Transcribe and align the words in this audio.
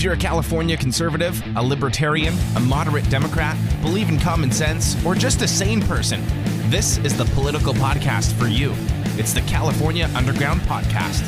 If 0.00 0.04
you're 0.04 0.14
a 0.14 0.16
California 0.16 0.78
conservative, 0.78 1.42
a 1.56 1.62
libertarian, 1.62 2.32
a 2.56 2.60
moderate 2.60 3.06
Democrat, 3.10 3.54
believe 3.82 4.08
in 4.08 4.18
common 4.18 4.50
sense, 4.50 4.96
or 5.04 5.14
just 5.14 5.42
a 5.42 5.46
sane 5.46 5.82
person, 5.82 6.22
this 6.70 6.96
is 7.04 7.14
the 7.18 7.26
political 7.34 7.74
podcast 7.74 8.32
for 8.32 8.46
you. 8.46 8.72
It's 9.18 9.34
the 9.34 9.42
California 9.42 10.08
Underground 10.16 10.62
Podcast. 10.62 11.20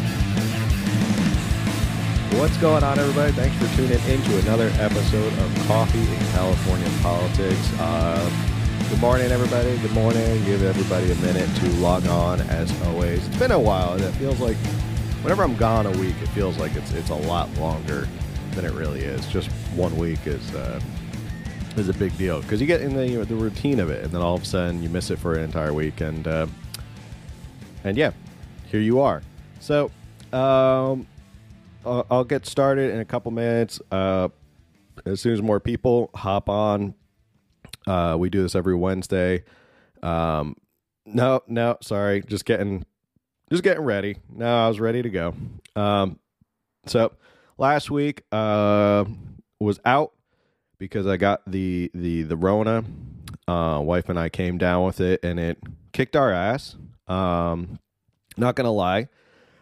What's 2.38 2.56
going 2.56 2.82
on, 2.82 2.98
everybody? 2.98 3.32
Thanks 3.32 3.54
for 3.58 3.76
tuning 3.76 4.00
into 4.08 4.38
another 4.38 4.72
episode 4.78 5.34
of 5.34 5.66
Coffee 5.66 6.00
in 6.00 6.18
California 6.32 6.88
Politics. 7.02 7.78
Uh, 7.78 8.26
good 8.88 9.00
morning, 9.02 9.30
everybody. 9.30 9.76
Good 9.80 9.92
morning. 9.92 10.42
Give 10.46 10.62
everybody 10.62 11.12
a 11.12 11.16
minute 11.16 11.54
to 11.56 11.68
log 11.72 12.06
on, 12.06 12.40
as 12.40 12.72
always. 12.86 13.26
It's 13.26 13.36
been 13.36 13.52
a 13.52 13.60
while. 13.60 13.92
And 13.92 14.02
it 14.02 14.12
feels 14.12 14.40
like 14.40 14.56
whenever 15.20 15.42
I'm 15.42 15.56
gone 15.56 15.84
a 15.84 15.92
week, 15.98 16.14
it 16.22 16.28
feels 16.28 16.56
like 16.56 16.74
it's 16.74 16.92
it's 16.92 17.10
a 17.10 17.14
lot 17.14 17.52
longer 17.58 18.08
than 18.52 18.64
it 18.64 18.72
really 18.72 19.00
is. 19.00 19.26
Just 19.26 19.50
one 19.74 19.96
week 19.96 20.26
is 20.26 20.54
uh, 20.54 20.80
is 21.76 21.88
a 21.88 21.94
big 21.94 22.16
deal 22.16 22.40
because 22.42 22.60
you 22.60 22.66
get 22.66 22.80
in 22.82 22.94
the 22.94 23.06
you 23.06 23.18
know, 23.18 23.24
the 23.24 23.34
routine 23.34 23.80
of 23.80 23.90
it, 23.90 24.04
and 24.04 24.12
then 24.12 24.22
all 24.22 24.34
of 24.34 24.42
a 24.42 24.46
sudden 24.46 24.82
you 24.82 24.88
miss 24.88 25.10
it 25.10 25.18
for 25.18 25.34
an 25.34 25.42
entire 25.42 25.72
week, 25.72 26.00
and 26.00 26.26
uh, 26.26 26.46
and 27.84 27.96
yeah, 27.96 28.12
here 28.70 28.80
you 28.80 29.00
are. 29.00 29.22
So. 29.60 29.90
Um, 30.32 31.06
I'll, 31.84 32.06
I'll 32.10 32.24
get 32.24 32.46
started 32.46 32.92
in 32.92 33.00
a 33.00 33.04
couple 33.04 33.30
minutes. 33.32 33.80
Uh, 33.90 34.28
as 35.04 35.20
soon 35.20 35.32
as 35.32 35.42
more 35.42 35.60
people 35.60 36.10
hop 36.14 36.48
on, 36.48 36.94
uh, 37.86 38.16
we 38.18 38.30
do 38.30 38.42
this 38.42 38.54
every 38.54 38.74
Wednesday. 38.74 39.44
Um, 40.02 40.56
no, 41.04 41.42
no, 41.48 41.78
sorry, 41.82 42.22
just 42.22 42.44
getting, 42.44 42.84
just 43.50 43.62
getting 43.62 43.82
ready. 43.82 44.16
No, 44.32 44.64
I 44.64 44.68
was 44.68 44.80
ready 44.80 45.02
to 45.02 45.10
go. 45.10 45.34
Um, 45.74 46.18
so 46.86 47.12
last 47.58 47.90
week 47.90 48.22
uh, 48.32 49.04
was 49.60 49.80
out 49.84 50.12
because 50.78 51.06
I 51.06 51.16
got 51.16 51.42
the 51.50 51.90
the 51.94 52.22
the 52.22 52.36
Rona. 52.36 52.84
Uh, 53.48 53.80
wife 53.80 54.08
and 54.08 54.18
I 54.18 54.28
came 54.28 54.56
down 54.56 54.84
with 54.84 55.00
it, 55.00 55.20
and 55.24 55.38
it 55.40 55.58
kicked 55.92 56.14
our 56.16 56.30
ass. 56.32 56.76
Um, 57.08 57.78
not 58.36 58.56
gonna 58.56 58.72
lie. 58.72 59.08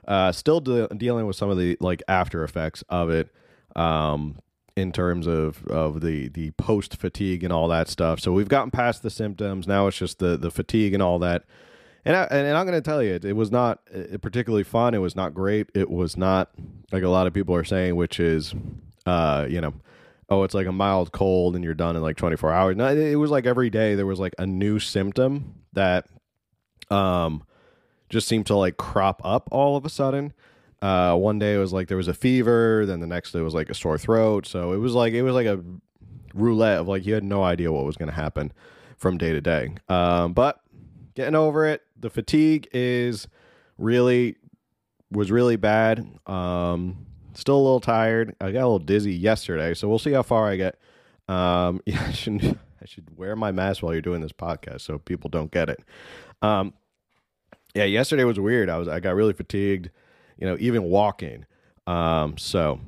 Uh, 0.07 0.33
still 0.33 0.61
de- 0.61 0.89
dealing 0.89 1.27
with 1.27 1.37
some 1.37 1.51
of 1.51 1.59
the 1.59 1.77
like 1.81 2.03
after 2.09 2.45
effects 2.45 2.83
of 2.89 3.11
it, 3.11 3.31
um, 3.77 4.39
in 4.77 4.93
terms 4.93 5.27
of 5.27 5.67
of 5.67 6.01
the 6.01 6.29
the 6.29 6.51
post 6.53 6.97
fatigue 6.97 7.45
and 7.45 7.53
all 7.53 7.69
that 7.69 7.89
stuff. 7.89 8.21
So 8.21 8.33
we've 8.33 8.49
gotten 8.49 8.71
past 8.71 9.03
the 9.03 9.11
symptoms. 9.11 9.67
Now 9.67 9.87
it's 9.87 9.99
just 9.99 10.19
the 10.19 10.37
the 10.37 10.51
fatigue 10.51 10.95
and 10.95 11.03
all 11.03 11.19
that. 11.21 11.45
And 12.05 12.17
I, 12.17 12.23
and 12.25 12.57
I'm 12.57 12.67
going 12.67 12.79
to 12.79 12.89
tell 12.89 13.03
you, 13.03 13.15
it, 13.15 13.25
it 13.25 13.35
was 13.35 13.51
not 13.51 13.81
particularly 14.23 14.65
fun. 14.65 14.95
It 14.95 14.99
was 14.99 15.15
not 15.15 15.35
great. 15.35 15.69
It 15.75 15.91
was 15.91 16.17
not 16.17 16.51
like 16.93 17.03
a 17.03 17.09
lot 17.09 17.27
of 17.27 17.35
people 17.35 17.55
are 17.55 17.65
saying, 17.65 17.97
which 17.97 18.19
is, 18.19 18.55
uh, 19.07 19.47
you 19.49 19.61
know, 19.61 19.75
oh, 20.31 20.45
it's 20.45 20.55
like 20.55 20.67
a 20.67 20.73
mild 20.73 21.13
cold 21.13 21.57
and 21.57 21.65
you're 21.65 21.75
done 21.75 21.97
in 21.97 22.03
like 22.03 22.17
24 22.17 22.53
hours. 22.53 22.77
No, 22.77 22.89
it 22.89 23.17
was 23.17 23.31
like 23.31 23.47
every 23.47 23.69
day 23.69 23.95
there 23.97 24.07
was 24.07 24.21
like 24.21 24.35
a 24.39 24.47
new 24.47 24.79
symptom 24.79 25.55
that, 25.73 26.07
um, 26.91 27.45
just 28.09 28.27
seemed 28.27 28.47
to 28.47 28.57
like 28.57 28.77
crop 28.77 29.21
up 29.25 29.49
all 29.53 29.77
of 29.77 29.85
a 29.85 29.89
sudden. 29.89 30.33
Uh, 30.83 31.15
one 31.15 31.39
day 31.39 31.55
it 31.55 31.59
was 31.59 31.73
like 31.73 31.89
there 31.89 31.97
was 31.97 32.09
a 32.09 32.15
fever, 32.15 32.85
then 32.87 33.01
the 33.01 33.07
next 33.07 33.33
day 33.33 33.39
it 33.39 33.43
was 33.43 33.55
like 33.55 33.71
a 33.71 33.75
sore 33.75 33.99
throat. 33.99 34.47
So 34.47 34.73
it 34.73 34.79
was 34.79 34.95
like 34.95 35.13
it 35.13 35.23
was 35.23 35.35
like 35.35 35.47
a 35.47 35.63
roulette 36.35 36.79
of 36.81 36.89
like 36.89 37.07
you 37.07 37.15
had 37.15 37.25
no 37.25 37.43
idea 37.43 37.71
what 37.71 37.85
was 37.85 37.97
going 37.97 38.09
to 38.09 38.15
happen 38.15 38.53
from 38.97 39.19
day 39.19 39.33
to 39.33 39.41
day. 39.41 39.75
Um, 39.89 40.33
but 40.33 40.61
getting 41.21 41.35
over 41.35 41.67
it, 41.67 41.83
the 41.99 42.09
fatigue 42.09 42.67
is 42.73 43.29
really 43.77 44.37
was 45.11 45.31
really 45.31 45.57
bad. 45.57 46.07
Um, 46.27 47.07
still 47.35 47.57
a 47.57 47.63
little 47.63 47.81
tired. 47.81 48.35
I 48.41 48.53
got 48.53 48.61
a 48.61 48.69
little 48.69 48.79
dizzy 48.79 49.13
yesterday, 49.13 49.75
so 49.75 49.87
we'll 49.87 49.99
see 49.99 50.13
how 50.13 50.23
far 50.23 50.49
I 50.49 50.57
get. 50.57 50.79
Um, 51.29 51.83
yeah, 51.87 52.03
I 52.07 52.13
should 52.13 52.59
I 52.81 52.87
should 52.87 53.19
wear 53.19 53.37
my 53.37 53.53
mask 53.53 53.83
while 53.83 53.93
you're 53.93 54.01
doing 54.01 54.23
this 54.23 54.33
podcast 54.33 54.81
so 54.81 54.99
people 54.99 55.29
don't 55.29 55.51
get 55.51 55.69
it. 55.69 55.81
Um, 56.41 56.73
yeah, 57.75 57.85
yesterday 57.85 58.25
was 58.25 58.41
weird. 58.41 58.71
I 58.71 58.79
was 58.79 58.89
I 58.89 58.99
got 59.01 59.15
really 59.15 59.35
fatigued, 59.35 59.91
you 60.39 60.47
know, 60.47 60.57
even 60.59 60.85
walking. 60.85 61.45
Um, 61.87 62.39
so 62.39 62.81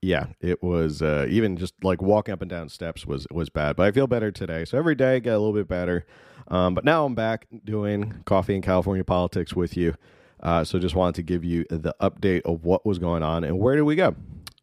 yeah, 0.00 0.26
it 0.40 0.62
was 0.62 1.02
uh, 1.02 1.26
even 1.28 1.56
just 1.56 1.74
like 1.82 2.00
walking 2.00 2.32
up 2.32 2.42
and 2.42 2.50
down 2.50 2.68
steps 2.68 3.06
was 3.06 3.26
was 3.32 3.48
bad. 3.48 3.74
But 3.74 3.86
I 3.86 3.90
feel 3.90 4.06
better 4.06 4.30
today. 4.30 4.64
So 4.64 4.78
every 4.78 4.94
day 4.94 5.16
I 5.16 5.18
get 5.18 5.34
a 5.34 5.38
little 5.38 5.52
bit 5.52 5.66
better. 5.66 6.06
Um, 6.52 6.74
but 6.74 6.84
now 6.84 7.06
I'm 7.06 7.14
back 7.14 7.46
doing 7.64 8.22
coffee 8.26 8.54
and 8.54 8.62
California 8.62 9.02
politics 9.02 9.54
with 9.54 9.76
you. 9.76 9.94
Uh, 10.40 10.62
so 10.64 10.78
just 10.78 10.94
wanted 10.94 11.14
to 11.14 11.22
give 11.22 11.44
you 11.44 11.64
the 11.70 11.94
update 12.00 12.42
of 12.42 12.64
what 12.64 12.84
was 12.84 12.98
going 12.98 13.22
on 13.22 13.42
and 13.42 13.58
where 13.58 13.74
did 13.74 13.82
we 13.82 13.96
go. 13.96 14.14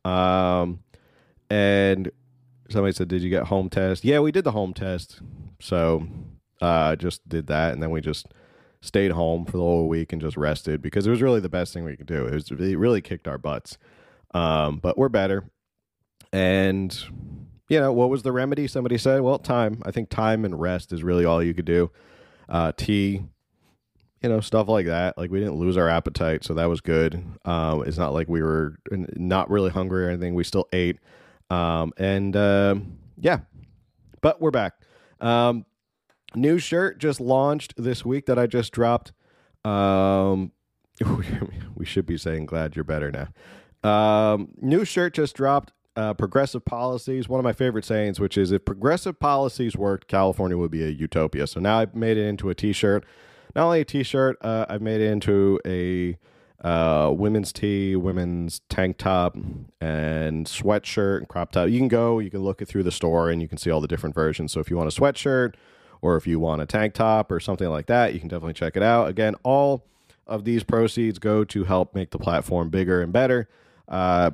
Um, 0.06 0.80
and 1.50 2.12
somebody 2.70 2.94
said, 2.94 3.08
"Did 3.08 3.24
you 3.24 3.30
get 3.30 3.46
home 3.46 3.70
test?" 3.70 4.06
Yeah, 4.06 4.20
we 4.20 4.32
did 4.32 4.44
the 4.44 4.52
home 4.52 4.74
test. 4.74 5.22
So 5.60 6.08
uh, 6.62 6.96
just 6.96 7.28
did 7.28 7.48
that, 7.48 7.74
and 7.74 7.82
then 7.82 7.90
we 7.90 8.02
just 8.02 8.28
stayed 8.82 9.12
home 9.12 9.46
for 9.46 9.54
the 9.54 9.64
whole 9.64 9.88
week 9.88 10.14
and 10.14 10.22
just 10.22 10.38
rested 10.38 10.82
because 10.82 11.08
it 11.08 11.10
was 11.10 11.22
really 11.22 11.40
the 11.40 11.50
best 11.50 11.74
thing 11.74 11.84
we 11.84 11.98
could 11.98 12.06
do. 12.06 12.28
It 12.28 12.34
was 12.34 12.52
it 12.52 12.78
really 12.78 13.02
kicked 13.02 13.28
our 13.28 13.38
butts. 13.40 13.78
Um, 14.34 14.78
but 14.78 14.98
we're 14.98 15.10
better. 15.10 15.50
And 16.32 16.96
you 17.70 17.80
know, 17.80 17.94
what 17.94 18.10
was 18.10 18.24
the 18.24 18.32
remedy? 18.32 18.68
Somebody 18.68 18.98
said, 18.98 19.22
well, 19.22 19.38
time. 19.38 19.82
I 19.86 19.92
think 19.92 20.10
time 20.10 20.44
and 20.44 20.60
rest 20.60 20.92
is 20.92 21.04
really 21.04 21.24
all 21.24 21.42
you 21.42 21.54
could 21.54 21.66
do. 21.66 21.92
Uh, 22.50 22.72
tea, 22.76 23.24
you 24.22 24.30
know, 24.30 24.40
stuff 24.42 24.68
like 24.68 24.88
that. 24.88 25.18
Like 25.18 25.30
we 25.30 25.40
didn't 25.40 25.56
lose 25.56 25.78
our 25.78 25.88
appetite, 25.88 26.44
so 26.44 26.56
that 26.56 26.66
was 26.66 26.82
good. 26.82 27.24
Um, 27.46 27.84
it's 27.84 27.98
not 27.98 28.12
like 28.12 28.28
we 28.28 28.42
were 28.42 28.78
not 28.92 29.50
really 29.52 29.70
hungry 29.70 30.06
or 30.06 30.10
anything. 30.10 30.34
We 30.34 30.44
still 30.44 30.68
ate. 30.74 30.98
Um, 31.52 31.94
and 31.98 32.36
uh, 32.36 32.76
yeah, 33.20 33.40
but 34.22 34.42
we're 34.42 34.52
back. 34.52 34.74
Um, 35.22 35.66
new 36.36 36.58
shirt 36.58 36.98
just 36.98 37.22
launched 37.22 37.76
this 37.78 38.04
week 38.04 38.26
that 38.26 38.40
I 38.40 38.48
just 38.48 38.74
dropped. 38.74 39.14
Um, 39.64 40.52
we 41.76 41.86
should 41.86 42.08
be 42.08 42.18
saying 42.18 42.48
glad 42.48 42.76
you're 42.76 42.84
better 42.84 43.12
now. 43.12 43.28
Um, 43.84 44.50
new 44.60 44.86
shirt 44.86 45.14
just 45.14 45.36
dropped. 45.36 45.72
Uh, 45.96 46.14
progressive 46.14 46.64
policies, 46.64 47.28
one 47.28 47.40
of 47.40 47.44
my 47.44 47.52
favorite 47.52 47.84
sayings, 47.84 48.20
which 48.20 48.38
is 48.38 48.52
if 48.52 48.64
progressive 48.64 49.20
policies 49.20 49.76
worked, 49.76 50.08
California 50.08 50.58
would 50.58 50.72
be 50.72 50.84
a 50.84 50.90
utopia. 50.90 51.46
So 51.46 51.60
now 51.60 51.80
I've 51.80 51.96
made 51.96 52.16
it 52.16 52.26
into 52.26 52.50
a 52.50 52.56
t 52.56 52.72
shirt. 52.72 53.04
Not 53.56 53.66
only 53.66 53.82
a 53.82 53.86
t 53.86 54.04
shirt, 54.04 54.38
uh, 54.42 54.66
I've 54.70 54.82
made 54.82 55.02
it 55.02 55.12
into 55.12 55.60
a 55.66 56.18
uh, 56.66 57.12
women's 57.12 57.52
tee, 57.52 57.96
women's 57.96 58.62
tank 58.70 58.98
top, 58.98 59.36
and 59.82 60.46
sweatshirt 60.46 61.18
and 61.18 61.28
crop 61.28 61.52
top. 61.52 61.70
You 61.70 61.80
can 61.80 61.88
go, 61.88 62.20
you 62.20 62.30
can 62.30 62.42
look 62.42 62.62
it 62.62 62.68
through 62.68 62.84
the 62.84 62.92
store, 62.92 63.30
and 63.30 63.42
you 63.42 63.48
can 63.48 63.58
see 63.58 63.72
all 63.72 63.82
the 63.82 63.88
different 63.88 64.16
versions. 64.16 64.52
So 64.52 64.60
if 64.60 64.70
you 64.70 64.78
want 64.78 64.96
a 64.96 65.02
sweatshirt, 65.02 65.56
or 66.02 66.16
if 66.16 66.28
you 66.28 66.40
want 66.40 66.62
a 66.62 66.66
tank 66.66 66.94
top 66.94 67.32
or 67.32 67.40
something 67.40 67.68
like 67.70 67.88
that, 67.88 68.14
you 68.14 68.20
can 68.20 68.30
definitely 68.30 68.54
check 68.54 68.78
it 68.78 68.84
out. 68.84 69.10
Again, 69.10 69.36
all 69.44 69.86
of 70.28 70.46
these 70.46 70.64
proceeds 70.64 71.20
go 71.20 71.44
to 71.44 71.64
help 71.64 71.96
make 71.96 72.12
the 72.12 72.20
platform 72.20 72.70
bigger 72.70 73.02
and 73.02 73.12
better. 73.12 73.50
Uh, 73.88 74.32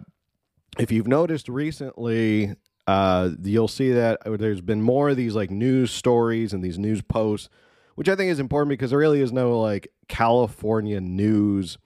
if 0.77 0.91
you've 0.91 1.07
noticed 1.07 1.49
recently, 1.49 2.55
uh, 2.87 3.31
you'll 3.43 3.67
see 3.67 3.91
that 3.91 4.19
there's 4.25 4.61
been 4.61 4.81
more 4.81 5.09
of 5.09 5.17
these 5.17 5.35
like 5.35 5.49
news 5.49 5.91
stories 5.91 6.53
and 6.53 6.63
these 6.63 6.77
news 6.77 7.01
posts, 7.01 7.49
which 7.95 8.09
I 8.09 8.15
think 8.15 8.31
is 8.31 8.39
important 8.39 8.69
because 8.69 8.91
there 8.91 8.99
really 8.99 9.21
is 9.21 9.31
no 9.31 9.59
like 9.59 9.87
California 10.07 11.01
news 11.01 11.77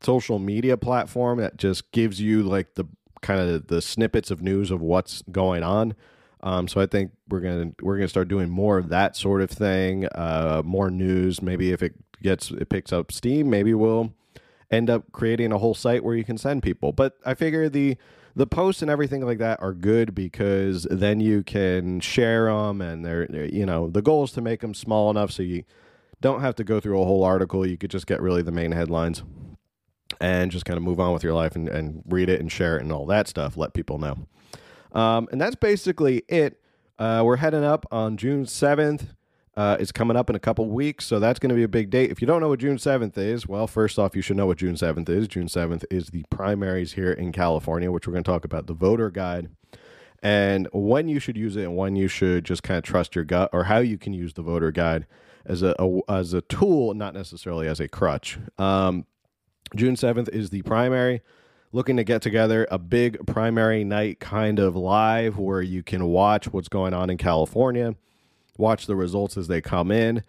social 0.00 0.38
media 0.38 0.76
platform 0.76 1.38
that 1.38 1.56
just 1.56 1.90
gives 1.92 2.20
you 2.20 2.42
like 2.42 2.74
the 2.74 2.84
kind 3.22 3.40
of 3.40 3.66
the 3.68 3.80
snippets 3.80 4.30
of 4.30 4.42
news 4.42 4.70
of 4.70 4.80
what's 4.80 5.22
going 5.32 5.62
on. 5.62 5.94
Um, 6.42 6.68
so 6.68 6.80
I 6.80 6.86
think 6.86 7.12
we're 7.28 7.40
gonna 7.40 7.72
we're 7.82 7.96
gonna 7.96 8.08
start 8.08 8.28
doing 8.28 8.50
more 8.50 8.78
of 8.78 8.88
that 8.90 9.16
sort 9.16 9.42
of 9.42 9.50
thing, 9.50 10.06
uh, 10.14 10.62
more 10.64 10.90
news. 10.90 11.40
Maybe 11.42 11.72
if 11.72 11.82
it 11.82 11.94
gets 12.22 12.50
it 12.50 12.68
picks 12.68 12.92
up 12.92 13.10
steam, 13.10 13.50
maybe 13.50 13.74
we'll 13.74 14.12
end 14.70 14.90
up 14.90 15.12
creating 15.12 15.52
a 15.52 15.58
whole 15.58 15.74
site 15.74 16.04
where 16.04 16.14
you 16.14 16.24
can 16.24 16.38
send 16.38 16.62
people. 16.62 16.92
But 16.92 17.18
I 17.24 17.34
figure 17.34 17.68
the 17.68 17.96
the 18.34 18.46
posts 18.46 18.82
and 18.82 18.90
everything 18.90 19.24
like 19.24 19.38
that 19.38 19.62
are 19.62 19.72
good 19.72 20.14
because 20.14 20.86
then 20.90 21.20
you 21.20 21.42
can 21.42 22.00
share 22.00 22.46
them, 22.52 22.82
and 22.82 23.04
they're, 23.04 23.26
they're 23.26 23.46
you 23.46 23.64
know 23.64 23.88
the 23.88 24.02
goal 24.02 24.24
is 24.24 24.32
to 24.32 24.40
make 24.40 24.60
them 24.60 24.74
small 24.74 25.10
enough 25.10 25.30
so 25.30 25.42
you 25.42 25.64
don't 26.20 26.40
have 26.40 26.54
to 26.56 26.64
go 26.64 26.80
through 26.80 27.00
a 27.00 27.04
whole 27.04 27.24
article. 27.24 27.66
You 27.66 27.76
could 27.78 27.90
just 27.90 28.06
get 28.06 28.20
really 28.20 28.42
the 28.42 28.52
main 28.52 28.72
headlines 28.72 29.22
and 30.20 30.50
just 30.50 30.64
kind 30.64 30.76
of 30.76 30.82
move 30.82 31.00
on 31.00 31.12
with 31.12 31.22
your 31.22 31.34
life 31.34 31.56
and, 31.56 31.68
and 31.68 32.02
read 32.06 32.28
it 32.28 32.40
and 32.40 32.50
share 32.50 32.76
it 32.76 32.82
and 32.82 32.92
all 32.92 33.06
that 33.06 33.28
stuff. 33.28 33.56
Let 33.56 33.74
people 33.74 33.98
know. 33.98 34.26
Um, 34.92 35.28
and 35.30 35.40
that's 35.40 35.56
basically 35.56 36.22
it. 36.28 36.60
Uh, 36.98 37.22
we're 37.24 37.36
heading 37.36 37.64
up 37.64 37.84
on 37.90 38.16
June 38.16 38.44
7th. 38.44 39.15
Uh, 39.56 39.76
it's 39.80 39.92
coming 39.92 40.16
up 40.16 40.28
in 40.28 40.36
a 40.36 40.40
couple 40.40 40.68
weeks, 40.68 41.06
so 41.06 41.18
that's 41.18 41.38
going 41.38 41.48
to 41.48 41.56
be 41.56 41.62
a 41.62 41.68
big 41.68 41.88
date. 41.88 42.10
If 42.10 42.20
you 42.20 42.26
don't 42.26 42.42
know 42.42 42.48
what 42.50 42.60
June 42.60 42.76
7th 42.76 43.16
is, 43.16 43.46
well, 43.46 43.66
first 43.66 43.98
off, 43.98 44.14
you 44.14 44.20
should 44.20 44.36
know 44.36 44.46
what 44.46 44.58
June 44.58 44.74
7th 44.74 45.08
is. 45.08 45.28
June 45.28 45.46
7th 45.46 45.84
is 45.90 46.08
the 46.08 46.24
primaries 46.30 46.92
here 46.92 47.12
in 47.12 47.32
California, 47.32 47.90
which 47.90 48.06
we're 48.06 48.12
going 48.12 48.24
to 48.24 48.30
talk 48.30 48.44
about 48.44 48.66
the 48.66 48.74
voter 48.74 49.10
guide 49.10 49.48
and 50.22 50.68
when 50.72 51.08
you 51.08 51.20
should 51.20 51.36
use 51.36 51.56
it 51.56 51.62
and 51.62 51.76
when 51.76 51.96
you 51.96 52.08
should 52.08 52.44
just 52.44 52.62
kind 52.62 52.78
of 52.78 52.84
trust 52.84 53.14
your 53.14 53.24
gut 53.24 53.50
or 53.52 53.64
how 53.64 53.78
you 53.78 53.98
can 53.98 54.12
use 54.12 54.34
the 54.34 54.42
voter 54.42 54.72
guide 54.72 55.06
as 55.44 55.62
a, 55.62 55.74
a 55.78 56.00
as 56.10 56.32
a 56.32 56.40
tool, 56.42 56.94
not 56.94 57.14
necessarily 57.14 57.68
as 57.68 57.80
a 57.80 57.88
crutch. 57.88 58.38
Um, 58.58 59.06
June 59.74 59.94
7th 59.94 60.28
is 60.30 60.50
the 60.50 60.62
primary. 60.62 61.22
looking 61.72 61.96
to 61.96 62.04
get 62.04 62.22
together 62.22 62.66
a 62.70 62.78
big 62.78 63.24
primary 63.26 63.84
night 63.84 64.18
kind 64.18 64.58
of 64.58 64.74
live 64.74 65.38
where 65.38 65.62
you 65.62 65.82
can 65.82 66.06
watch 66.06 66.52
what's 66.52 66.68
going 66.68 66.94
on 66.94 67.10
in 67.10 67.18
California, 67.18 67.94
watch 68.58 68.86
the 68.86 68.96
results 68.96 69.36
as 69.36 69.48
they 69.48 69.60
come 69.60 69.90
in, 69.90 70.22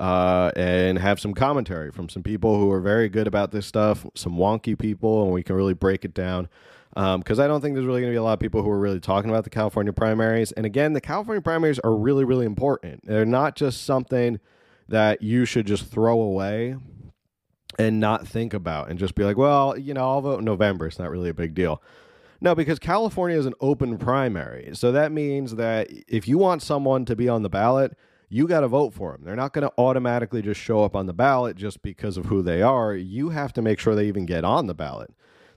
uh, 0.00 0.50
and 0.56 0.98
have 0.98 1.20
some 1.20 1.34
commentary 1.34 1.90
from 1.90 2.08
some 2.08 2.22
people 2.22 2.58
who 2.58 2.70
are 2.70 2.80
very 2.80 3.08
good 3.08 3.26
about 3.26 3.50
this 3.52 3.66
stuff, 3.66 4.06
some 4.14 4.36
wonky 4.36 4.78
people, 4.78 5.22
and 5.24 5.32
we 5.32 5.42
can 5.42 5.56
really 5.56 5.74
break 5.74 6.04
it 6.04 6.14
down. 6.14 6.48
Because 6.94 7.40
um, 7.40 7.44
I 7.44 7.48
don't 7.48 7.60
think 7.60 7.74
there's 7.74 7.86
really 7.86 8.02
going 8.02 8.12
to 8.12 8.14
be 8.14 8.18
a 8.18 8.22
lot 8.22 8.34
of 8.34 8.40
people 8.40 8.62
who 8.62 8.70
are 8.70 8.78
really 8.78 9.00
talking 9.00 9.28
about 9.28 9.42
the 9.42 9.50
California 9.50 9.92
primaries. 9.92 10.52
And 10.52 10.64
again, 10.64 10.92
the 10.92 11.00
California 11.00 11.42
primaries 11.42 11.80
are 11.80 11.94
really, 11.94 12.24
really 12.24 12.46
important. 12.46 13.04
They're 13.04 13.24
not 13.24 13.56
just 13.56 13.82
something 13.82 14.38
that 14.88 15.20
you 15.20 15.44
should 15.44 15.66
just 15.66 15.86
throw 15.86 16.20
away 16.20 16.76
and 17.80 17.98
not 17.98 18.28
think 18.28 18.54
about 18.54 18.90
and 18.90 18.98
just 18.98 19.16
be 19.16 19.24
like, 19.24 19.36
well, 19.36 19.76
you 19.76 19.92
know, 19.92 20.02
I'll 20.02 20.20
vote 20.20 20.38
in 20.38 20.44
November. 20.44 20.86
It's 20.86 21.00
not 21.00 21.10
really 21.10 21.28
a 21.28 21.34
big 21.34 21.54
deal. 21.54 21.82
No, 22.44 22.54
because 22.54 22.78
California 22.78 23.38
is 23.38 23.46
an 23.46 23.54
open 23.62 23.96
primary. 23.96 24.68
So 24.74 24.92
that 24.92 25.12
means 25.12 25.54
that 25.54 25.88
if 26.06 26.28
you 26.28 26.36
want 26.36 26.60
someone 26.60 27.06
to 27.06 27.16
be 27.16 27.26
on 27.26 27.42
the 27.42 27.48
ballot, 27.48 27.96
you 28.28 28.46
got 28.46 28.60
to 28.60 28.68
vote 28.68 28.92
for 28.92 29.12
them. 29.12 29.22
They're 29.24 29.34
not 29.34 29.54
going 29.54 29.66
to 29.66 29.72
automatically 29.78 30.42
just 30.42 30.60
show 30.60 30.84
up 30.84 30.94
on 30.94 31.06
the 31.06 31.14
ballot 31.14 31.56
just 31.56 31.80
because 31.80 32.18
of 32.18 32.26
who 32.26 32.42
they 32.42 32.60
are. 32.60 32.94
You 32.94 33.30
have 33.30 33.54
to 33.54 33.62
make 33.62 33.78
sure 33.78 33.94
they 33.94 34.08
even 34.08 34.26
get 34.26 34.44
on 34.44 34.66
the 34.66 34.74
ballot. 34.74 35.10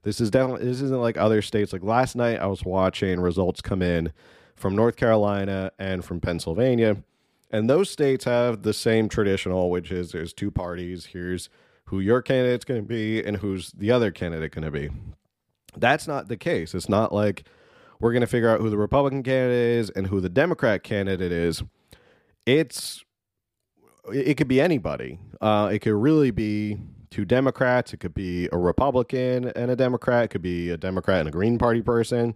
This 0.04 0.22
is 0.22 0.32
definitely 0.32 0.66
this 0.66 0.80
isn't 0.80 1.02
like 1.02 1.18
other 1.18 1.42
states. 1.42 1.74
Like 1.74 1.84
last 1.84 2.16
night, 2.16 2.40
I 2.40 2.48
was 2.48 2.64
watching 2.64 3.20
results 3.20 3.60
come 3.60 3.82
in 3.82 4.14
from 4.56 4.74
North 4.74 4.96
Carolina 4.96 5.74
and 5.78 6.06
from 6.06 6.22
Pennsylvania, 6.22 7.04
and 7.52 7.70
those 7.70 7.90
states 7.90 8.24
have 8.24 8.62
the 8.62 8.74
same 8.74 9.10
traditional, 9.10 9.70
which 9.70 9.92
is 9.92 10.14
there's 10.14 10.32
two 10.32 10.52
parties. 10.52 11.08
Here's 11.08 11.50
who 11.88 12.00
your 12.00 12.22
candidate's 12.22 12.64
going 12.64 12.82
to 12.82 12.88
be 12.88 13.22
and 13.22 13.36
who's 13.36 13.74
the 13.74 13.92
other 13.92 14.10
candidate 14.10 14.54
going 14.54 14.64
to 14.64 14.72
be. 14.72 14.90
That's 15.76 16.08
not 16.08 16.28
the 16.28 16.38
case. 16.38 16.74
It's 16.74 16.90
not 16.90 17.14
like 17.14 17.44
we're 18.00 18.14
going 18.14 18.22
to 18.22 18.28
figure 18.28 18.50
out 18.50 18.62
who 18.62 18.70
the 18.70 18.78
Republican 18.78 19.24
candidate 19.24 19.80
is 19.80 19.90
and 19.92 20.08
who 20.08 20.22
the 20.22 20.30
Democrat 20.30 20.84
candidate 20.84 21.32
is. 21.32 21.64
It's 22.46 23.04
it 24.14 24.38
could 24.38 24.48
be 24.48 24.62
anybody. 24.62 25.20
Uh, 25.42 25.70
it 25.74 25.80
could 25.80 25.94
really 25.94 26.32
be 26.32 26.78
two 27.10 27.26
Democrats. 27.26 27.94
It 27.94 27.98
could 27.98 28.14
be 28.14 28.48
a 28.52 28.58
Republican 28.58 29.50
and 29.50 29.70
a 29.70 29.76
Democrat. 29.76 30.26
It 30.26 30.28
could 30.30 30.42
be 30.42 30.70
a 30.70 30.78
Democrat 30.78 31.20
and 31.20 31.30
a 31.30 31.32
Green 31.32 31.58
Party 31.58 31.82
person. 31.82 32.36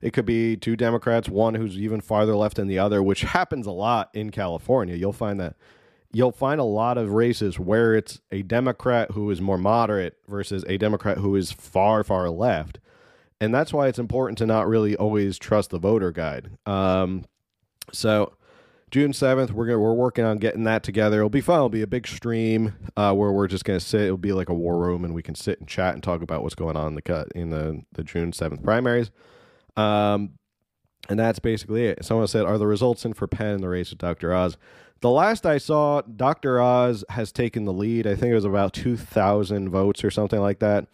It 0.00 0.12
could 0.12 0.26
be 0.26 0.56
two 0.56 0.74
Democrats, 0.74 1.28
one 1.28 1.54
who's 1.54 1.78
even 1.78 2.00
farther 2.00 2.34
left 2.34 2.56
than 2.56 2.66
the 2.66 2.78
other, 2.78 3.02
which 3.02 3.22
happens 3.22 3.66
a 3.66 3.70
lot 3.70 4.10
in 4.14 4.30
California. 4.30 4.96
You'll 4.96 5.12
find 5.12 5.38
that 5.40 5.54
you'll 6.12 6.32
find 6.32 6.60
a 6.60 6.64
lot 6.64 6.98
of 6.98 7.10
races 7.10 7.58
where 7.58 7.94
it's 7.94 8.20
a 8.30 8.42
Democrat 8.42 9.12
who 9.12 9.30
is 9.30 9.40
more 9.40 9.58
moderate 9.58 10.18
versus 10.28 10.64
a 10.68 10.76
Democrat 10.76 11.18
who 11.18 11.34
is 11.36 11.52
far, 11.52 12.04
far 12.04 12.28
left. 12.30 12.78
And 13.40 13.54
that's 13.54 13.72
why 13.72 13.88
it's 13.88 13.98
important 13.98 14.38
to 14.38 14.46
not 14.46 14.68
really 14.68 14.94
always 14.96 15.38
trust 15.38 15.70
the 15.70 15.78
voter 15.78 16.12
guide. 16.12 16.50
Um, 16.66 17.24
so 17.92 18.34
June 18.90 19.12
7th, 19.12 19.50
we're 19.50 19.66
gonna, 19.66 19.78
we're 19.78 19.94
working 19.94 20.24
on 20.24 20.36
getting 20.36 20.64
that 20.64 20.82
together. 20.82 21.18
It'll 21.18 21.30
be 21.30 21.40
fun. 21.40 21.56
It'll 21.56 21.68
be 21.70 21.82
a 21.82 21.86
big 21.86 22.06
stream 22.06 22.74
uh, 22.96 23.14
where 23.14 23.32
we're 23.32 23.48
just 23.48 23.64
going 23.64 23.80
to 23.80 23.84
sit. 23.84 24.02
It'll 24.02 24.18
be 24.18 24.34
like 24.34 24.50
a 24.50 24.54
war 24.54 24.78
room 24.78 25.04
and 25.04 25.14
we 25.14 25.22
can 25.22 25.34
sit 25.34 25.58
and 25.58 25.68
chat 25.68 25.94
and 25.94 26.02
talk 26.02 26.22
about 26.22 26.42
what's 26.42 26.54
going 26.54 26.76
on 26.76 26.88
in 26.88 26.94
the 26.94 27.02
cut 27.02 27.28
in 27.34 27.50
the, 27.50 27.82
the 27.92 28.04
June 28.04 28.32
7th 28.32 28.62
primaries. 28.62 29.10
Um, 29.76 30.34
and 31.08 31.18
that's 31.18 31.38
basically 31.38 31.86
it. 31.86 32.04
Someone 32.04 32.28
said, 32.28 32.44
Are 32.44 32.58
the 32.58 32.66
results 32.66 33.04
in 33.04 33.14
for 33.14 33.26
Penn 33.26 33.54
in 33.54 33.60
the 33.60 33.68
race 33.68 33.90
with 33.90 33.98
Dr. 33.98 34.34
Oz? 34.34 34.56
The 35.00 35.10
last 35.10 35.44
I 35.46 35.58
saw, 35.58 36.02
Dr. 36.02 36.60
Oz 36.60 37.04
has 37.10 37.32
taken 37.32 37.64
the 37.64 37.72
lead. 37.72 38.06
I 38.06 38.14
think 38.14 38.30
it 38.30 38.36
was 38.36 38.44
about 38.44 38.72
2,000 38.72 39.68
votes 39.68 40.04
or 40.04 40.10
something 40.10 40.40
like 40.40 40.60
that. 40.60 40.86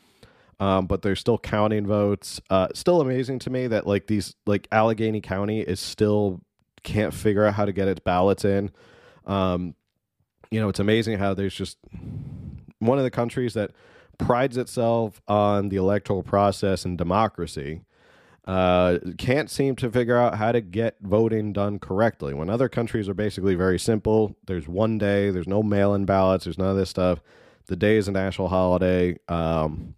Um, 0.60 0.86
but 0.86 1.02
they're 1.02 1.14
still 1.14 1.38
counting 1.38 1.86
votes. 1.86 2.40
Uh, 2.50 2.68
still 2.74 3.00
amazing 3.00 3.38
to 3.40 3.50
me 3.50 3.66
that 3.68 3.86
like 3.86 4.06
these 4.06 4.34
like 4.44 4.66
Allegheny 4.72 5.20
County 5.20 5.60
is 5.60 5.78
still 5.78 6.40
can't 6.82 7.14
figure 7.14 7.44
out 7.44 7.54
how 7.54 7.64
to 7.64 7.72
get 7.72 7.86
its 7.86 8.00
ballots 8.00 8.44
in. 8.44 8.70
Um, 9.26 9.74
you 10.50 10.58
know, 10.58 10.68
it's 10.68 10.80
amazing 10.80 11.18
how 11.18 11.34
there's 11.34 11.54
just 11.54 11.76
one 12.78 12.98
of 12.98 13.04
the 13.04 13.10
countries 13.10 13.54
that 13.54 13.72
prides 14.18 14.56
itself 14.56 15.20
on 15.28 15.68
the 15.68 15.76
electoral 15.76 16.22
process 16.22 16.84
and 16.84 16.98
democracy 16.98 17.82
uh, 18.48 18.98
can't 19.18 19.50
seem 19.50 19.76
to 19.76 19.90
figure 19.90 20.16
out 20.16 20.36
how 20.36 20.52
to 20.52 20.62
get 20.62 20.96
voting 21.02 21.52
done 21.52 21.78
correctly. 21.78 22.32
When 22.32 22.48
other 22.48 22.70
countries 22.70 23.06
are 23.06 23.14
basically 23.14 23.54
very 23.54 23.78
simple, 23.78 24.36
there's 24.46 24.66
one 24.66 24.96
day, 24.96 25.30
there's 25.30 25.46
no 25.46 25.62
mail 25.62 25.92
in 25.92 26.06
ballots, 26.06 26.44
there's 26.44 26.56
none 26.56 26.70
of 26.70 26.76
this 26.78 26.88
stuff. 26.88 27.20
The 27.66 27.76
day 27.76 27.98
is 27.98 28.08
a 28.08 28.12
national 28.12 28.48
holiday. 28.48 29.18
Um, 29.28 29.94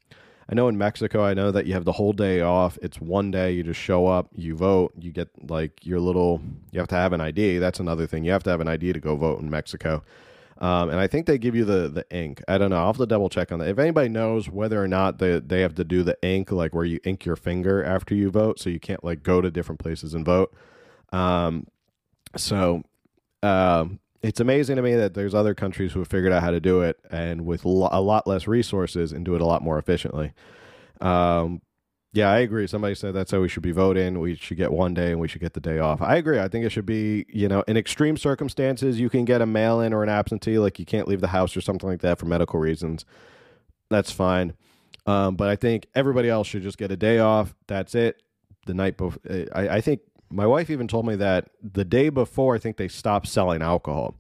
I 0.48 0.56
know 0.56 0.66
in 0.66 0.76
Mexico, 0.76 1.22
I 1.22 1.32
know 1.32 1.52
that 1.52 1.66
you 1.66 1.74
have 1.74 1.84
the 1.84 1.92
whole 1.92 2.12
day 2.12 2.40
off. 2.40 2.76
It's 2.82 3.00
one 3.00 3.30
day, 3.30 3.52
you 3.52 3.62
just 3.62 3.78
show 3.78 4.08
up, 4.08 4.30
you 4.34 4.56
vote, 4.56 4.94
you 4.98 5.12
get 5.12 5.28
like 5.48 5.86
your 5.86 6.00
little, 6.00 6.42
you 6.72 6.80
have 6.80 6.88
to 6.88 6.96
have 6.96 7.12
an 7.12 7.20
ID. 7.20 7.58
That's 7.58 7.78
another 7.78 8.08
thing. 8.08 8.24
You 8.24 8.32
have 8.32 8.42
to 8.42 8.50
have 8.50 8.60
an 8.60 8.66
ID 8.66 8.94
to 8.94 9.00
go 9.00 9.14
vote 9.14 9.38
in 9.38 9.48
Mexico. 9.48 10.02
Um, 10.60 10.90
and 10.90 11.00
I 11.00 11.06
think 11.06 11.26
they 11.26 11.38
give 11.38 11.54
you 11.54 11.64
the 11.64 11.88
the 11.88 12.04
ink. 12.10 12.42
I 12.46 12.58
don't 12.58 12.70
know. 12.70 12.76
I'll 12.76 12.88
have 12.88 12.98
to 12.98 13.06
double 13.06 13.30
check 13.30 13.50
on 13.50 13.58
that. 13.60 13.68
If 13.68 13.78
anybody 13.78 14.10
knows 14.10 14.48
whether 14.50 14.82
or 14.82 14.88
not 14.88 15.18
they 15.18 15.38
they 15.38 15.62
have 15.62 15.74
to 15.76 15.84
do 15.84 16.02
the 16.02 16.18
ink, 16.22 16.52
like 16.52 16.74
where 16.74 16.84
you 16.84 17.00
ink 17.04 17.24
your 17.24 17.36
finger 17.36 17.82
after 17.82 18.14
you 18.14 18.30
vote, 18.30 18.60
so 18.60 18.68
you 18.68 18.80
can't 18.80 19.02
like 19.02 19.22
go 19.22 19.40
to 19.40 19.50
different 19.50 19.78
places 19.78 20.12
and 20.12 20.24
vote. 20.24 20.54
Um, 21.12 21.66
so 22.36 22.84
um, 23.42 24.00
it's 24.22 24.40
amazing 24.40 24.76
to 24.76 24.82
me 24.82 24.94
that 24.96 25.14
there's 25.14 25.34
other 25.34 25.54
countries 25.54 25.92
who 25.92 26.00
have 26.00 26.08
figured 26.08 26.32
out 26.32 26.42
how 26.42 26.50
to 26.50 26.60
do 26.60 26.82
it 26.82 26.98
and 27.10 27.46
with 27.46 27.64
lo- 27.64 27.88
a 27.90 28.00
lot 28.00 28.26
less 28.26 28.46
resources 28.46 29.12
and 29.12 29.24
do 29.24 29.34
it 29.34 29.40
a 29.40 29.46
lot 29.46 29.62
more 29.62 29.78
efficiently. 29.78 30.32
Um, 31.00 31.62
yeah, 32.12 32.28
I 32.28 32.38
agree. 32.38 32.66
Somebody 32.66 32.96
said 32.96 33.14
that's 33.14 33.30
how 33.30 33.40
we 33.40 33.48
should 33.48 33.62
be 33.62 33.70
voting. 33.70 34.18
We 34.18 34.34
should 34.34 34.56
get 34.56 34.72
one 34.72 34.94
day 34.94 35.12
and 35.12 35.20
we 35.20 35.28
should 35.28 35.40
get 35.40 35.52
the 35.52 35.60
day 35.60 35.78
off. 35.78 36.02
I 36.02 36.16
agree. 36.16 36.40
I 36.40 36.48
think 36.48 36.64
it 36.64 36.70
should 36.70 36.86
be, 36.86 37.24
you 37.28 37.46
know, 37.46 37.62
in 37.68 37.76
extreme 37.76 38.16
circumstances, 38.16 38.98
you 38.98 39.08
can 39.08 39.24
get 39.24 39.40
a 39.40 39.46
mail 39.46 39.80
in 39.80 39.92
or 39.92 40.02
an 40.02 40.08
absentee, 40.08 40.58
like 40.58 40.80
you 40.80 40.84
can't 40.84 41.06
leave 41.06 41.20
the 41.20 41.28
house 41.28 41.56
or 41.56 41.60
something 41.60 41.88
like 41.88 42.00
that 42.00 42.18
for 42.18 42.26
medical 42.26 42.58
reasons. 42.58 43.04
That's 43.90 44.10
fine. 44.10 44.54
Um, 45.06 45.36
but 45.36 45.48
I 45.48 45.56
think 45.56 45.86
everybody 45.94 46.28
else 46.28 46.48
should 46.48 46.62
just 46.62 46.78
get 46.78 46.90
a 46.90 46.96
day 46.96 47.20
off. 47.20 47.54
That's 47.68 47.94
it. 47.94 48.22
The 48.66 48.74
night 48.74 48.96
before, 48.96 49.20
I, 49.54 49.68
I 49.68 49.80
think 49.80 50.00
my 50.30 50.46
wife 50.46 50.68
even 50.68 50.88
told 50.88 51.06
me 51.06 51.14
that 51.16 51.50
the 51.62 51.84
day 51.84 52.08
before, 52.08 52.56
I 52.56 52.58
think 52.58 52.76
they 52.76 52.88
stopped 52.88 53.28
selling 53.28 53.62
alcohol 53.62 54.16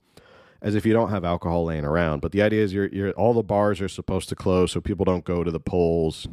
as 0.62 0.74
if 0.74 0.86
you 0.86 0.92
don't 0.92 1.10
have 1.10 1.24
alcohol 1.24 1.64
laying 1.64 1.84
around. 1.84 2.20
But 2.20 2.32
the 2.32 2.42
idea 2.42 2.62
is 2.62 2.72
you're, 2.72 2.88
you're 2.88 3.10
all 3.12 3.34
the 3.34 3.42
bars 3.42 3.80
are 3.80 3.88
supposed 3.88 4.28
to 4.28 4.36
close 4.36 4.72
so 4.72 4.80
people 4.80 5.04
don't 5.04 5.24
go 5.24 5.42
to 5.42 5.50
the 5.50 5.60
polls 5.60 6.28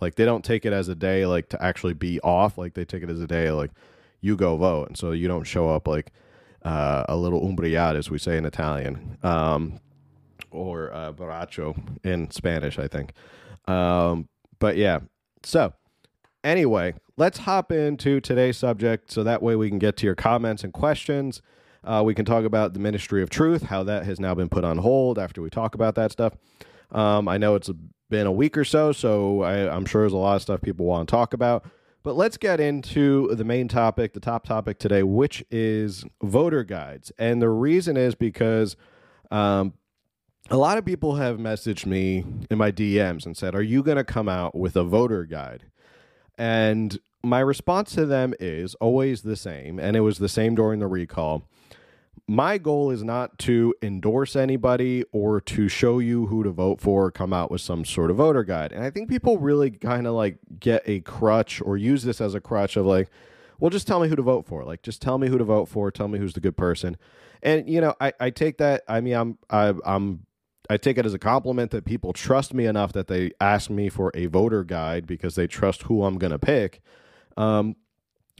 like 0.00 0.14
they 0.14 0.24
don't 0.24 0.44
take 0.44 0.64
it 0.64 0.72
as 0.72 0.88
a 0.88 0.94
day 0.94 1.26
like 1.26 1.48
to 1.50 1.62
actually 1.62 1.94
be 1.94 2.20
off. 2.20 2.58
Like 2.58 2.74
they 2.74 2.84
take 2.84 3.02
it 3.02 3.10
as 3.10 3.20
a 3.20 3.26
day 3.26 3.50
like 3.50 3.70
you 4.20 4.36
go 4.36 4.56
vote, 4.56 4.88
and 4.88 4.96
so 4.96 5.12
you 5.12 5.28
don't 5.28 5.44
show 5.44 5.68
up 5.68 5.86
like 5.86 6.12
uh, 6.62 7.04
a 7.08 7.16
little 7.16 7.40
umbriad, 7.42 7.96
as 7.96 8.10
we 8.10 8.18
say 8.18 8.36
in 8.36 8.44
Italian, 8.44 9.18
um, 9.22 9.80
or 10.50 10.92
uh, 10.92 11.12
in 12.04 12.30
Spanish, 12.30 12.78
I 12.78 12.88
think. 12.88 13.12
Um, 13.66 14.28
but 14.58 14.76
yeah, 14.76 15.00
so 15.42 15.72
anyway, 16.42 16.94
let's 17.16 17.38
hop 17.38 17.70
into 17.70 18.20
today's 18.20 18.56
subject 18.56 19.12
so 19.12 19.22
that 19.22 19.42
way 19.42 19.56
we 19.56 19.68
can 19.68 19.78
get 19.78 19.96
to 19.98 20.06
your 20.06 20.14
comments 20.14 20.64
and 20.64 20.72
questions. 20.72 21.42
Uh, 21.84 22.02
we 22.04 22.14
can 22.14 22.24
talk 22.24 22.44
about 22.44 22.74
the 22.74 22.80
Ministry 22.80 23.22
of 23.22 23.30
Truth, 23.30 23.62
how 23.62 23.82
that 23.84 24.04
has 24.04 24.18
now 24.18 24.34
been 24.34 24.48
put 24.48 24.64
on 24.64 24.78
hold 24.78 25.18
after 25.18 25.40
we 25.40 25.48
talk 25.48 25.74
about 25.74 25.94
that 25.94 26.10
stuff. 26.10 26.34
Um, 26.90 27.28
I 27.28 27.38
know 27.38 27.54
it's 27.54 27.68
a 27.68 27.76
been 28.08 28.26
a 28.26 28.32
week 28.32 28.56
or 28.56 28.64
so, 28.64 28.92
so 28.92 29.42
I, 29.42 29.74
I'm 29.74 29.84
sure 29.84 30.02
there's 30.02 30.12
a 30.12 30.16
lot 30.16 30.36
of 30.36 30.42
stuff 30.42 30.60
people 30.60 30.86
want 30.86 31.08
to 31.08 31.10
talk 31.10 31.32
about. 31.32 31.64
But 32.02 32.16
let's 32.16 32.36
get 32.36 32.60
into 32.60 33.34
the 33.34 33.44
main 33.44 33.68
topic, 33.68 34.14
the 34.14 34.20
top 34.20 34.46
topic 34.46 34.78
today, 34.78 35.02
which 35.02 35.44
is 35.50 36.04
voter 36.22 36.64
guides. 36.64 37.12
And 37.18 37.42
the 37.42 37.50
reason 37.50 37.96
is 37.96 38.14
because 38.14 38.76
um, 39.30 39.74
a 40.48 40.56
lot 40.56 40.78
of 40.78 40.84
people 40.84 41.16
have 41.16 41.38
messaged 41.38 41.86
me 41.86 42.24
in 42.50 42.56
my 42.56 42.70
DMs 42.70 43.26
and 43.26 43.36
said, 43.36 43.54
Are 43.54 43.62
you 43.62 43.82
going 43.82 43.98
to 43.98 44.04
come 44.04 44.28
out 44.28 44.54
with 44.54 44.76
a 44.76 44.84
voter 44.84 45.24
guide? 45.24 45.64
And 46.38 46.98
my 47.22 47.40
response 47.40 47.94
to 47.96 48.06
them 48.06 48.32
is 48.38 48.74
always 48.76 49.22
the 49.22 49.36
same. 49.36 49.78
And 49.78 49.96
it 49.96 50.00
was 50.00 50.18
the 50.18 50.28
same 50.28 50.54
during 50.54 50.78
the 50.80 50.86
recall 50.86 51.48
my 52.26 52.58
goal 52.58 52.90
is 52.90 53.04
not 53.04 53.38
to 53.40 53.74
endorse 53.82 54.34
anybody 54.36 55.04
or 55.12 55.40
to 55.40 55.68
show 55.68 55.98
you 55.98 56.26
who 56.26 56.42
to 56.42 56.50
vote 56.50 56.80
for 56.80 57.06
or 57.06 57.10
come 57.10 57.32
out 57.32 57.50
with 57.50 57.60
some 57.60 57.84
sort 57.84 58.10
of 58.10 58.16
voter 58.16 58.44
guide. 58.44 58.72
And 58.72 58.84
i 58.84 58.90
think 58.90 59.08
people 59.08 59.38
really 59.38 59.70
kind 59.70 60.06
of 60.06 60.14
like 60.14 60.38
get 60.58 60.82
a 60.86 61.00
crutch 61.00 61.60
or 61.60 61.76
use 61.76 62.02
this 62.02 62.20
as 62.20 62.34
a 62.34 62.40
crutch 62.40 62.76
of 62.76 62.86
like 62.86 63.08
well 63.60 63.70
just 63.70 63.86
tell 63.86 64.00
me 64.00 64.08
who 64.08 64.16
to 64.16 64.22
vote 64.22 64.46
for. 64.46 64.64
Like 64.64 64.82
just 64.82 65.02
tell 65.02 65.18
me 65.18 65.28
who 65.28 65.38
to 65.38 65.44
vote 65.44 65.68
for. 65.68 65.90
Tell 65.90 66.08
me 66.08 66.18
who's 66.18 66.34
the 66.34 66.40
good 66.40 66.56
person. 66.56 66.96
And 67.42 67.68
you 67.68 67.80
know 67.80 67.94
i, 68.00 68.12
I 68.18 68.30
take 68.30 68.58
that 68.58 68.82
i 68.88 69.00
mean 69.00 69.14
i'm 69.14 69.38
I, 69.50 69.74
i'm 69.84 70.26
I 70.70 70.76
take 70.76 70.98
it 70.98 71.06
as 71.06 71.14
a 71.14 71.18
compliment 71.18 71.70
that 71.70 71.86
people 71.86 72.12
trust 72.12 72.52
me 72.52 72.66
enough 72.66 72.92
that 72.92 73.06
they 73.06 73.30
ask 73.40 73.70
me 73.70 73.88
for 73.88 74.10
a 74.14 74.26
voter 74.26 74.64
guide 74.64 75.06
because 75.06 75.34
they 75.34 75.46
trust 75.46 75.84
who 75.84 76.04
I'm 76.04 76.18
going 76.18 76.30
to 76.30 76.38
pick. 76.38 76.82
Um, 77.38 77.76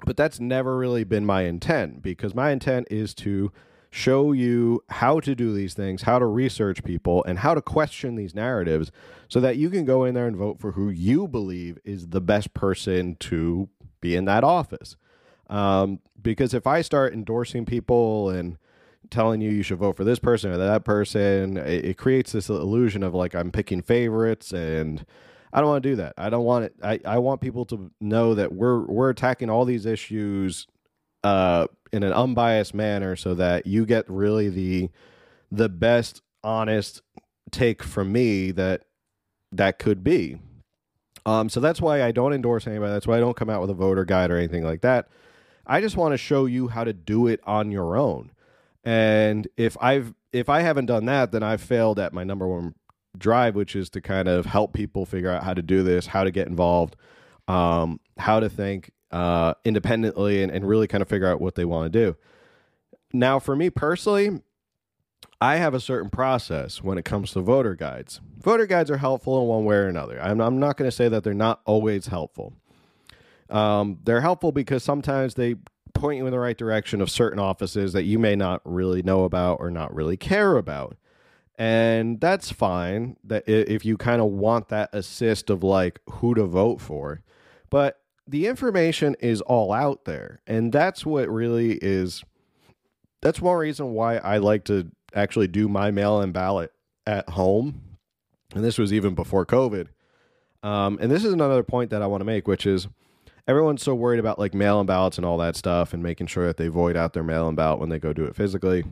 but 0.05 0.17
that's 0.17 0.39
never 0.39 0.77
really 0.77 1.05
been 1.05 1.25
my 1.25 1.43
intent 1.43 2.03
because 2.03 2.35
my 2.35 2.51
intent 2.51 2.89
is 2.91 3.15
to 3.15 3.51
show 3.91 4.33
you 4.33 4.83
how 4.91 5.21
to 5.21 5.35
do 5.35 5.53
these 5.55 5.75
things, 5.75 6.03
how 6.03 6.19
to 6.19 6.27
research 6.27 6.85
people, 6.85 7.25
and 7.25 7.39
how 7.39 7.55
to 7.55 7.63
question 7.63 8.17
these 8.17 8.35
narratives 8.35 8.91
so 9.29 9.41
that 9.41 9.57
you 9.57 9.71
can 9.71 9.85
go 9.85 10.05
in 10.05 10.15
there 10.15 10.27
and 10.27 10.37
vote 10.37 10.61
for 10.61 10.73
who 10.73 10.91
you 10.91 11.27
believe 11.27 11.79
is 11.85 12.09
the 12.09 12.21
best 12.21 12.53
person 12.55 13.17
to 13.17 13.69
be 14.01 14.15
in 14.15 14.25
that 14.27 14.45
office. 14.45 14.97
Um, 15.49 16.01
because 16.21 16.53
if 16.53 16.67
I 16.67 16.83
start 16.83 17.15
endorsing 17.15 17.65
people 17.65 18.29
and 18.29 18.59
telling 19.11 19.41
you 19.41 19.51
you 19.51 19.63
should 19.63 19.79
vote 19.79 19.97
for 19.97 20.05
this 20.05 20.19
person 20.19 20.51
or 20.51 20.59
that 20.59 20.85
person, 20.85 21.57
it, 21.57 21.85
it 21.85 21.97
creates 21.97 22.33
this 22.33 22.49
illusion 22.49 23.03
of 23.03 23.15
like 23.15 23.35
I'm 23.35 23.51
picking 23.51 23.81
favorites 23.81 24.53
and 24.53 25.05
I 25.53 25.61
don't 25.61 25.71
want 25.71 25.83
to 25.83 25.89
do 25.89 25.97
that. 25.97 26.15
I 26.19 26.29
don't 26.29 26.45
want 26.45 26.67
it. 26.67 26.75
I, 26.83 27.01
I 27.05 27.19
want 27.19 27.41
people 27.41 27.65
to 27.67 27.91
know 28.01 28.35
that 28.35 28.53
we're 28.53 28.81
we're 28.81 29.09
attacking 29.09 29.49
all 29.49 29.65
these 29.65 29.87
issues 29.87 30.67
uh, 31.25 31.67
in 31.93 32.03
an 32.03 32.13
unbiased 32.13 32.75
manner, 32.75 33.17
so 33.17 33.35
that 33.35 33.67
you 33.67 33.87
get 33.87 34.05
really 34.09 34.49
the 34.49 34.91
the 35.51 35.69
best 35.69 36.23
honest 36.45 37.03
take 37.51 37.83
from 37.83 38.13
me 38.13 38.51
that 38.53 38.83
that 39.53 39.79
could 39.79 40.05
be. 40.05 40.39
Um, 41.27 41.49
so 41.49 41.61
that's 41.61 41.81
why 41.81 42.03
I 42.03 42.13
don't 42.13 42.33
endorse 42.33 42.67
anybody. 42.67 42.93
That's 42.93 43.07
why 43.07 43.17
I 43.17 43.21
don't 43.21 43.37
come 43.37 43.51
out 43.51 43.61
with 43.61 43.71
a 43.71 43.75
voter 43.75 44.05
guide 44.05 44.31
or 44.31 44.39
anything 44.39 44.65
like 44.65 44.81
that. 44.83 45.09
I 45.67 45.81
just 45.81 45.97
want 45.97 46.13
to 46.13 46.19
show 46.19 46.47
you 46.47 46.69
how 46.69 46.85
to 46.85 46.93
do 46.93 47.27
it 47.27 47.41
on 47.45 47.71
your 47.71 47.97
own. 47.97 48.33
And 48.85 49.47
if 49.57 49.77
I've 49.81 50.15
if 50.33 50.49
I 50.49 50.61
haven't 50.61 50.87
done 50.87 51.07
that, 51.07 51.33
then 51.33 51.43
I've 51.43 51.61
failed 51.61 51.99
at 51.99 52.13
my 52.13 52.25
number 52.25 52.47
one 52.47 52.75
drive, 53.17 53.55
which 53.55 53.77
is 53.77 53.91
to 53.91 54.01
kind 54.01 54.29
of 54.29 54.47
help 54.47 54.73
people 54.73 55.05
figure 55.05 55.31
out 55.31 55.45
how 55.45 55.55
to 55.55 55.63
do 55.63 55.83
this, 55.83 56.07
how 56.07 56.25
to 56.25 56.31
get 56.31 56.47
involved, 56.49 56.97
um, 57.49 58.01
how 58.19 58.41
to 58.41 58.49
think 58.49 58.91
uh, 59.11 59.55
independently, 59.65 60.43
and, 60.43 60.53
and 60.53 60.69
really 60.69 60.87
kind 60.87 61.03
of 61.03 61.09
figure 61.09 61.27
out 61.27 61.41
what 61.41 61.55
they 61.55 61.65
want 61.65 61.93
to 61.93 61.99
do. 61.99 62.17
Now, 63.13 63.39
for 63.39 63.57
me 63.57 63.71
personally, 63.71 64.43
I 65.41 65.57
have 65.57 65.75
a 65.75 65.81
certain 65.81 66.11
process 66.11 66.83
when 66.83 66.99
it 66.99 67.05
comes 67.05 67.33
to 67.33 67.41
voter 67.41 67.75
guides. 67.75 68.21
Voter 68.39 68.67
guides 68.67 68.91
are 68.91 68.99
helpful 68.99 69.41
in 69.41 69.49
one 69.49 69.65
way 69.65 69.77
or 69.77 69.87
another. 69.87 70.21
I'm, 70.21 70.41
I'm 70.41 70.59
not 70.59 70.77
going 70.77 70.91
to 70.91 70.95
say 70.95 71.09
that 71.09 71.25
they're 71.25 71.35
not 71.35 71.61
always 71.65 72.09
helpful. 72.09 72.55
Um, 73.49 73.99
they're 74.05 74.21
helpful 74.21 74.53
because 74.53 74.83
sometimes 74.83 75.35
they 75.35 75.57
point 75.95 76.19
you 76.19 76.27
in 76.27 76.33
the 76.33 76.39
right 76.39 76.57
direction 76.57 77.01
of 77.01 77.11
certain 77.11 77.39
offices 77.39 77.93
that 77.93 78.05
you 78.05 78.19
may 78.19 78.37
not 78.37 78.61
really 78.65 79.03
know 79.03 79.25
about 79.25 79.59
or 79.61 79.71
not 79.71 79.95
really 79.95 80.17
care 80.17 80.57
about 80.57 80.97
and 81.59 82.21
that's 82.21 82.53
fine 82.53 83.17
that 83.25 83.43
if 83.49 83.85
you 83.85 83.97
kind 83.97 84.23
of 84.23 84.29
want 84.29 84.69
that 84.69 84.89
assist 84.93 85.51
of 85.51 85.65
like 85.65 86.01
who 86.09 86.35
to 86.35 86.45
vote 86.45 86.81
for 86.81 87.23
but 87.69 88.01
the 88.29 88.47
information 88.47 89.17
is 89.21 89.41
all 89.43 89.73
out 89.73 90.05
there 90.05 90.41
and 90.47 90.73
that's 90.73 91.05
what 91.05 91.29
really 91.29 91.79
is 91.83 92.23
that's 93.21 93.41
one 93.41 93.57
reason 93.57 93.93
why 93.93 94.17
i 94.19 94.37
like 94.39 94.65
to 94.65 94.91
actually 95.15 95.49
do 95.49 95.69
my 95.69 95.91
mail-in 95.91 96.33
ballot 96.33 96.73
at 97.07 97.29
home 97.31 97.81
and 98.55 98.65
this 98.65 98.79
was 98.79 98.93
even 98.93 99.15
before 99.15 99.45
covid. 99.45 99.89
Um, 100.63 100.99
and 101.01 101.11
this 101.11 101.25
is 101.25 101.33
another 101.33 101.63
point 101.63 101.91
that 101.91 102.03
i 102.03 102.07
want 102.07 102.21
to 102.21 102.27
make 102.27 102.47
which 102.47 102.67
is 102.67 102.89
everyone's 103.49 103.83
so 103.83 103.95
worried 103.95 104.21
about 104.21 104.39
like 104.39 104.55
mail-in 104.55 104.87
ballots 104.87 105.17
and 105.17 105.25
all 105.25 105.39
that 105.39 105.57
stuff 105.57 105.95
and 105.95 106.03
making 106.03 106.27
sure 106.27 106.47
that 106.47 106.59
they 106.59 106.69
void 106.69 106.97
out 106.97 107.15
their 107.15 107.25
mail-in 107.25 107.55
ballot 107.55 107.81
when 107.81 107.89
they 107.89 107.99
go 107.99 108.13
do 108.13 108.27
it 108.27 108.37
physically. 108.37 108.85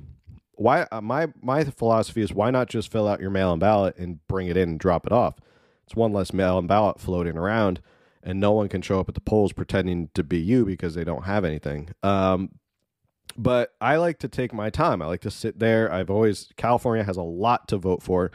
Why 0.55 0.87
uh, 0.91 1.03
my 1.03 1.29
my 1.43 1.63
philosophy 1.65 2.23
is 2.23 2.33
why 2.33 2.51
not 2.51 2.69
just 2.69 2.91
fill 2.91 3.07
out 3.07 3.21
your 3.21 3.31
mail-in 3.31 3.59
ballot 3.59 3.97
and 3.99 4.27
bring 4.27 4.49
it 4.49 4.57
in 4.57 4.71
and 4.71 4.81
drop 4.81 5.07
it 5.07 5.13
off? 5.13 5.35
It's 5.85 5.95
one 5.95 6.15
less 6.15 6.33
mail-in 6.33 6.67
ballot 6.67 6.99
floating 6.99 7.37
around 7.37 7.81
and 8.27 8.41
no 8.41 8.51
one 8.51 8.69
can 8.69 8.83
show 8.83 8.99
up 8.99 9.09
at 9.09 9.15
the 9.15 9.21
polls 9.21 9.53
pretending 9.53 10.11
to 10.13 10.25
be 10.25 10.39
you 10.39 10.67
because 10.67 10.95
they 10.95 11.05
don't 11.05 11.25
have 11.25 11.45
anything. 11.45 11.89
Um, 12.03 12.51
but 13.39 13.75
i 13.81 13.97
like 13.97 14.19
to 14.19 14.29
take 14.29 14.53
my 14.53 14.69
time. 14.69 15.01
I 15.01 15.07
like 15.07 15.21
to 15.23 15.31
sit 15.31 15.59
there. 15.59 15.91
I've 15.93 16.11
always 16.11 16.53
california 16.57 17.05
has 17.05 17.17
a 17.17 17.23
lot 17.23 17.69
to 17.69 17.77
vote 17.77 18.03
for. 18.03 18.31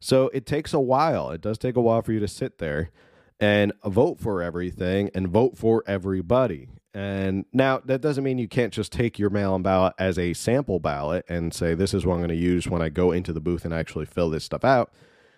So 0.00 0.30
it 0.32 0.46
takes 0.46 0.72
a 0.72 0.80
while. 0.80 1.30
It 1.30 1.40
does 1.40 1.58
take 1.58 1.76
a 1.76 1.80
while 1.80 2.00
for 2.02 2.12
you 2.12 2.20
to 2.20 2.28
sit 2.28 2.58
there 2.58 2.90
and 3.38 3.72
vote 3.84 4.18
for 4.18 4.42
everything 4.42 5.10
and 5.14 5.28
vote 5.28 5.58
for 5.58 5.84
everybody. 5.86 6.68
And 6.94 7.44
now 7.52 7.82
that 7.84 8.00
doesn't 8.00 8.24
mean 8.24 8.38
you 8.38 8.48
can't 8.48 8.72
just 8.72 8.90
take 8.90 9.18
your 9.18 9.28
mail 9.28 9.54
in 9.54 9.62
ballot 9.62 9.92
as 9.98 10.18
a 10.18 10.32
sample 10.32 10.80
ballot 10.80 11.26
and 11.28 11.52
say, 11.52 11.74
this 11.74 11.92
is 11.92 12.06
what 12.06 12.14
I'm 12.14 12.20
going 12.20 12.28
to 12.30 12.36
use 12.36 12.66
when 12.68 12.80
I 12.80 12.88
go 12.88 13.12
into 13.12 13.34
the 13.34 13.40
booth 13.40 13.66
and 13.66 13.74
actually 13.74 14.06
fill 14.06 14.30
this 14.30 14.44
stuff 14.44 14.64
out. 14.64 14.92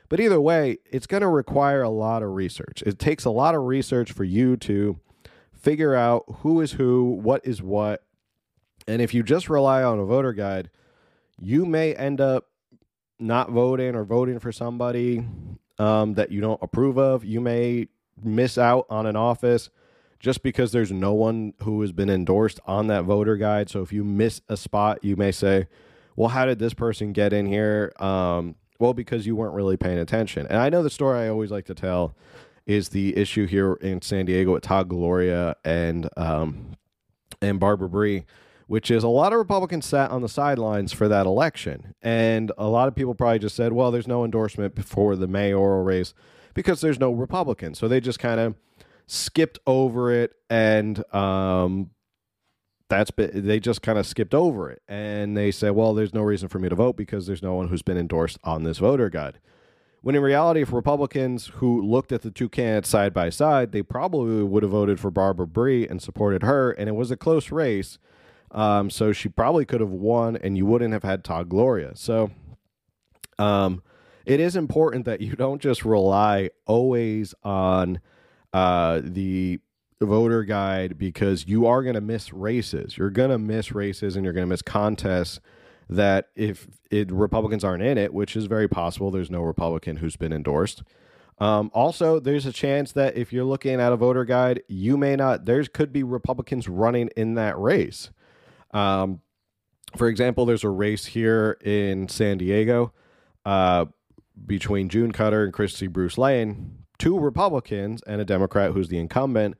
But 0.08 0.20
either 0.20 0.40
way, 0.40 0.78
it's 0.90 1.06
going 1.06 1.20
to 1.20 1.28
require 1.28 1.82
a 1.82 1.90
lot 1.90 2.22
of 2.22 2.30
research. 2.30 2.82
It 2.86 2.98
takes 2.98 3.24
a 3.24 3.30
lot 3.30 3.54
of 3.54 3.64
research 3.64 4.12
for 4.12 4.24
you 4.24 4.56
to 4.58 4.98
figure 5.52 5.94
out 5.94 6.24
who 6.40 6.60
is 6.60 6.72
who, 6.72 7.18
what 7.22 7.44
is 7.44 7.62
what. 7.62 8.02
And 8.86 9.02
if 9.02 9.12
you 9.12 9.22
just 9.22 9.50
rely 9.50 9.82
on 9.82 9.98
a 9.98 10.04
voter 10.04 10.32
guide, 10.32 10.70
you 11.38 11.66
may 11.66 11.94
end 11.94 12.20
up 12.20 12.46
not 13.18 13.50
voting 13.50 13.94
or 13.94 14.04
voting 14.04 14.38
for 14.38 14.52
somebody 14.52 15.24
um, 15.78 16.14
that 16.14 16.30
you 16.30 16.40
don't 16.40 16.62
approve 16.62 16.96
of. 16.98 17.24
You 17.24 17.40
may 17.40 17.88
miss 18.22 18.56
out 18.56 18.86
on 18.88 19.06
an 19.06 19.16
office 19.16 19.70
just 20.18 20.42
because 20.42 20.72
there's 20.72 20.90
no 20.90 21.12
one 21.12 21.54
who 21.62 21.80
has 21.82 21.92
been 21.92 22.10
endorsed 22.10 22.60
on 22.66 22.86
that 22.88 23.04
voter 23.04 23.36
guide. 23.36 23.68
So 23.68 23.82
if 23.82 23.92
you 23.92 24.04
miss 24.04 24.40
a 24.48 24.56
spot, 24.56 25.04
you 25.04 25.16
may 25.16 25.32
say, 25.32 25.68
well, 26.16 26.28
how 26.28 26.46
did 26.46 26.58
this 26.58 26.74
person 26.74 27.12
get 27.12 27.32
in 27.32 27.46
here? 27.46 27.92
Um, 28.00 28.56
well, 28.78 28.94
because 28.94 29.26
you 29.26 29.34
weren't 29.36 29.54
really 29.54 29.76
paying 29.76 29.98
attention. 29.98 30.46
And 30.46 30.58
I 30.58 30.68
know 30.68 30.82
the 30.82 30.90
story 30.90 31.20
I 31.20 31.28
always 31.28 31.50
like 31.50 31.66
to 31.66 31.74
tell 31.74 32.14
is 32.66 32.90
the 32.90 33.16
issue 33.16 33.46
here 33.46 33.74
in 33.74 34.02
San 34.02 34.26
Diego 34.26 34.52
with 34.52 34.62
Todd 34.62 34.88
Gloria 34.88 35.56
and 35.64 36.08
um, 36.16 36.76
and 37.40 37.58
Barbara 37.58 37.88
Bry, 37.88 38.24
which 38.66 38.90
is 38.90 39.02
a 39.02 39.08
lot 39.08 39.32
of 39.32 39.38
Republicans 39.38 39.86
sat 39.86 40.10
on 40.10 40.22
the 40.22 40.28
sidelines 40.28 40.92
for 40.92 41.08
that 41.08 41.26
election, 41.26 41.94
and 42.02 42.52
a 42.58 42.68
lot 42.68 42.88
of 42.88 42.94
people 42.94 43.14
probably 43.14 43.38
just 43.38 43.56
said, 43.56 43.72
"Well, 43.72 43.90
there's 43.90 44.06
no 44.06 44.24
endorsement 44.24 44.84
for 44.84 45.16
the 45.16 45.26
mayoral 45.26 45.82
race 45.82 46.14
because 46.54 46.80
there's 46.80 47.00
no 47.00 47.10
Republican," 47.10 47.74
so 47.74 47.88
they 47.88 48.00
just 48.00 48.18
kind 48.18 48.38
of 48.38 48.54
skipped 49.06 49.58
over 49.66 50.12
it 50.12 50.34
and 50.50 51.02
um, 51.14 51.90
that's 52.88 53.10
been, 53.10 53.46
they 53.46 53.60
just 53.60 53.82
kind 53.82 53.98
of 53.98 54.06
skipped 54.06 54.34
over 54.34 54.70
it. 54.70 54.82
And 54.88 55.36
they 55.36 55.50
said 55.50 55.70
well 55.70 55.94
there's 55.94 56.14
no 56.14 56.22
reason 56.22 56.48
for 56.48 56.58
me 56.58 56.68
to 56.68 56.74
vote 56.74 56.96
because 56.96 57.26
there's 57.26 57.42
no 57.42 57.54
one 57.54 57.68
who's 57.68 57.82
been 57.82 57.98
endorsed 57.98 58.38
on 58.44 58.64
this 58.64 58.78
voter 58.78 59.10
guide. 59.10 59.38
When 60.00 60.14
in 60.14 60.22
reality 60.22 60.62
if 60.62 60.72
republicans 60.72 61.48
who 61.56 61.82
looked 61.82 62.12
at 62.12 62.22
the 62.22 62.30
two 62.30 62.48
candidates 62.48 62.88
side 62.88 63.12
by 63.12 63.30
side 63.30 63.72
they 63.72 63.82
probably 63.82 64.42
would 64.42 64.62
have 64.62 64.72
voted 64.72 65.00
for 65.00 65.10
barbara 65.10 65.46
bry 65.46 65.86
and 65.88 66.00
supported 66.00 66.42
her 66.42 66.70
and 66.72 66.88
it 66.88 66.92
was 66.92 67.10
a 67.10 67.16
close 67.16 67.50
race. 67.50 67.98
Um, 68.50 68.88
so 68.88 69.12
she 69.12 69.28
probably 69.28 69.66
could 69.66 69.80
have 69.80 69.90
won 69.90 70.36
and 70.36 70.56
you 70.56 70.64
wouldn't 70.64 70.92
have 70.94 71.02
had 71.02 71.22
todd 71.22 71.48
gloria. 71.48 71.92
So 71.94 72.30
um, 73.38 73.82
it 74.24 74.40
is 74.40 74.56
important 74.56 75.04
that 75.06 75.20
you 75.20 75.34
don't 75.36 75.60
just 75.60 75.84
rely 75.84 76.50
always 76.66 77.34
on 77.42 78.00
uh, 78.52 79.00
the 79.02 79.60
voter 80.00 80.44
guide 80.44 80.98
because 80.98 81.46
you 81.46 81.66
are 81.66 81.82
going 81.82 81.94
to 81.94 82.00
miss 82.00 82.32
races. 82.32 82.96
You're 82.96 83.10
going 83.10 83.30
to 83.30 83.38
miss 83.38 83.72
races 83.72 84.16
and 84.16 84.24
you're 84.24 84.32
going 84.32 84.46
to 84.46 84.48
miss 84.48 84.62
contests 84.62 85.40
that 85.88 86.28
if 86.36 86.68
it, 86.90 87.10
Republicans 87.10 87.64
aren't 87.64 87.82
in 87.82 87.98
it, 87.98 88.12
which 88.12 88.36
is 88.36 88.44
very 88.44 88.68
possible, 88.68 89.10
there's 89.10 89.30
no 89.30 89.42
Republican 89.42 89.96
who's 89.96 90.16
been 90.16 90.32
endorsed. 90.32 90.82
Um, 91.38 91.70
also, 91.72 92.18
there's 92.18 92.46
a 92.46 92.52
chance 92.52 92.92
that 92.92 93.16
if 93.16 93.32
you're 93.32 93.44
looking 93.44 93.80
at 93.80 93.92
a 93.92 93.96
voter 93.96 94.24
guide, 94.24 94.62
you 94.68 94.96
may 94.96 95.16
not. 95.16 95.44
There 95.44 95.62
could 95.64 95.92
be 95.92 96.02
Republicans 96.02 96.68
running 96.68 97.10
in 97.16 97.34
that 97.34 97.58
race. 97.58 98.10
Um, 98.72 99.20
for 99.96 100.08
example, 100.08 100.46
there's 100.46 100.64
a 100.64 100.68
race 100.68 101.06
here 101.06 101.56
in 101.64 102.08
San 102.08 102.38
Diego 102.38 102.92
uh, 103.46 103.86
between 104.46 104.88
June 104.88 105.12
Cutter 105.12 105.44
and 105.44 105.52
Kristie 105.52 105.90
Bruce 105.90 106.18
Lane 106.18 106.84
two 106.98 107.18
Republicans 107.18 108.02
and 108.06 108.20
a 108.20 108.24
Democrat 108.24 108.72
who's 108.72 108.88
the 108.88 108.98
incumbent. 108.98 109.56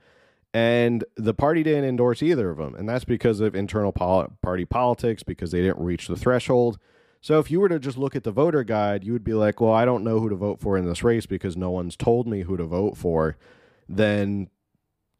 And 0.54 1.04
the 1.16 1.34
party 1.34 1.62
didn't 1.62 1.84
endorse 1.84 2.22
either 2.22 2.50
of 2.50 2.56
them. 2.56 2.74
And 2.74 2.88
that's 2.88 3.04
because 3.04 3.40
of 3.40 3.54
internal 3.54 3.92
pol- 3.92 4.32
party 4.42 4.64
politics, 4.64 5.22
because 5.22 5.50
they 5.50 5.60
didn't 5.60 5.84
reach 5.84 6.08
the 6.08 6.16
threshold. 6.16 6.78
So 7.20 7.38
if 7.38 7.50
you 7.50 7.60
were 7.60 7.68
to 7.68 7.78
just 7.78 7.98
look 7.98 8.16
at 8.16 8.24
the 8.24 8.30
voter 8.30 8.64
guide, 8.64 9.04
you 9.04 9.12
would 9.12 9.24
be 9.24 9.34
like, 9.34 9.60
well, 9.60 9.72
I 9.72 9.84
don't 9.84 10.04
know 10.04 10.20
who 10.20 10.28
to 10.28 10.36
vote 10.36 10.60
for 10.60 10.78
in 10.78 10.86
this 10.86 11.02
race 11.02 11.26
because 11.26 11.56
no 11.56 11.70
one's 11.70 11.96
told 11.96 12.26
me 12.26 12.42
who 12.42 12.56
to 12.56 12.64
vote 12.64 12.96
for. 12.96 13.36
Then 13.88 14.48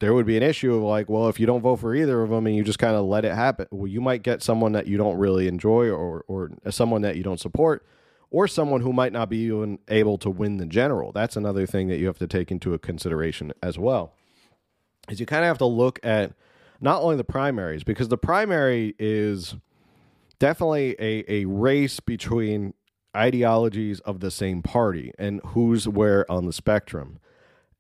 there 0.01 0.15
would 0.15 0.27
be 0.27 0.37
an 0.37 0.43
issue 0.43 0.75
of 0.75 0.83
like, 0.83 1.09
well, 1.09 1.29
if 1.29 1.41
you 1.41 1.47
don't 1.47 1.61
vote 1.61 1.81
for 1.81 1.95
either 1.95 2.23
of 2.23 2.31
them 2.31 2.47
and 2.47 2.55
you 2.55 2.63
just 2.63 2.79
kind 2.79 2.95
of 2.95 3.05
let 3.05 3.25
it 3.25 3.35
happen, 3.35 3.67
well, 3.71 3.89
you 3.89 4.01
might 4.01 4.23
get 4.23 4.43
someone 4.43 4.73
that 4.73 4.87
you 4.87 4.97
don't 4.97 5.19
really 5.19 5.49
enjoy 5.49 5.91
or, 5.91 6.25
or 6.29 6.53
someone 6.71 7.03
that 7.03 7.17
you 7.17 7.23
don't 7.23 7.41
support 7.41 7.85
or 8.31 8.47
someone 8.47 8.83
who 8.83 8.93
might 8.93 9.13
not 9.13 9.29
be 9.29 9.39
even 9.39 9.79
able 9.89 10.19
to 10.19 10.31
win 10.31 10.59
the 10.59 10.67
general. 10.67 11.11
That's 11.13 11.37
another 11.37 11.67
thing 11.67 11.89
that 11.89 11.99
you 11.99 12.07
have 12.07 12.19
to 12.19 12.27
take 12.27 12.53
into 12.53 12.77
consideration 12.79 13.53
as 13.63 13.79
well. 13.79 14.15
Is 15.09 15.21
you 15.21 15.27
kind 15.27 15.45
of 15.45 15.49
have 15.49 15.59
to 15.59 15.67
look 15.67 15.99
at 16.03 16.33
not 16.81 17.03
only 17.03 17.17
the 17.17 17.25
primaries 17.25 17.85
because 17.85 18.09
the 18.09 18.19
primary 18.19 18.95
is 18.99 19.57
definitely 20.39 20.95
a, 20.99 21.25
a 21.29 21.45
race 21.47 22.01
between 22.01 22.75
ideologies 23.17 24.01
of 24.01 24.21
the 24.21 24.31
same 24.31 24.63
party 24.63 25.13
and 25.19 25.41
who's 25.47 25.89
where 25.89 26.31
on 26.31 26.47
the 26.47 26.53
spectrum. 26.53 27.19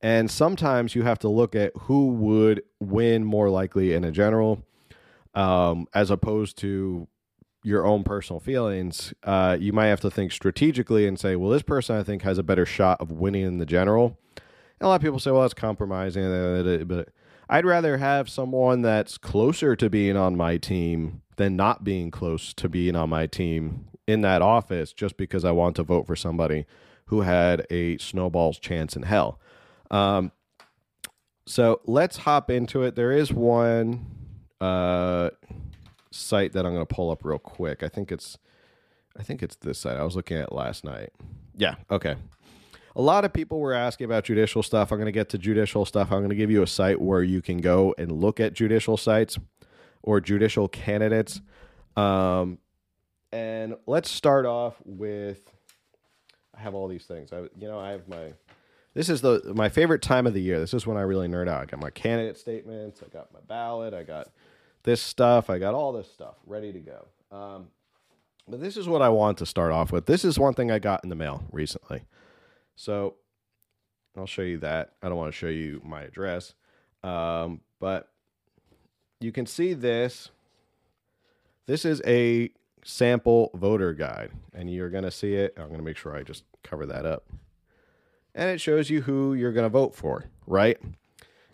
And 0.00 0.30
sometimes 0.30 0.94
you 0.94 1.02
have 1.02 1.18
to 1.20 1.28
look 1.28 1.54
at 1.54 1.73
who 1.82 2.08
would 2.08 2.62
win 2.80 3.25
more 3.25 3.50
likely 3.50 3.92
in 3.92 4.04
a 4.04 4.12
general, 4.12 4.62
um, 5.35 5.87
as 5.92 6.11
opposed 6.11 6.56
to 6.58 7.08
your 7.64 7.85
own 7.85 8.04
personal 8.04 8.40
feelings, 8.40 9.12
uh, 9.25 9.56
you 9.61 9.73
might 9.73 9.88
have 9.88 10.00
to 10.00 10.11
think 10.11 10.32
strategically 10.32 11.06
and 11.06 11.18
say, 11.18 11.37
well, 11.37 11.50
this 11.50 11.62
person 11.62 11.97
I 11.97 12.02
think 12.02 12.23
has 12.23 12.38
a 12.38 12.42
better 12.42 12.64
shot 12.64 13.00
of 13.00 13.11
winning 13.11 13.44
in 13.44 13.58
the 13.58 13.66
general. 13.66 14.16
And 14.80 14.87
a 14.87 14.88
lot 14.88 14.97
of 14.97 15.02
people 15.02 15.18
say, 15.18 15.30
well, 15.30 15.42
that's 15.42 15.54
compromising, 15.54 16.87
but 16.87 17.08
I'd 17.49 17.64
rather 17.64 17.97
have 17.97 18.28
someone 18.28 18.82
that's 18.82 19.18
closer 19.18 19.75
to 19.75 19.90
being 19.90 20.16
on 20.16 20.37
my 20.37 20.56
team 20.58 21.23
than 21.37 21.56
not 21.56 21.85
being 21.85 22.11
close 22.11 22.52
to 22.54 22.68
being 22.68 22.94
on 22.94 23.08
my 23.08 23.26
team 23.26 23.87
in 24.06 24.20
that 24.23 24.42
office 24.42 24.92
just 24.92 25.16
because 25.16 25.44
I 25.44 25.50
want 25.52 25.76
to 25.76 25.82
vote 25.82 26.06
for 26.06 26.16
somebody 26.16 26.66
who 27.06 27.23
had 27.23 27.66
a 27.70 27.97
snowball's 27.99 28.58
chance 28.58 28.97
in 28.97 29.02
hell. 29.02 29.40
Um, 29.90 30.32
so 31.47 31.80
let's 31.87 32.18
hop 32.18 32.50
into 32.50 32.82
it. 32.82 32.94
There 32.94 33.12
is 33.12 33.32
one 33.32 34.06
uh, 34.61 35.30
site 36.11 36.52
that 36.52 36.66
I'm 36.66 36.75
going 36.75 36.87
to 36.87 36.94
pull 36.94 37.11
up 37.11 37.25
real 37.25 37.38
quick. 37.38 37.82
I 37.82 37.88
think 37.88 38.12
it's, 38.12 38.37
I 39.18 39.23
think 39.23 39.42
it's 39.42 39.56
this 39.56 39.78
site. 39.78 39.97
I 39.97 40.04
was 40.04 40.16
looking 40.16 40.37
at 40.37 40.52
last 40.52 40.85
night. 40.85 41.11
Yeah. 41.56 41.76
Okay. 41.90 42.16
A 42.98 43.02
lot 43.02 43.24
of 43.24 43.32
people 43.32 43.60
were 43.60 43.72
asking 43.72 44.06
about 44.06 44.24
judicial 44.24 44.60
stuff. 44.60 44.90
I'm 44.90 44.98
going 44.98 45.06
to 45.06 45.12
get 45.12 45.28
to 45.28 45.38
judicial 45.38 45.84
stuff. 45.84 46.10
I'm 46.10 46.18
going 46.18 46.30
to 46.30 46.34
give 46.34 46.50
you 46.50 46.62
a 46.64 46.66
site 46.66 47.00
where 47.00 47.22
you 47.22 47.40
can 47.40 47.58
go 47.58 47.94
and 47.96 48.10
look 48.10 48.40
at 48.40 48.54
judicial 48.54 48.96
sites 48.96 49.38
or 50.02 50.20
judicial 50.20 50.66
candidates. 50.66 51.40
Um, 51.96 52.58
and 53.30 53.76
let's 53.86 54.10
start 54.10 54.46
off 54.46 54.74
with. 54.84 55.40
I 56.56 56.60
have 56.60 56.74
all 56.74 56.88
these 56.88 57.04
things. 57.04 57.32
I, 57.32 57.42
you 57.56 57.68
know, 57.68 57.78
I 57.78 57.92
have 57.92 58.08
my. 58.08 58.32
This 58.94 59.08
is 59.08 59.20
the 59.20 59.52
my 59.54 59.68
favorite 59.68 60.02
time 60.02 60.26
of 60.26 60.34
the 60.34 60.42
year. 60.42 60.58
This 60.58 60.74
is 60.74 60.84
when 60.84 60.96
I 60.96 61.02
really 61.02 61.28
nerd 61.28 61.48
out. 61.48 61.62
I 61.62 61.66
got 61.66 61.78
my 61.78 61.90
candidate 61.90 62.36
statements. 62.36 63.00
I 63.00 63.08
got 63.10 63.32
my 63.32 63.40
ballot. 63.46 63.94
I 63.94 64.02
got 64.02 64.28
this 64.82 65.00
stuff. 65.00 65.50
I 65.50 65.60
got 65.60 65.72
all 65.72 65.92
this 65.92 66.10
stuff 66.10 66.34
ready 66.46 66.72
to 66.72 66.80
go. 66.80 67.06
Um, 67.30 67.68
but 68.48 68.60
this 68.60 68.76
is 68.76 68.88
what 68.88 69.02
I 69.02 69.08
want 69.08 69.38
to 69.38 69.46
start 69.46 69.70
off 69.70 69.92
with. 69.92 70.06
This 70.06 70.24
is 70.24 70.36
one 70.36 70.54
thing 70.54 70.72
I 70.72 70.80
got 70.80 71.04
in 71.04 71.10
the 71.10 71.16
mail 71.16 71.44
recently. 71.52 72.02
So 72.78 73.16
I'll 74.16 74.26
show 74.26 74.42
you 74.42 74.58
that. 74.58 74.92
I 75.02 75.08
don't 75.08 75.18
want 75.18 75.32
to 75.32 75.37
show 75.37 75.49
you 75.49 75.82
my 75.85 76.02
address. 76.02 76.54
Um, 77.02 77.61
but 77.80 78.08
you 79.20 79.32
can 79.32 79.47
see 79.47 79.75
this. 79.75 80.30
This 81.66 81.85
is 81.85 82.00
a 82.06 82.50
sample 82.85 83.50
voter 83.54 83.92
guide, 83.92 84.30
and 84.54 84.73
you're 84.73 84.90
going 84.90 85.02
to 85.02 85.11
see 85.11 85.35
it. 85.35 85.54
I'm 85.56 85.66
going 85.66 85.78
to 85.78 85.85
make 85.85 85.97
sure 85.97 86.14
I 86.14 86.23
just 86.23 86.44
cover 86.62 86.87
that 86.87 87.04
up. 87.04 87.25
And 88.32 88.49
it 88.49 88.61
shows 88.61 88.88
you 88.88 89.02
who 89.02 89.35
you're 89.35 89.52
going 89.52 89.66
to 89.66 89.70
vote 89.70 89.97
for, 89.97 90.26
right? 90.47 90.78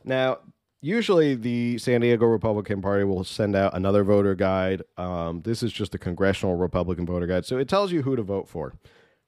Now, 0.05 0.41
usually 0.83 1.35
the 1.35 1.79
San 1.79 2.03
Diego 2.03 2.27
Republican 2.27 2.83
Party 2.83 3.05
will 3.05 3.25
send 3.25 3.57
out 3.57 3.75
another 3.75 4.05
voter 4.05 4.35
guide. 4.35 4.83
Um, 4.99 5.41
this 5.41 5.63
is 5.63 5.73
just 5.73 5.93
the 5.93 5.99
Congressional 5.99 6.57
Republican 6.57 7.07
Voter 7.07 7.27
Guide. 7.27 7.47
So 7.47 7.57
it 7.57 7.67
tells 7.67 7.93
you 7.93 8.03
who 8.03 8.15
to 8.15 8.23
vote 8.23 8.47
for 8.47 8.75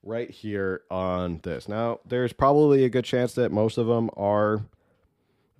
right 0.03 0.29
here 0.29 0.81
on 0.89 1.39
this. 1.43 1.67
Now, 1.67 1.99
there's 2.05 2.33
probably 2.33 2.85
a 2.85 2.89
good 2.89 3.05
chance 3.05 3.33
that 3.33 3.51
most 3.51 3.77
of 3.77 3.87
them 3.87 4.09
are 4.15 4.65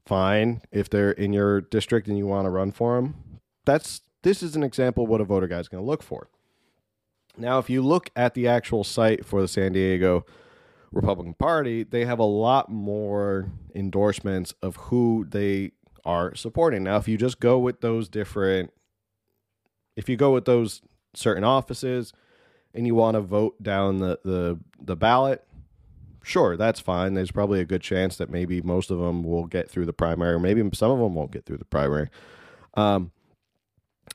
fine 0.06 0.62
if 0.72 0.90
they're 0.90 1.12
in 1.12 1.34
your 1.34 1.62
district 1.62 2.08
and 2.08 2.18
you 2.18 2.26
want 2.26 2.46
to 2.46 2.50
run 2.50 2.72
for 2.72 2.96
them. 2.96 3.16
That's 3.66 4.02
this 4.24 4.42
is 4.42 4.56
an 4.56 4.64
example 4.64 5.04
of 5.04 5.10
what 5.10 5.22
a 5.22 5.26
voter 5.26 5.48
guide 5.48 5.62
is 5.62 5.68
going 5.68 5.84
to 5.84 5.88
look 5.88 6.04
for. 6.04 6.30
Now, 7.38 7.60
if 7.60 7.70
you 7.70 7.82
look 7.82 8.10
at 8.16 8.34
the 8.34 8.48
actual 8.48 8.84
site 8.84 9.26
for 9.26 9.42
the 9.42 9.48
San 9.48 9.74
Diego 9.74 10.26
Republican 10.92 11.36
Party, 11.36 11.84
they 11.84 12.06
have 12.06 12.20
a 12.20 12.24
lot 12.24 12.70
more 12.70 13.52
endorsements 13.76 14.54
of 14.62 14.76
who 14.78 15.26
they 15.30 15.72
are 16.04 16.34
supporting. 16.36 16.84
Now, 16.84 16.98
if 16.98 17.08
you 17.08 17.18
just 17.18 17.40
go 17.40 17.60
with 17.60 17.82
those 17.82 18.10
different, 18.10 18.72
if 19.96 20.10
you 20.10 20.16
go 20.16 20.34
with 20.34 20.46
those 20.46 20.82
certain 21.14 21.44
offices 21.44 22.14
and 22.78 22.88
you 22.88 22.96
want 22.96 23.16
to 23.16 23.22
vote 23.22 23.62
down 23.62 23.98
the, 23.98 24.20
the, 24.24 24.60
the 24.80 24.96
ballot, 24.96 25.44
sure, 26.24 26.56
that's 26.56 26.80
fine. 26.80 27.16
There's 27.16 27.32
probably 27.32 27.60
a 27.60 27.66
good 27.66 27.82
chance 27.82 28.18
that 28.18 28.30
maybe 28.30 28.62
most 28.62 28.92
of 28.92 29.00
them 29.00 29.24
will 29.24 29.46
get 29.46 29.70
through 29.70 29.88
the 29.88 29.94
primary, 29.94 30.36
or 30.36 30.40
maybe 30.40 30.62
some 30.74 30.92
of 30.92 31.00
them 31.00 31.16
won't 31.16 31.32
get 31.32 31.46
through 31.46 31.58
the 31.58 31.66
primary. 31.66 32.10
Um, 32.76 33.12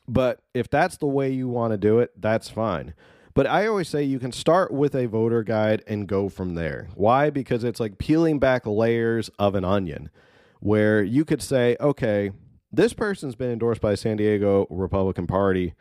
but 0.07 0.40
if 0.55 0.70
that's 0.70 0.96
the 0.96 1.07
way 1.07 1.31
you 1.31 1.48
want 1.48 1.72
to 1.72 1.77
do 1.77 1.98
it, 1.98 2.12
that's 2.18 2.48
fine. 2.48 2.94
But 3.35 3.46
I 3.46 3.66
always 3.66 3.88
say 3.88 4.03
you 4.05 4.18
can 4.18 4.33
start 4.33 4.72
with 4.72 4.94
a 4.94 5.07
voter 5.07 5.42
guide 5.42 5.83
and 5.87 6.07
go 6.07 6.29
from 6.29 6.55
there. 6.55 6.88
Why? 6.94 7.31
Because 7.31 7.64
it's 7.64 7.81
like 7.81 7.98
peeling 7.98 8.38
back 8.38 8.66
layers 8.66 9.31
of 9.38 9.55
an 9.55 9.64
onion 9.64 10.11
where 10.61 11.03
you 11.03 11.25
could 11.25 11.42
say, 11.42 11.77
okay, 11.81 12.31
this 12.70 12.92
person's 12.92 13.35
been 13.35 13.51
endorsed 13.51 13.81
by 13.81 13.94
San 13.94 14.18
Diego 14.18 14.66
Republican 14.70 15.27
Party, 15.27 15.75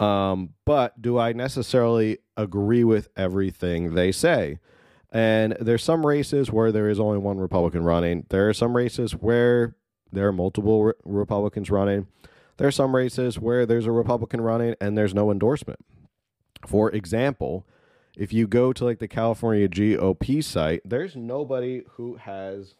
um, 0.00 0.50
but 0.64 1.00
do 1.00 1.18
I 1.18 1.32
necessarily 1.32 2.18
agree 2.36 2.84
with 2.84 3.08
everything 3.16 3.94
they 3.94 4.12
say? 4.12 4.58
And 5.12 5.56
there's 5.60 5.84
some 5.84 6.04
races 6.04 6.50
where 6.50 6.72
there 6.72 6.88
is 6.88 7.00
only 7.00 7.18
one 7.18 7.38
Republican 7.38 7.84
running. 7.84 8.26
There 8.28 8.48
are 8.48 8.54
some 8.54 8.76
races 8.76 9.12
where 9.12 9.76
there 10.12 10.26
are 10.28 10.32
multiple 10.32 10.84
re- 10.84 10.92
Republicans 11.04 11.70
running. 11.70 12.06
There 12.58 12.68
are 12.68 12.72
some 12.72 12.94
races 12.94 13.38
where 13.38 13.64
there's 13.66 13.86
a 13.86 13.92
Republican 13.92 14.40
running 14.40 14.74
and 14.80 14.96
there's 14.96 15.14
no 15.14 15.30
endorsement. 15.30 15.80
For 16.66 16.90
example, 16.90 17.66
if 18.16 18.32
you 18.32 18.46
go 18.46 18.72
to 18.72 18.84
like 18.84 18.98
the 18.98 19.08
California 19.08 19.68
GOP 19.68 20.42
site, 20.42 20.80
there's 20.84 21.16
nobody 21.16 21.82
who 21.92 22.16
has 22.16 22.74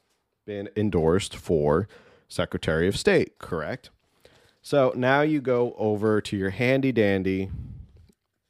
been 0.47 0.69
endorsed 0.77 1.37
for 1.37 1.89
Secretary 2.29 2.89
of 2.89 2.99
State, 2.99 3.39
correct? 3.39 3.91
So 4.67 4.93
now 4.97 5.21
you 5.21 5.41
go 5.41 5.77
over 5.79 6.21
to 6.21 6.37
your 6.37 6.51
handy 6.51 6.91
dandy 6.91 7.53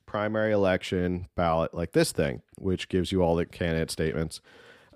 primary 0.06 0.50
election 0.50 1.28
ballot 1.36 1.74
like 1.74 1.92
this 1.92 2.10
thing, 2.10 2.40
which 2.56 2.88
gives 2.88 3.12
you 3.12 3.20
all 3.20 3.36
the 3.36 3.44
candidate 3.44 3.90
statements. 3.90 4.40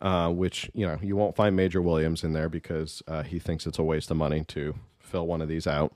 Uh, 0.00 0.30
which 0.30 0.70
you 0.72 0.86
know 0.86 0.98
you 1.02 1.16
won't 1.16 1.36
find 1.36 1.54
Major 1.54 1.82
Williams 1.82 2.24
in 2.24 2.32
there 2.32 2.48
because 2.48 3.02
uh, 3.06 3.22
he 3.22 3.38
thinks 3.38 3.66
it's 3.66 3.78
a 3.78 3.82
waste 3.82 4.10
of 4.10 4.16
money 4.16 4.44
to 4.44 4.74
fill 4.98 5.26
one 5.26 5.42
of 5.42 5.48
these 5.48 5.66
out. 5.66 5.92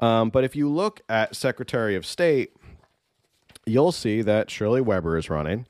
Um, 0.00 0.28
but 0.28 0.42
if 0.42 0.56
you 0.56 0.68
look 0.68 1.02
at 1.08 1.36
Secretary 1.36 1.94
of 1.94 2.04
State, 2.04 2.50
you'll 3.64 3.92
see 3.92 4.22
that 4.22 4.50
Shirley 4.50 4.80
Weber 4.80 5.16
is 5.16 5.30
running. 5.30 5.68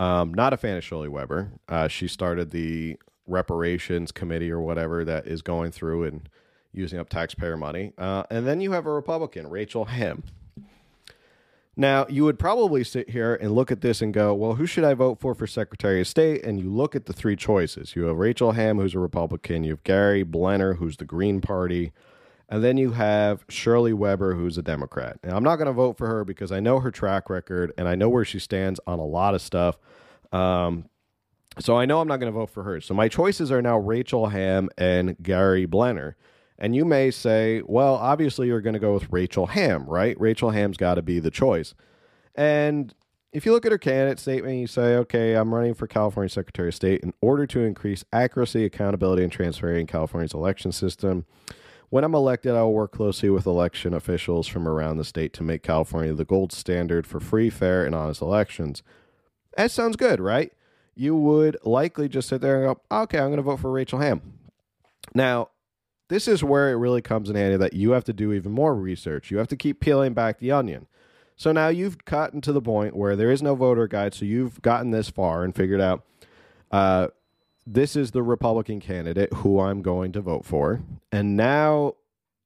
Um, 0.00 0.34
not 0.34 0.52
a 0.52 0.56
fan 0.56 0.76
of 0.76 0.82
Shirley 0.82 1.08
Weber. 1.08 1.52
Uh, 1.68 1.86
she 1.86 2.08
started 2.08 2.50
the 2.50 2.96
reparations 3.28 4.10
committee 4.10 4.50
or 4.50 4.60
whatever 4.60 5.04
that 5.04 5.28
is 5.28 5.40
going 5.40 5.70
through 5.70 6.02
and 6.02 6.28
using 6.74 6.98
up 6.98 7.08
taxpayer 7.08 7.56
money. 7.56 7.92
Uh, 7.96 8.24
and 8.30 8.46
then 8.46 8.60
you 8.60 8.72
have 8.72 8.86
a 8.86 8.92
Republican, 8.92 9.48
Rachel 9.48 9.86
Hamm. 9.86 10.24
Now, 11.76 12.06
you 12.08 12.22
would 12.24 12.38
probably 12.38 12.84
sit 12.84 13.10
here 13.10 13.34
and 13.34 13.52
look 13.52 13.72
at 13.72 13.80
this 13.80 14.00
and 14.00 14.14
go, 14.14 14.32
well, 14.32 14.54
who 14.54 14.66
should 14.66 14.84
I 14.84 14.94
vote 14.94 15.18
for 15.20 15.34
for 15.34 15.46
Secretary 15.46 16.00
of 16.00 16.06
State? 16.06 16.44
And 16.44 16.60
you 16.60 16.70
look 16.70 16.94
at 16.94 17.06
the 17.06 17.12
three 17.12 17.34
choices. 17.34 17.96
You 17.96 18.04
have 18.04 18.16
Rachel 18.16 18.52
Hamm, 18.52 18.78
who's 18.78 18.94
a 18.94 19.00
Republican. 19.00 19.64
You 19.64 19.72
have 19.72 19.82
Gary 19.82 20.24
Blenner, 20.24 20.76
who's 20.78 20.96
the 20.96 21.04
Green 21.04 21.40
Party. 21.40 21.92
And 22.48 22.62
then 22.62 22.76
you 22.76 22.92
have 22.92 23.44
Shirley 23.48 23.92
Weber, 23.92 24.34
who's 24.34 24.56
a 24.56 24.62
Democrat. 24.62 25.18
And 25.24 25.32
I'm 25.32 25.42
not 25.42 25.56
going 25.56 25.66
to 25.66 25.72
vote 25.72 25.96
for 25.98 26.06
her 26.06 26.24
because 26.24 26.52
I 26.52 26.60
know 26.60 26.78
her 26.78 26.92
track 26.92 27.28
record 27.28 27.72
and 27.76 27.88
I 27.88 27.96
know 27.96 28.08
where 28.08 28.24
she 28.24 28.38
stands 28.38 28.78
on 28.86 29.00
a 29.00 29.04
lot 29.04 29.34
of 29.34 29.42
stuff. 29.42 29.76
Um, 30.30 30.88
so 31.58 31.76
I 31.76 31.86
know 31.86 32.00
I'm 32.00 32.08
not 32.08 32.18
going 32.18 32.32
to 32.32 32.38
vote 32.38 32.50
for 32.50 32.62
her. 32.62 32.80
So 32.80 32.94
my 32.94 33.08
choices 33.08 33.50
are 33.50 33.62
now 33.62 33.78
Rachel 33.78 34.28
Hamm 34.28 34.68
and 34.76 35.16
Gary 35.22 35.66
Blenner. 35.66 36.14
And 36.58 36.74
you 36.74 36.84
may 36.84 37.10
say, 37.10 37.62
well, 37.66 37.94
obviously 37.96 38.46
you're 38.46 38.60
going 38.60 38.74
to 38.74 38.80
go 38.80 38.94
with 38.94 39.12
Rachel 39.12 39.46
Hamm, 39.46 39.86
right? 39.86 40.18
Rachel 40.20 40.50
Hamm's 40.50 40.76
got 40.76 40.94
to 40.94 41.02
be 41.02 41.18
the 41.18 41.30
choice. 41.30 41.74
And 42.34 42.94
if 43.32 43.44
you 43.44 43.52
look 43.52 43.66
at 43.66 43.72
her 43.72 43.78
candidate 43.78 44.20
statement, 44.20 44.58
you 44.58 44.68
say, 44.68 44.94
okay, 44.94 45.34
I'm 45.34 45.52
running 45.52 45.74
for 45.74 45.88
California 45.88 46.28
Secretary 46.28 46.68
of 46.68 46.74
State 46.74 47.00
in 47.00 47.12
order 47.20 47.46
to 47.48 47.60
increase 47.60 48.04
accuracy, 48.12 48.64
accountability, 48.64 49.24
and 49.24 49.32
transparency 49.32 49.80
in 49.80 49.86
California's 49.88 50.32
election 50.32 50.70
system. 50.70 51.26
When 51.90 52.04
I'm 52.04 52.14
elected, 52.14 52.54
I 52.54 52.62
will 52.62 52.72
work 52.72 52.92
closely 52.92 53.30
with 53.30 53.46
election 53.46 53.92
officials 53.92 54.46
from 54.46 54.68
around 54.68 54.96
the 54.98 55.04
state 55.04 55.32
to 55.34 55.42
make 55.42 55.62
California 55.62 56.14
the 56.14 56.24
gold 56.24 56.52
standard 56.52 57.06
for 57.06 57.18
free, 57.18 57.50
fair, 57.50 57.84
and 57.84 57.94
honest 57.94 58.22
elections. 58.22 58.82
That 59.56 59.70
sounds 59.70 59.96
good, 59.96 60.20
right? 60.20 60.52
You 60.94 61.16
would 61.16 61.56
likely 61.64 62.08
just 62.08 62.28
sit 62.28 62.40
there 62.40 62.64
and 62.64 62.76
go, 62.76 63.02
okay, 63.02 63.18
I'm 63.18 63.28
going 63.28 63.36
to 63.36 63.42
vote 63.42 63.60
for 63.60 63.70
Rachel 63.70 63.98
Hamm. 63.98 64.22
Now, 65.14 65.48
this 66.08 66.28
is 66.28 66.44
where 66.44 66.70
it 66.70 66.76
really 66.76 67.02
comes 67.02 67.30
in 67.30 67.36
handy 67.36 67.56
that 67.56 67.72
you 67.72 67.92
have 67.92 68.04
to 68.04 68.12
do 68.12 68.32
even 68.32 68.52
more 68.52 68.74
research. 68.74 69.30
You 69.30 69.38
have 69.38 69.48
to 69.48 69.56
keep 69.56 69.80
peeling 69.80 70.14
back 70.14 70.38
the 70.38 70.52
onion. 70.52 70.86
So 71.36 71.50
now 71.50 71.68
you've 71.68 72.04
gotten 72.04 72.40
to 72.42 72.52
the 72.52 72.62
point 72.62 72.96
where 72.96 73.16
there 73.16 73.30
is 73.30 73.42
no 73.42 73.54
voter 73.54 73.88
guide. 73.88 74.14
So 74.14 74.24
you've 74.24 74.62
gotten 74.62 74.90
this 74.90 75.08
far 75.08 75.42
and 75.42 75.54
figured 75.54 75.80
out 75.80 76.04
uh, 76.70 77.08
this 77.66 77.96
is 77.96 78.10
the 78.10 78.22
Republican 78.22 78.80
candidate 78.80 79.32
who 79.32 79.60
I'm 79.60 79.82
going 79.82 80.12
to 80.12 80.20
vote 80.20 80.44
for. 80.44 80.82
And 81.10 81.36
now 81.36 81.94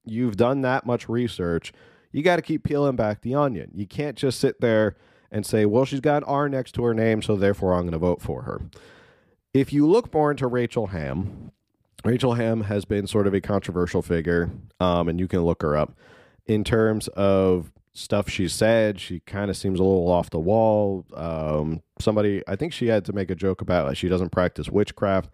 you've 0.04 0.36
done 0.36 0.62
that 0.62 0.86
much 0.86 1.08
research. 1.08 1.72
You 2.12 2.22
got 2.22 2.36
to 2.36 2.42
keep 2.42 2.64
peeling 2.64 2.96
back 2.96 3.20
the 3.20 3.34
onion. 3.34 3.70
You 3.74 3.86
can't 3.86 4.16
just 4.16 4.40
sit 4.40 4.60
there 4.60 4.96
and 5.30 5.44
say, 5.44 5.66
well, 5.66 5.84
she's 5.84 6.00
got 6.00 6.22
an 6.22 6.28
R 6.28 6.48
next 6.48 6.72
to 6.72 6.84
her 6.84 6.94
name, 6.94 7.20
so 7.20 7.36
therefore 7.36 7.74
I'm 7.74 7.82
going 7.82 7.92
to 7.92 7.98
vote 7.98 8.22
for 8.22 8.42
her. 8.42 8.62
If 9.52 9.72
you 9.72 9.86
look 9.86 10.12
more 10.14 10.30
into 10.30 10.46
Rachel 10.46 10.88
Hamm, 10.88 11.52
Rachel 12.08 12.32
Hamm 12.32 12.62
has 12.62 12.86
been 12.86 13.06
sort 13.06 13.26
of 13.26 13.34
a 13.34 13.40
controversial 13.42 14.00
figure, 14.00 14.50
um, 14.80 15.10
and 15.10 15.20
you 15.20 15.28
can 15.28 15.42
look 15.42 15.60
her 15.60 15.76
up 15.76 15.94
in 16.46 16.64
terms 16.64 17.06
of 17.08 17.70
stuff 17.92 18.30
she 18.30 18.48
said. 18.48 18.98
She 18.98 19.20
kind 19.20 19.50
of 19.50 19.58
seems 19.58 19.78
a 19.78 19.82
little 19.82 20.10
off 20.10 20.30
the 20.30 20.38
wall. 20.38 21.04
Um, 21.12 21.82
somebody, 21.98 22.42
I 22.48 22.56
think 22.56 22.72
she 22.72 22.86
had 22.86 23.04
to 23.04 23.12
make 23.12 23.30
a 23.30 23.34
joke 23.34 23.60
about 23.60 23.88
like, 23.88 23.98
she 23.98 24.08
doesn't 24.08 24.30
practice 24.30 24.70
witchcraft. 24.70 25.28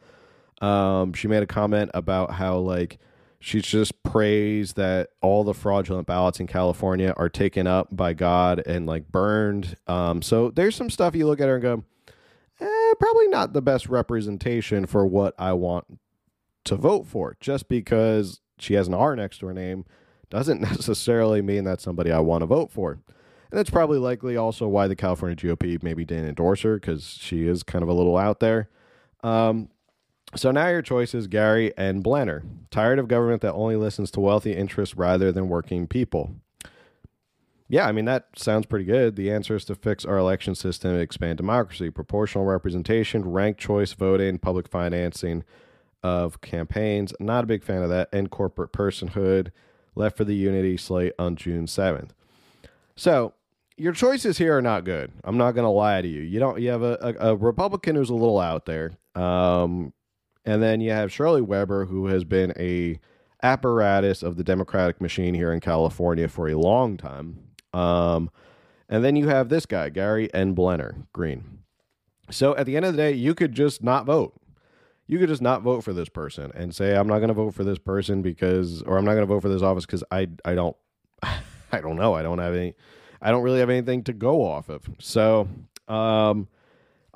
Um, 0.61 1.13
she 1.13 1.29
made 1.29 1.45
a 1.45 1.47
comment 1.47 1.93
about 1.95 2.33
how 2.33 2.59
like 2.59 2.99
she 3.39 3.61
just 3.61 4.03
prays 4.03 4.73
that 4.73 5.11
all 5.23 5.45
the 5.45 5.55
fraudulent 5.55 6.09
ballots 6.09 6.41
in 6.41 6.49
California 6.49 7.15
are 7.17 7.29
taken 7.29 7.69
up 7.69 7.95
by 7.95 8.15
God 8.15 8.61
and 8.67 8.85
like 8.85 9.13
burned. 9.13 9.77
Um, 9.87 10.23
so 10.23 10.51
there's 10.51 10.75
some 10.75 10.91
stuff 10.91 11.15
you 11.15 11.29
look 11.29 11.41
at 11.41 11.47
her 11.47 11.55
and 11.55 11.63
go, 11.63 11.85
eh, 12.59 12.95
probably 12.99 13.29
not 13.29 13.53
the 13.53 13.63
best 13.63 13.89
representation 13.89 14.87
for 14.87 15.07
what 15.07 15.37
I 15.39 15.53
want 15.53 16.01
to 16.65 16.77
vote 16.77 17.07
for. 17.07 17.37
Just 17.41 17.69
because 17.69 18.41
she 18.59 18.75
has 18.75 18.89
an 18.89 18.95
R 18.95 19.17
next 19.17 19.39
to 19.39 19.47
her 19.47 19.55
name 19.55 19.85
doesn't 20.31 20.61
necessarily 20.63 21.43
mean 21.43 21.65
that's 21.65 21.85
somebody 21.85 22.11
I 22.11 22.21
want 22.21 22.43
to 22.43 22.47
vote 22.47 22.71
for. 22.71 22.93
And 22.93 23.59
that's 23.59 23.71
probably 23.71 23.99
likely 23.99 24.37
also 24.37 24.67
why 24.67 24.89
the 24.89 24.97
California 24.97 25.37
GOP 25.37 25.83
maybe 25.83 26.05
didn't 26.05 26.29
endorse 26.29 26.63
her 26.63 26.75
because 26.75 27.05
she 27.21 27.47
is 27.47 27.63
kind 27.63 27.83
of 27.83 27.89
a 27.89 27.93
little 27.93 28.17
out 28.17 28.41
there. 28.41 28.69
Um, 29.23 29.69
so 30.35 30.51
now 30.51 30.69
your 30.69 30.83
choice 30.83 31.15
is 31.15 31.29
Gary 31.29 31.77
N. 31.79 32.03
Blenner. 32.03 32.43
Tired 32.71 32.99
of 32.99 33.07
government 33.07 33.43
that 33.43 33.53
only 33.53 33.77
listens 33.77 34.11
to 34.13 34.21
wealthy 34.21 34.53
interests 34.53 34.97
rather 34.97 35.31
than 35.31 35.49
working 35.49 35.87
people. 35.87 36.35
Yeah, 37.69 37.87
I 37.87 37.93
mean, 37.93 38.05
that 38.05 38.29
sounds 38.37 38.67
pretty 38.67 38.85
good. 38.85 39.17
The 39.17 39.31
answer 39.31 39.57
is 39.57 39.65
to 39.67 39.75
fix 39.75 40.05
our 40.05 40.19
election 40.19 40.55
system, 40.55 40.99
expand 40.99 41.39
democracy, 41.39 41.91
proportional 41.91 42.45
representation, 42.45 43.31
ranked 43.31 43.61
choice 43.61 43.93
voting, 43.93 44.39
public 44.39 44.69
financing 44.69 45.45
of 46.05 46.41
campaigns. 46.43 47.13
Not 47.19 47.43
a 47.43 47.47
big 47.47 47.65
fan 47.65 47.83
of 47.83 47.89
that. 47.89 48.11
And 48.13 48.31
corporate 48.31 48.73
personhood. 48.73 49.51
Left 49.97 50.17
for 50.17 50.25
the 50.25 50.35
unity 50.35 50.77
slate 50.77 51.15
on 51.19 51.35
June 51.35 51.67
7th. 51.67 52.11
So 52.95 53.33
your 53.77 53.93
choices 53.93 54.39
here 54.39 54.57
are 54.57 54.63
not 54.63 54.85
good. 54.85 55.13
I'm 55.25 55.39
not 55.39 55.53
going 55.53 55.65
to 55.65 55.71
lie 55.71 56.03
to 56.03 56.09
you. 56.09 56.21
You 56.21 56.39
don't. 56.39 56.61
You 56.61 56.71
have 56.71 56.83
a, 56.83 56.99
a, 57.01 57.31
a 57.31 57.37
Republican 57.37 57.97
who's 57.97 58.11
a 58.11 58.15
little 58.15 58.39
out 58.39 58.67
there. 58.67 58.93
Um, 59.15 59.93
and 60.45 60.63
then 60.63 60.81
you 60.81 60.91
have 60.91 61.11
Shirley 61.11 61.41
Weber, 61.41 61.87
who 61.87 62.07
has 62.07 62.25
been 62.25 62.53
a 62.59 63.01
apparatus 63.43 64.23
of 64.23 64.37
the 64.37 64.45
Democratic 64.45 65.01
machine 65.01 65.35
here 65.35 65.53
in 65.53 65.61
California 65.61 66.29
for 66.29 66.49
a 66.49 66.55
long 66.55 66.97
time. 66.97 67.39
Um, 67.73 68.31
and 68.89 69.05
then 69.05 69.17
you 69.17 69.29
have 69.29 69.49
this 69.49 69.67
guy, 69.67 69.89
Gary 69.91 70.33
N. 70.35 70.55
Blenner 70.55 71.07
Green. 71.13 71.61
So 72.31 72.57
at 72.57 72.67
the 72.67 72.77
end 72.77 72.85
of 72.85 72.93
the 72.93 72.99
day, 72.99 73.13
you 73.13 73.35
could 73.35 73.53
just 73.53 73.83
not 73.83 74.07
vote. 74.07 74.35
You 75.07 75.19
could 75.19 75.29
just 75.29 75.43
not 75.43 75.63
vote 75.63 75.85
for 75.85 75.93
this 75.93 76.09
person 76.09 76.51
and 76.55 76.75
say, 76.75 76.97
I'm 76.97 77.07
not 77.07 77.19
going 77.19 77.29
to 77.29 77.35
vote 77.35 77.55
for 77.55 77.65
this 77.65 77.79
person 77.79 78.23
because, 78.23 78.83
or 78.83 78.97
I'm 78.97 79.05
not 79.05 79.13
going 79.13 79.27
to 79.27 79.33
vote 79.33 79.43
for 79.43 79.51
this 79.51 79.63
office 79.63 79.85
because 79.85 80.03
I, 80.11 80.29
I 80.45 80.55
don't, 80.55 80.77
I 81.23 81.81
don't 81.81 81.97
know. 81.97 82.15
I 82.15 82.23
don't 82.23 82.39
have 82.39 82.55
any, 82.55 82.75
I 83.21 83.31
don't 83.31 83.43
really 83.43 83.61
have 83.61 83.71
anything 83.71 84.03
to 84.05 84.13
go 84.13 84.43
off 84.43 84.69
of. 84.69 84.89
So, 84.99 85.49
um, 85.89 86.49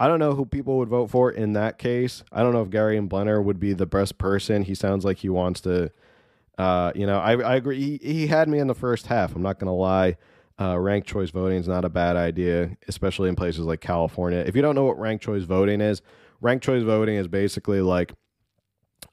I 0.00 0.06
don't 0.06 0.20
know 0.20 0.34
who 0.34 0.46
people 0.46 0.78
would 0.78 0.88
vote 0.88 1.10
for 1.10 1.30
in 1.30 1.54
that 1.54 1.78
case. 1.78 2.22
I 2.30 2.42
don't 2.42 2.52
know 2.52 2.62
if 2.62 2.70
Gary 2.70 2.96
N. 2.96 3.08
Blenner 3.08 3.42
would 3.42 3.58
be 3.58 3.72
the 3.72 3.86
best 3.86 4.16
person. 4.16 4.62
He 4.62 4.74
sounds 4.74 5.04
like 5.04 5.18
he 5.18 5.28
wants 5.28 5.60
to, 5.62 5.90
uh, 6.56 6.92
you 6.94 7.04
know, 7.04 7.18
I, 7.18 7.32
I 7.40 7.56
agree. 7.56 7.80
He, 7.80 8.12
he 8.12 8.26
had 8.28 8.48
me 8.48 8.60
in 8.60 8.68
the 8.68 8.76
first 8.76 9.06
half. 9.06 9.34
I'm 9.34 9.42
not 9.42 9.58
going 9.58 9.66
to 9.66 9.72
lie. 9.72 10.16
Uh, 10.60 10.78
ranked 10.78 11.08
choice 11.08 11.30
voting 11.30 11.58
is 11.58 11.68
not 11.68 11.84
a 11.84 11.88
bad 11.88 12.16
idea, 12.16 12.76
especially 12.88 13.28
in 13.28 13.36
places 13.36 13.64
like 13.64 13.80
California. 13.80 14.38
If 14.40 14.56
you 14.56 14.62
don't 14.62 14.74
know 14.74 14.84
what 14.84 14.98
ranked 14.98 15.24
choice 15.24 15.44
voting 15.44 15.80
is, 15.80 16.02
ranked 16.40 16.64
choice 16.64 16.82
voting 16.82 17.16
is 17.16 17.28
basically 17.28 17.80
like 17.80 18.12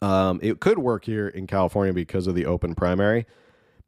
um, 0.02 0.40
it 0.42 0.60
could 0.60 0.80
work 0.80 1.06
here 1.06 1.28
in 1.28 1.48
California 1.48 1.94
because 1.94 2.28
of 2.28 2.36
the 2.36 2.46
open 2.46 2.76
primary. 2.76 3.26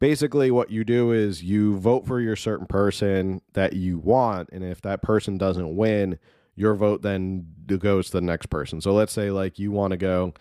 Basically, 0.00 0.50
what 0.50 0.70
you 0.70 0.84
do 0.84 1.10
is 1.10 1.42
you 1.42 1.76
vote 1.78 2.06
for 2.06 2.20
your 2.20 2.36
certain 2.36 2.66
person 2.66 3.40
that 3.54 3.72
you 3.72 3.98
want, 3.98 4.48
and 4.52 4.64
if 4.64 4.80
that 4.82 5.02
person 5.02 5.36
doesn't 5.36 5.76
win, 5.76 6.18
your 6.54 6.74
vote 6.74 7.02
then 7.02 7.46
goes 7.66 8.06
to 8.06 8.12
the 8.12 8.20
next 8.20 8.46
person. 8.46 8.80
So 8.80 8.92
let's 8.92 9.12
say 9.12 9.30
like 9.30 9.58
you 9.58 9.72
want 9.72 9.90
to 9.92 9.96
go, 9.96 10.34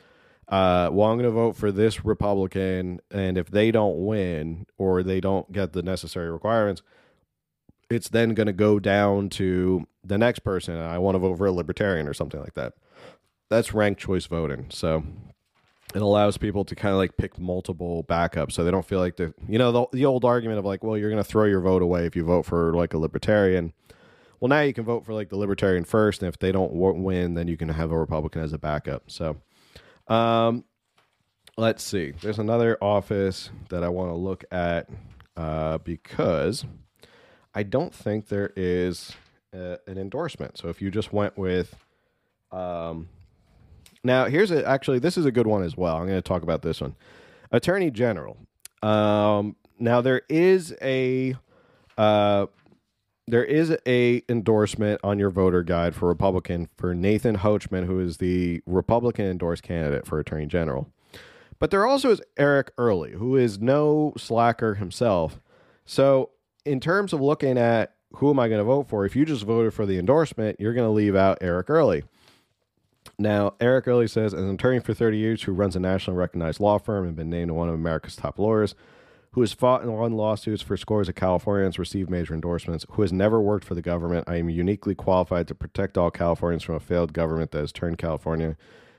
uh, 0.47 0.89
well, 0.91 1.09
I'm 1.09 1.17
going 1.17 1.23
to 1.23 1.31
vote 1.31 1.55
for 1.55 1.71
this 1.71 2.05
Republican, 2.05 2.99
and 3.09 3.37
if 3.37 3.49
they 3.49 3.71
don't 3.71 4.05
win 4.05 4.67
or 4.77 5.01
they 5.01 5.19
don't 5.19 5.51
get 5.51 5.73
the 5.73 5.83
necessary 5.83 6.31
requirements, 6.31 6.83
it's 7.89 8.09
then 8.09 8.33
going 8.33 8.47
to 8.47 8.53
go 8.53 8.79
down 8.79 9.29
to 9.29 9.87
the 10.03 10.17
next 10.17 10.39
person. 10.39 10.77
I 10.77 10.99
want 10.99 11.15
to 11.15 11.19
vote 11.19 11.37
for 11.37 11.47
a 11.47 11.51
Libertarian 11.51 12.07
or 12.07 12.13
something 12.13 12.39
like 12.39 12.53
that. 12.53 12.73
That's 13.49 13.73
ranked 13.73 14.01
choice 14.01 14.25
voting. 14.25 14.67
So 14.69 15.03
it 15.95 16.01
allows 16.01 16.37
people 16.37 16.65
to 16.65 16.75
kind 16.75 16.91
of 16.91 16.97
like 16.97 17.15
pick 17.17 17.39
multiple 17.39 18.03
backups 18.03 18.51
so 18.51 18.63
they 18.63 18.71
don't 18.71 18.85
feel 18.85 18.99
like 18.99 19.15
the 19.15 19.33
you 19.47 19.57
know 19.57 19.71
the, 19.71 19.85
the 19.93 20.05
old 20.05 20.25
argument 20.25 20.59
of 20.59 20.65
like 20.65 20.83
well 20.83 20.97
you're 20.97 21.09
going 21.09 21.23
to 21.23 21.29
throw 21.29 21.45
your 21.45 21.61
vote 21.61 21.81
away 21.81 22.05
if 22.05 22.13
you 22.13 22.25
vote 22.25 22.45
for 22.45 22.73
like 22.73 22.93
a 22.93 22.97
libertarian 22.97 23.71
well, 24.39 24.49
now 24.49 24.61
you 24.61 24.73
can 24.73 24.83
vote 24.83 25.05
for 25.05 25.13
like 25.13 25.29
the 25.29 25.37
Libertarian 25.37 25.83
first, 25.83 26.21
and 26.21 26.29
if 26.29 26.37
they 26.37 26.51
don't 26.51 26.73
win, 26.73 27.33
then 27.33 27.47
you 27.47 27.57
can 27.57 27.69
have 27.69 27.91
a 27.91 27.97
Republican 27.97 28.41
as 28.41 28.53
a 28.53 28.57
backup. 28.57 29.03
So, 29.07 29.37
um, 30.07 30.63
let's 31.57 31.83
see. 31.83 32.11
There's 32.21 32.39
another 32.39 32.77
office 32.81 33.49
that 33.69 33.83
I 33.83 33.89
want 33.89 34.11
to 34.11 34.15
look 34.15 34.45
at 34.51 34.89
uh, 35.35 35.79
because 35.79 36.65
I 37.55 37.63
don't 37.63 37.93
think 37.93 38.27
there 38.27 38.53
is 38.55 39.13
a, 39.53 39.79
an 39.87 39.97
endorsement. 39.97 40.57
So 40.57 40.69
if 40.69 40.81
you 40.81 40.91
just 40.91 41.11
went 41.11 41.35
with, 41.35 41.75
um, 42.51 43.09
now 44.03 44.25
here's 44.25 44.51
a, 44.51 44.67
actually 44.67 44.99
this 44.99 45.17
is 45.17 45.25
a 45.25 45.31
good 45.31 45.47
one 45.47 45.63
as 45.63 45.75
well. 45.75 45.97
I'm 45.97 46.07
going 46.07 46.17
to 46.17 46.21
talk 46.21 46.43
about 46.43 46.61
this 46.61 46.81
one, 46.81 46.95
Attorney 47.51 47.91
General. 47.91 48.37
Um, 48.81 49.55
now 49.79 50.01
there 50.01 50.21
is 50.29 50.75
a 50.81 51.35
uh, 51.97 52.47
there 53.27 53.43
is 53.43 53.75
a 53.85 54.23
endorsement 54.29 55.01
on 55.03 55.19
your 55.19 55.29
voter 55.29 55.63
guide 55.63 55.95
for 55.95 56.07
Republican 56.07 56.69
for 56.77 56.93
Nathan 56.95 57.37
Hochman, 57.37 57.85
who 57.85 57.99
is 57.99 58.17
the 58.17 58.61
Republican 58.65 59.25
endorsed 59.25 59.63
candidate 59.63 60.05
for 60.05 60.19
Attorney 60.19 60.45
General. 60.45 60.89
But 61.59 61.71
there 61.71 61.85
also 61.85 62.11
is 62.11 62.21
Eric 62.37 62.71
Early, 62.77 63.13
who 63.13 63.35
is 63.35 63.59
no 63.59 64.13
slacker 64.17 64.75
himself. 64.75 65.41
So, 65.85 66.29
in 66.65 66.79
terms 66.79 67.13
of 67.13 67.21
looking 67.21 67.57
at 67.57 67.95
who 68.13 68.29
am 68.29 68.39
I 68.39 68.47
going 68.47 68.59
to 68.59 68.63
vote 68.63 68.87
for, 68.87 69.05
if 69.05 69.15
you 69.15 69.25
just 69.25 69.43
voted 69.43 69.73
for 69.73 69.85
the 69.85 69.97
endorsement, 69.97 70.59
you're 70.59 70.73
going 70.73 70.87
to 70.87 70.91
leave 70.91 71.15
out 71.15 71.39
Eric 71.41 71.69
Early. 71.69 72.03
Now, 73.19 73.55
Eric 73.59 73.87
Early 73.87 74.07
says, 74.07 74.33
as 74.33 74.43
an 74.43 74.53
attorney 74.53 74.79
for 74.79 74.93
30 74.93 75.17
years 75.17 75.43
who 75.43 75.51
runs 75.51 75.75
a 75.75 75.79
nationally 75.79 76.19
recognized 76.19 76.59
law 76.59 76.77
firm 76.77 77.07
and 77.07 77.15
been 77.15 77.31
named 77.31 77.49
one 77.51 77.67
of 77.67 77.73
America's 77.73 78.15
top 78.15 78.37
lawyers, 78.37 78.75
who 79.31 79.41
has 79.41 79.53
fought 79.53 79.81
and 79.81 79.93
won 79.93 80.13
lawsuits 80.13 80.61
for 80.61 80.77
scores 80.77 81.09
of 81.09 81.15
Californians, 81.15 81.79
received 81.79 82.11
major 82.11 82.35
endorsements, 82.35 82.85
who 82.91 83.01
has 83.01 83.11
never 83.11 83.41
worked 83.41 83.65
for 83.65 83.73
the 83.73 83.81
government. 83.81 84.25
I 84.27 84.35
am 84.35 84.49
uniquely 84.49 84.93
qualified 84.93 85.47
to 85.47 85.55
protect 85.55 85.97
all 85.97 86.11
Californians 86.11 86.63
from 86.63 86.75
a 86.75 86.79
failed 86.79 87.13
government 87.13 87.51
that 87.51 87.59
has 87.59 87.71
turned 87.71 87.97
California 87.97 88.55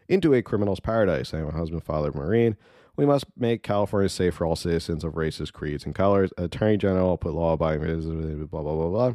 into 0.08 0.34
a 0.34 0.42
criminal's 0.42 0.80
paradise. 0.80 1.32
I 1.32 1.38
am 1.38 1.48
a 1.48 1.52
husband, 1.52 1.84
father, 1.84 2.10
Marine. 2.12 2.56
We 2.96 3.06
must 3.06 3.26
make 3.36 3.62
California 3.62 4.08
safe 4.08 4.34
for 4.34 4.46
all 4.46 4.56
citizens 4.56 5.04
of 5.04 5.16
races, 5.16 5.52
creeds, 5.52 5.84
and 5.84 5.94
colors. 5.94 6.30
Attorney 6.36 6.76
General 6.76 7.16
put 7.16 7.34
law 7.34 7.52
abiding 7.52 8.46
blah 8.46 8.62
blah 8.62 8.74
blah 8.74 8.88
blah. 8.88 9.14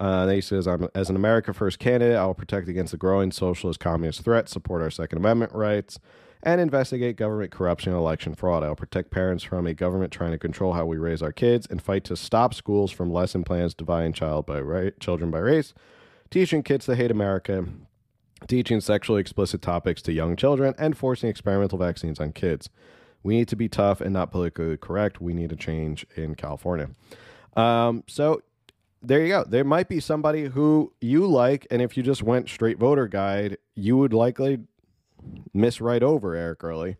Uh, 0.00 0.26
he 0.28 0.40
says, 0.40 0.66
as 0.94 1.10
an 1.10 1.16
America 1.16 1.52
First 1.52 1.78
candidate, 1.78 2.16
I 2.16 2.24
will 2.24 2.34
protect 2.34 2.68
against 2.68 2.92
the 2.92 2.96
growing 2.96 3.30
socialist 3.30 3.80
communist 3.80 4.22
threat, 4.22 4.48
support 4.48 4.80
our 4.80 4.90
Second 4.90 5.18
Amendment 5.18 5.52
rights, 5.52 6.00
and 6.42 6.58
investigate 6.58 7.16
government 7.16 7.50
corruption 7.50 7.92
and 7.92 8.00
election 8.00 8.34
fraud. 8.34 8.64
I'll 8.64 8.74
protect 8.74 9.10
parents 9.10 9.44
from 9.44 9.66
a 9.66 9.74
government 9.74 10.10
trying 10.10 10.30
to 10.30 10.38
control 10.38 10.72
how 10.72 10.86
we 10.86 10.96
raise 10.96 11.20
our 11.20 11.32
kids 11.32 11.66
and 11.68 11.82
fight 11.82 12.04
to 12.04 12.16
stop 12.16 12.54
schools 12.54 12.90
from 12.90 13.12
lesson 13.12 13.44
plans 13.44 13.74
dividing 13.74 14.14
child 14.14 14.46
by 14.46 14.62
right, 14.62 14.98
children 15.00 15.30
by 15.30 15.40
race, 15.40 15.74
teaching 16.30 16.62
kids 16.62 16.86
to 16.86 16.96
hate 16.96 17.10
America, 17.10 17.66
teaching 18.48 18.80
sexually 18.80 19.20
explicit 19.20 19.60
topics 19.60 20.00
to 20.00 20.14
young 20.14 20.34
children, 20.34 20.72
and 20.78 20.96
forcing 20.96 21.28
experimental 21.28 21.76
vaccines 21.76 22.18
on 22.18 22.32
kids. 22.32 22.70
We 23.22 23.36
need 23.36 23.48
to 23.48 23.56
be 23.56 23.68
tough 23.68 24.00
and 24.00 24.14
not 24.14 24.32
politically 24.32 24.78
correct. 24.78 25.20
We 25.20 25.34
need 25.34 25.52
a 25.52 25.56
change 25.56 26.06
in 26.16 26.36
California. 26.36 26.88
Um, 27.54 28.04
so 28.06 28.40
there 29.02 29.22
you 29.22 29.28
go. 29.28 29.44
There 29.44 29.64
might 29.64 29.88
be 29.88 30.00
somebody 30.00 30.44
who 30.44 30.92
you 31.00 31.26
like, 31.26 31.66
and 31.70 31.80
if 31.80 31.96
you 31.96 32.02
just 32.02 32.22
went 32.22 32.48
straight 32.48 32.78
voter 32.78 33.08
guide, 33.08 33.58
you 33.74 33.96
would 33.96 34.12
likely 34.12 34.58
miss 35.54 35.80
right 35.80 36.02
over 36.02 36.34
Eric 36.34 36.62
Early 36.64 36.96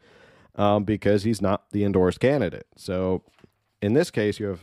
um, 0.55 0.85
because 0.85 1.23
he's 1.25 1.43
not 1.43 1.71
the 1.73 1.85
endorsed 1.85 2.21
candidate. 2.21 2.67
So 2.77 3.23
in 3.83 3.93
this 3.93 4.11
case, 4.11 4.39
you 4.39 4.47
have 4.47 4.61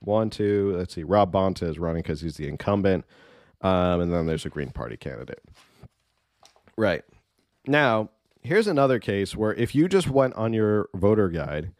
one, 0.00 0.30
two, 0.30 0.74
let's 0.76 0.94
see, 0.94 1.02
Rob 1.02 1.32
Bonta 1.32 1.68
is 1.68 1.78
running 1.78 2.02
because 2.02 2.20
he's 2.20 2.36
the 2.36 2.48
incumbent. 2.48 3.04
Um, 3.60 4.00
and 4.00 4.12
then 4.12 4.26
there's 4.26 4.46
a 4.46 4.50
Green 4.50 4.70
Party 4.70 4.96
candidate. 4.96 5.42
Right. 6.76 7.02
Now, 7.66 8.10
here's 8.40 8.68
another 8.68 8.98
case 8.98 9.34
where 9.34 9.52
if 9.54 9.74
you 9.74 9.88
just 9.88 10.08
went 10.08 10.34
on 10.34 10.52
your 10.52 10.88
voter 10.94 11.28
guide, 11.28 11.72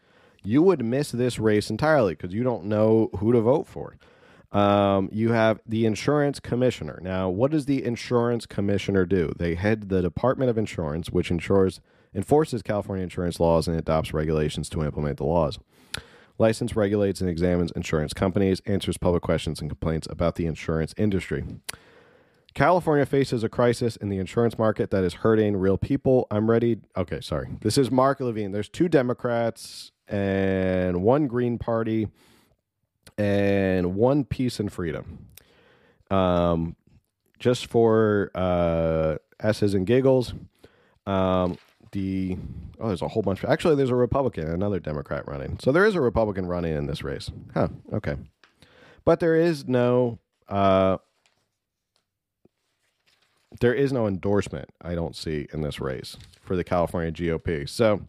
you 0.43 0.61
would 0.61 0.83
miss 0.83 1.11
this 1.11 1.39
race 1.39 1.69
entirely 1.69 2.13
because 2.13 2.33
you 2.33 2.43
don't 2.43 2.65
know 2.65 3.09
who 3.17 3.31
to 3.31 3.41
vote 3.41 3.67
for. 3.67 3.97
Um, 4.51 5.09
you 5.11 5.31
have 5.31 5.59
the 5.65 5.85
insurance 5.85 6.39
commissioner. 6.39 6.99
Now, 7.03 7.29
what 7.29 7.51
does 7.51 7.65
the 7.65 7.83
insurance 7.83 8.45
commissioner 8.45 9.05
do? 9.05 9.31
They 9.37 9.55
head 9.55 9.89
the 9.89 10.01
Department 10.01 10.49
of 10.49 10.57
Insurance, 10.57 11.11
which 11.11 11.29
ensures 11.29 11.81
enforces 12.15 12.63
California 12.63 13.03
insurance 13.03 13.39
laws 13.39 13.67
and 13.67 13.77
adopts 13.77 14.13
regulations 14.13 14.67
to 14.69 14.83
implement 14.83 15.17
the 15.17 15.25
laws. 15.25 15.59
License 16.39 16.75
regulates 16.75 17.21
and 17.21 17.29
examines 17.29 17.71
insurance 17.75 18.13
companies, 18.13 18.61
answers 18.65 18.97
public 18.97 19.21
questions 19.21 19.61
and 19.61 19.69
complaints 19.69 20.07
about 20.09 20.35
the 20.35 20.47
insurance 20.47 20.95
industry. 20.97 21.45
California 22.55 23.05
faces 23.05 23.43
a 23.43 23.49
crisis 23.49 23.95
in 23.97 24.09
the 24.09 24.17
insurance 24.17 24.57
market 24.57 24.89
that 24.89 25.03
is 25.03 25.15
hurting 25.15 25.57
real 25.57 25.77
people. 25.77 26.25
I'm 26.31 26.49
ready. 26.49 26.79
Okay, 26.97 27.21
sorry. 27.21 27.49
This 27.61 27.77
is 27.77 27.91
Marc 27.91 28.19
Levine. 28.19 28.51
There's 28.51 28.69
two 28.69 28.89
Democrats 28.89 29.91
and 30.07 31.03
one 31.03 31.27
Green 31.27 31.59
Party 31.59 32.07
and 33.19 33.95
one 33.95 34.23
Peace 34.23 34.59
and 34.59 34.71
Freedom. 34.71 35.27
Um, 36.09 36.75
just 37.37 37.67
for 37.67 38.31
uh, 38.33 39.17
S's 39.39 39.73
and 39.73 39.85
giggles, 39.85 40.33
um, 41.05 41.57
the 41.91 42.37
oh, 42.79 42.87
there's 42.87 43.01
a 43.01 43.07
whole 43.07 43.21
bunch. 43.21 43.43
Of, 43.43 43.49
actually, 43.49 43.75
there's 43.75 43.89
a 43.89 43.95
Republican, 43.95 44.47
another 44.47 44.79
Democrat 44.79 45.27
running. 45.27 45.59
So 45.59 45.71
there 45.71 45.85
is 45.85 45.95
a 45.95 46.01
Republican 46.01 46.47
running 46.47 46.75
in 46.75 46.87
this 46.87 47.03
race. 47.03 47.29
Huh. 47.53 47.67
Okay, 47.93 48.15
but 49.05 49.19
there 49.19 49.35
is 49.35 49.67
no 49.67 50.17
uh, 50.47 50.97
there 53.59 53.73
is 53.73 53.91
no 53.91 54.07
endorsement. 54.07 54.69
I 54.81 54.95
don't 54.95 55.15
see 55.15 55.47
in 55.53 55.61
this 55.61 55.79
race 55.79 56.17
for 56.41 56.55
the 56.55 56.63
California 56.63 57.11
GOP. 57.11 57.67
So 57.67 58.01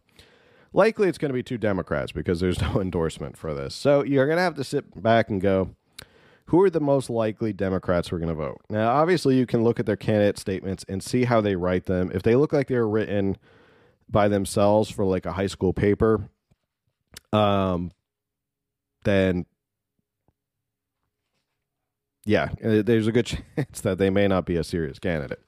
likely 0.72 1.09
it's 1.09 1.18
going 1.18 1.30
to 1.30 1.35
be 1.35 1.42
two 1.42 1.59
Democrats 1.59 2.12
because 2.12 2.40
there's 2.40 2.61
no 2.61 2.74
endorsement 2.80 3.37
for 3.37 3.54
this. 3.54 3.74
So 3.74 4.04
you're 4.04 4.26
going 4.26 4.38
to 4.38 4.42
have 4.42 4.56
to 4.56 4.64
sit 4.64 5.02
back 5.02 5.28
and 5.30 5.40
go. 5.40 5.74
Who 6.46 6.61
are 6.62 6.70
the 6.70 6.80
most 6.80 7.09
likely 7.09 7.52
Democrats 7.52 8.09
who 8.09 8.16
are 8.16 8.18
going 8.18 8.28
to 8.28 8.35
vote? 8.35 8.61
Now, 8.68 8.90
obviously, 8.90 9.37
you 9.37 9.46
can 9.46 9.62
look 9.62 9.78
at 9.78 9.87
their 9.87 9.96
candidate 9.96 10.37
statements 10.37 10.85
and 10.88 11.00
see 11.00 11.24
how 11.24 11.40
they 11.40 11.54
write 11.54 11.87
them. 11.87 12.11
If 12.12 12.24
they 12.24 12.35
look 12.35 12.52
like 12.52 12.66
they 12.66 12.74
were 12.74 12.88
written 12.88 13.37
by 14.09 14.26
themselves 14.26 14.90
for 14.90 15.04
like 15.04 15.26
a 15.26 15.33
high 15.33 15.46
school 15.46 15.72
paper, 15.72 16.28
um, 17.33 17.92
then 19.04 19.46
yeah, 22.24 22.50
uh, 22.64 22.83
there's 22.83 23.06
a 23.06 23.12
good 23.12 23.26
chance 23.56 23.80
that 23.80 23.98
they 23.98 24.11
may 24.11 24.28
not 24.28 24.44
be 24.44 24.56
a 24.56 24.64
serious 24.64 24.98
candidate. 24.98 25.42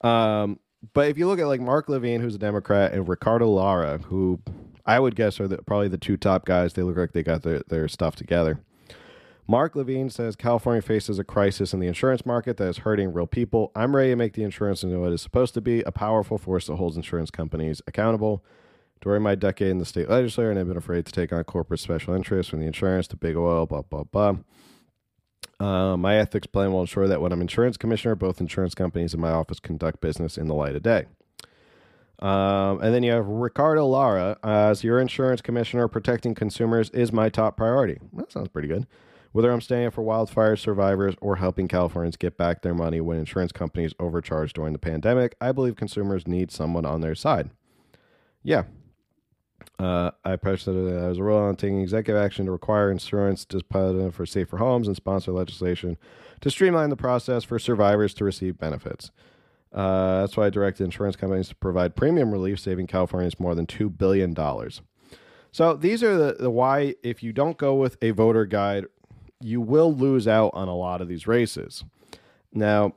Um, 0.00 0.58
but 0.92 1.08
if 1.08 1.18
you 1.18 1.26
look 1.26 1.38
at 1.38 1.46
like 1.46 1.60
Marc 1.60 1.88
Levine, 1.88 2.20
who's 2.20 2.34
a 2.34 2.38
Democrat, 2.38 2.92
and 2.92 3.08
Ricardo 3.08 3.48
Lara, 3.48 3.98
who 3.98 4.40
I 4.86 5.00
would 5.00 5.16
guess 5.16 5.40
are 5.40 5.48
the, 5.48 5.58
probably 5.58 5.88
the 5.88 5.98
two 5.98 6.16
top 6.16 6.44
guys, 6.44 6.74
they 6.74 6.82
look 6.82 6.96
like 6.96 7.12
they 7.12 7.22
got 7.22 7.42
their, 7.42 7.62
their 7.68 7.88
stuff 7.88 8.16
together. 8.16 8.60
Marc 9.46 9.76
Levine 9.76 10.08
says 10.08 10.36
California 10.36 10.80
faces 10.80 11.18
a 11.18 11.24
crisis 11.24 11.74
in 11.74 11.80
the 11.80 11.86
insurance 11.86 12.24
market 12.24 12.56
that 12.56 12.68
is 12.68 12.78
hurting 12.78 13.12
real 13.12 13.26
people. 13.26 13.70
I'm 13.74 13.94
ready 13.94 14.10
to 14.10 14.16
make 14.16 14.32
the 14.32 14.42
insurance 14.42 14.82
into 14.82 14.98
what 14.98 15.10
it 15.10 15.14
is 15.14 15.22
supposed 15.22 15.52
to 15.54 15.60
be 15.60 15.82
a 15.82 15.92
powerful 15.92 16.38
force 16.38 16.66
that 16.66 16.76
holds 16.76 16.96
insurance 16.96 17.30
companies 17.30 17.82
accountable. 17.86 18.42
During 19.02 19.22
my 19.22 19.34
decade 19.34 19.68
in 19.68 19.78
the 19.78 19.84
state 19.84 20.08
legislature, 20.08 20.50
and 20.50 20.58
I've 20.58 20.66
been 20.68 20.78
afraid 20.78 21.04
to 21.04 21.12
take 21.12 21.30
on 21.30 21.44
corporate 21.44 21.80
special 21.80 22.14
interests 22.14 22.48
from 22.48 22.60
the 22.60 22.66
insurance 22.66 23.06
to 23.08 23.16
big 23.16 23.36
oil, 23.36 23.66
blah, 23.66 23.82
blah, 23.82 24.04
blah. 24.04 24.36
Uh, 25.60 25.96
my 25.96 26.16
ethics 26.16 26.46
plan 26.46 26.72
will 26.72 26.80
ensure 26.80 27.08
that 27.08 27.20
when 27.20 27.32
I'm 27.32 27.40
insurance 27.40 27.76
commissioner, 27.76 28.14
both 28.14 28.40
insurance 28.40 28.74
companies 28.74 29.12
and 29.14 29.20
my 29.20 29.30
office 29.30 29.60
conduct 29.60 30.00
business 30.00 30.36
in 30.36 30.48
the 30.48 30.54
light 30.54 30.74
of 30.74 30.82
day. 30.82 31.06
Um, 32.20 32.80
and 32.80 32.94
then 32.94 33.02
you 33.02 33.12
have 33.12 33.26
Ricardo 33.26 33.86
Lara 33.86 34.38
as 34.42 34.84
your 34.84 35.00
insurance 35.00 35.40
commissioner. 35.40 35.88
Protecting 35.88 36.34
consumers 36.34 36.90
is 36.90 37.12
my 37.12 37.28
top 37.28 37.56
priority. 37.56 37.98
That 38.14 38.32
sounds 38.32 38.48
pretty 38.48 38.68
good. 38.68 38.86
Whether 39.32 39.50
I'm 39.50 39.60
standing 39.60 39.90
for 39.90 40.02
wildfire 40.02 40.54
survivors 40.54 41.16
or 41.20 41.36
helping 41.36 41.66
Californians 41.66 42.16
get 42.16 42.36
back 42.36 42.62
their 42.62 42.74
money 42.74 43.00
when 43.00 43.18
insurance 43.18 43.50
companies 43.50 43.92
overcharged 43.98 44.54
during 44.54 44.72
the 44.72 44.78
pandemic, 44.78 45.34
I 45.40 45.50
believe 45.50 45.74
consumers 45.74 46.28
need 46.28 46.52
someone 46.52 46.86
on 46.86 47.00
their 47.00 47.16
side. 47.16 47.50
Yeah. 48.44 48.62
Uh, 49.78 50.12
I 50.24 50.36
pressed 50.36 50.66
that 50.66 50.72
I 50.72 51.08
was 51.08 51.20
role 51.20 51.42
on 51.42 51.56
taking 51.56 51.80
executive 51.80 52.22
action 52.22 52.46
to 52.46 52.52
require 52.52 52.90
insurance 52.90 53.44
dispositive 53.44 54.12
for 54.14 54.24
safer 54.24 54.58
homes 54.58 54.86
and 54.86 54.96
sponsor 54.96 55.32
legislation 55.32 55.96
to 56.40 56.50
streamline 56.50 56.90
the 56.90 56.96
process 56.96 57.42
for 57.44 57.58
survivors 57.58 58.14
to 58.14 58.24
receive 58.24 58.58
benefits. 58.58 59.10
Uh, 59.72 60.20
that's 60.20 60.36
why 60.36 60.46
I 60.46 60.50
directed 60.50 60.84
insurance 60.84 61.16
companies 61.16 61.48
to 61.48 61.56
provide 61.56 61.96
premium 61.96 62.30
relief, 62.30 62.60
saving 62.60 62.86
Californians 62.86 63.40
more 63.40 63.56
than 63.56 63.66
$2 63.66 63.98
billion. 63.98 64.34
So 65.50 65.74
these 65.74 66.02
are 66.04 66.16
the, 66.16 66.36
the 66.38 66.50
why, 66.50 66.94
if 67.02 67.24
you 67.24 67.32
don't 67.32 67.56
go 67.56 67.74
with 67.74 67.96
a 68.00 68.12
voter 68.12 68.46
guide 68.46 68.86
you 69.44 69.60
will 69.60 69.94
lose 69.94 70.26
out 70.26 70.50
on 70.54 70.68
a 70.68 70.74
lot 70.74 71.02
of 71.02 71.08
these 71.08 71.26
races. 71.26 71.84
Now, 72.52 72.94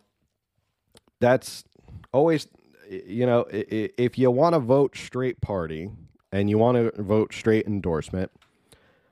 that's 1.19 1.65
always, 2.13 2.47
you 2.89 3.25
know, 3.25 3.45
if 3.51 4.17
you 4.17 4.31
want 4.31 4.53
to 4.53 4.59
vote 4.59 4.95
straight 4.95 5.41
party 5.41 5.89
and 6.31 6.49
you 6.49 6.57
want 6.57 6.77
to 6.77 7.01
vote 7.01 7.33
straight 7.33 7.65
endorsement, 7.65 8.31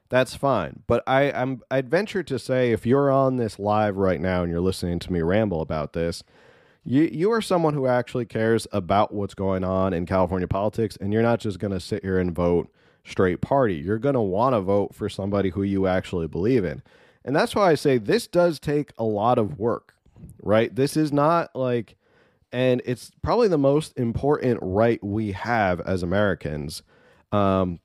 that's 0.09 0.35
fine. 0.35 0.83
But 0.87 1.03
I, 1.07 1.31
I'm 1.31 1.61
I'd 1.71 1.89
venture 1.89 2.23
to 2.23 2.37
say 2.39 2.71
if 2.71 2.85
you're 2.85 3.11
on 3.11 3.37
this 3.37 3.59
live 3.59 3.97
right 3.97 4.21
now 4.21 4.43
and 4.43 4.51
you're 4.51 4.61
listening 4.61 4.99
to 4.99 5.13
me 5.13 5.21
ramble 5.21 5.61
about 5.61 5.93
this, 5.93 6.23
you 6.83 7.03
you 7.11 7.31
are 7.31 7.41
someone 7.41 7.73
who 7.73 7.87
actually 7.87 8.25
cares 8.25 8.67
about 8.71 9.13
what's 9.13 9.33
going 9.33 9.63
on 9.63 9.93
in 9.93 10.05
California 10.05 10.47
politics, 10.47 10.97
and 11.01 11.11
you're 11.11 11.23
not 11.23 11.39
just 11.39 11.59
to 11.71 11.79
sit 11.79 12.03
here 12.03 12.19
and 12.19 12.33
vote 12.35 12.71
straight 13.05 13.41
party. 13.41 13.75
You're 13.75 13.99
to 14.15 14.21
want 14.21 14.53
to 14.53 14.61
vote 14.61 14.93
for 14.93 15.07
somebody 15.09 15.49
who 15.49 15.63
you 15.63 15.87
actually 15.87 16.27
believe 16.27 16.65
in. 16.65 16.81
And 17.23 17.35
that's 17.35 17.55
why 17.55 17.71
I 17.71 17.75
say 17.75 17.97
this 17.97 18.27
does 18.27 18.59
take 18.59 18.91
a 18.97 19.03
lot 19.03 19.37
of 19.37 19.57
work, 19.59 19.95
right? 20.41 20.75
This 20.75 20.97
is 20.97 21.11
not 21.11 21.55
like, 21.55 21.95
and 22.51 22.81
it's 22.85 23.11
probably 23.21 23.47
the 23.47 23.57
most 23.57 23.97
important 23.97 24.59
right 24.61 25.03
we 25.03 25.31
have 25.31 25.79
as 25.81 26.03
Americans. 26.03 26.83
Um, 27.31 27.79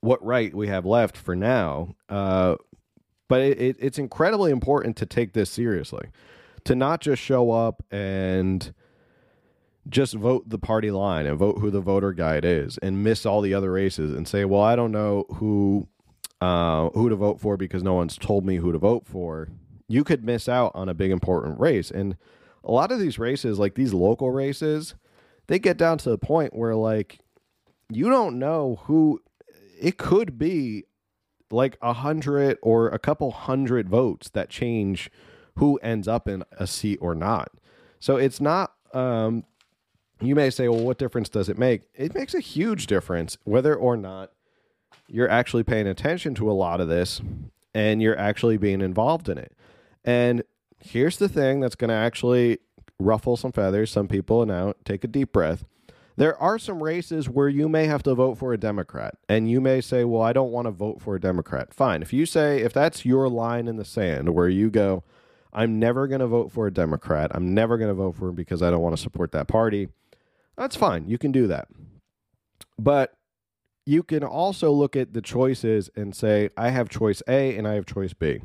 what 0.00 0.22
right 0.24 0.54
we 0.54 0.68
have 0.68 0.84
left 0.84 1.16
for 1.16 1.34
now. 1.34 1.94
Uh, 2.08 2.56
but 3.28 3.40
it, 3.40 3.60
it, 3.60 3.76
it's 3.78 3.98
incredibly 3.98 4.50
important 4.50 4.96
to 4.98 5.06
take 5.06 5.32
this 5.32 5.48
seriously, 5.48 6.08
to 6.64 6.74
not 6.74 7.00
just 7.00 7.22
show 7.22 7.50
up 7.50 7.82
and 7.90 8.74
just 9.88 10.14
vote 10.14 10.48
the 10.48 10.58
party 10.58 10.90
line 10.90 11.26
and 11.26 11.38
vote 11.38 11.58
who 11.58 11.70
the 11.70 11.80
voter 11.80 12.12
guide 12.12 12.44
is 12.44 12.78
and 12.78 13.02
miss 13.02 13.24
all 13.24 13.40
the 13.40 13.54
other 13.54 13.72
races 13.72 14.12
and 14.12 14.28
say, 14.28 14.44
well, 14.44 14.60
I 14.60 14.76
don't 14.76 14.92
know 14.92 15.24
who 15.36 15.88
uh, 16.40 16.90
who 16.90 17.08
to 17.08 17.16
vote 17.16 17.40
for 17.40 17.56
because 17.56 17.84
no 17.84 17.94
one's 17.94 18.18
told 18.18 18.44
me 18.44 18.56
who 18.56 18.72
to 18.72 18.78
vote 18.78 19.06
for, 19.06 19.48
you 19.86 20.02
could 20.02 20.24
miss 20.24 20.48
out 20.48 20.72
on 20.74 20.88
a 20.88 20.94
big 20.94 21.12
important 21.12 21.60
race. 21.60 21.90
And 21.90 22.16
a 22.64 22.72
lot 22.72 22.90
of 22.90 22.98
these 22.98 23.18
races, 23.18 23.60
like 23.60 23.76
these 23.76 23.94
local 23.94 24.32
races, 24.32 24.96
they 25.46 25.60
get 25.60 25.76
down 25.76 25.98
to 25.98 26.10
the 26.10 26.18
point 26.18 26.54
where 26.54 26.74
like 26.74 27.20
you 27.96 28.08
don't 28.08 28.38
know 28.38 28.80
who 28.84 29.20
it 29.80 29.98
could 29.98 30.38
be 30.38 30.84
like 31.50 31.76
a 31.82 31.92
hundred 31.92 32.58
or 32.62 32.88
a 32.88 32.98
couple 32.98 33.30
hundred 33.30 33.88
votes 33.88 34.30
that 34.30 34.48
change 34.48 35.10
who 35.56 35.76
ends 35.78 36.08
up 36.08 36.26
in 36.26 36.42
a 36.52 36.66
seat 36.66 36.98
or 37.02 37.14
not. 37.14 37.52
So 38.00 38.16
it's 38.16 38.40
not 38.40 38.72
um 38.94 39.44
you 40.20 40.36
may 40.36 40.50
say, 40.50 40.68
well, 40.68 40.84
what 40.84 40.98
difference 40.98 41.28
does 41.28 41.48
it 41.48 41.58
make? 41.58 41.82
It 41.94 42.14
makes 42.14 42.32
a 42.32 42.40
huge 42.40 42.86
difference 42.86 43.36
whether 43.44 43.74
or 43.74 43.96
not 43.96 44.30
you're 45.08 45.28
actually 45.28 45.64
paying 45.64 45.88
attention 45.88 46.34
to 46.36 46.50
a 46.50 46.52
lot 46.52 46.80
of 46.80 46.88
this 46.88 47.20
and 47.74 48.00
you're 48.00 48.18
actually 48.18 48.56
being 48.56 48.80
involved 48.80 49.28
in 49.28 49.36
it. 49.36 49.52
And 50.04 50.42
here's 50.78 51.16
the 51.16 51.28
thing 51.28 51.60
that's 51.60 51.74
going 51.74 51.88
to 51.88 51.94
actually 51.94 52.58
ruffle 52.98 53.36
some 53.36 53.52
feathers. 53.52 53.90
Some 53.90 54.08
people 54.08 54.42
and 54.42 54.50
now 54.50 54.74
take 54.84 55.04
a 55.04 55.08
deep 55.08 55.32
breath. 55.32 55.64
There 56.16 56.36
are 56.36 56.58
some 56.58 56.82
races 56.82 57.28
where 57.28 57.48
you 57.48 57.68
may 57.68 57.86
have 57.86 58.02
to 58.02 58.14
vote 58.14 58.36
for 58.36 58.52
a 58.52 58.58
Democrat, 58.58 59.16
and 59.28 59.50
you 59.50 59.60
may 59.60 59.80
say, 59.80 60.04
Well, 60.04 60.22
I 60.22 60.32
don't 60.32 60.52
want 60.52 60.66
to 60.66 60.70
vote 60.70 61.00
for 61.00 61.14
a 61.14 61.20
Democrat. 61.20 61.72
Fine. 61.72 62.02
If 62.02 62.12
you 62.12 62.26
say, 62.26 62.60
if 62.60 62.72
that's 62.72 63.04
your 63.04 63.28
line 63.28 63.68
in 63.68 63.76
the 63.76 63.84
sand 63.84 64.34
where 64.34 64.48
you 64.48 64.70
go, 64.70 65.04
I'm 65.52 65.78
never 65.78 66.06
going 66.06 66.20
to 66.20 66.26
vote 66.26 66.52
for 66.52 66.66
a 66.66 66.72
Democrat, 66.72 67.30
I'm 67.34 67.54
never 67.54 67.78
going 67.78 67.90
to 67.90 67.94
vote 67.94 68.16
for 68.16 68.28
him 68.28 68.34
because 68.34 68.62
I 68.62 68.70
don't 68.70 68.80
want 68.82 68.96
to 68.96 69.02
support 69.02 69.32
that 69.32 69.48
party, 69.48 69.88
that's 70.56 70.76
fine. 70.76 71.08
You 71.08 71.18
can 71.18 71.32
do 71.32 71.46
that. 71.46 71.68
But 72.78 73.14
you 73.84 74.02
can 74.02 74.22
also 74.22 74.70
look 74.70 74.96
at 74.96 75.12
the 75.12 75.22
choices 75.22 75.90
and 75.96 76.14
say, 76.14 76.50
I 76.56 76.70
have 76.70 76.88
choice 76.88 77.22
A 77.26 77.56
and 77.56 77.66
I 77.66 77.74
have 77.74 77.86
choice 77.86 78.14
B. 78.14 78.40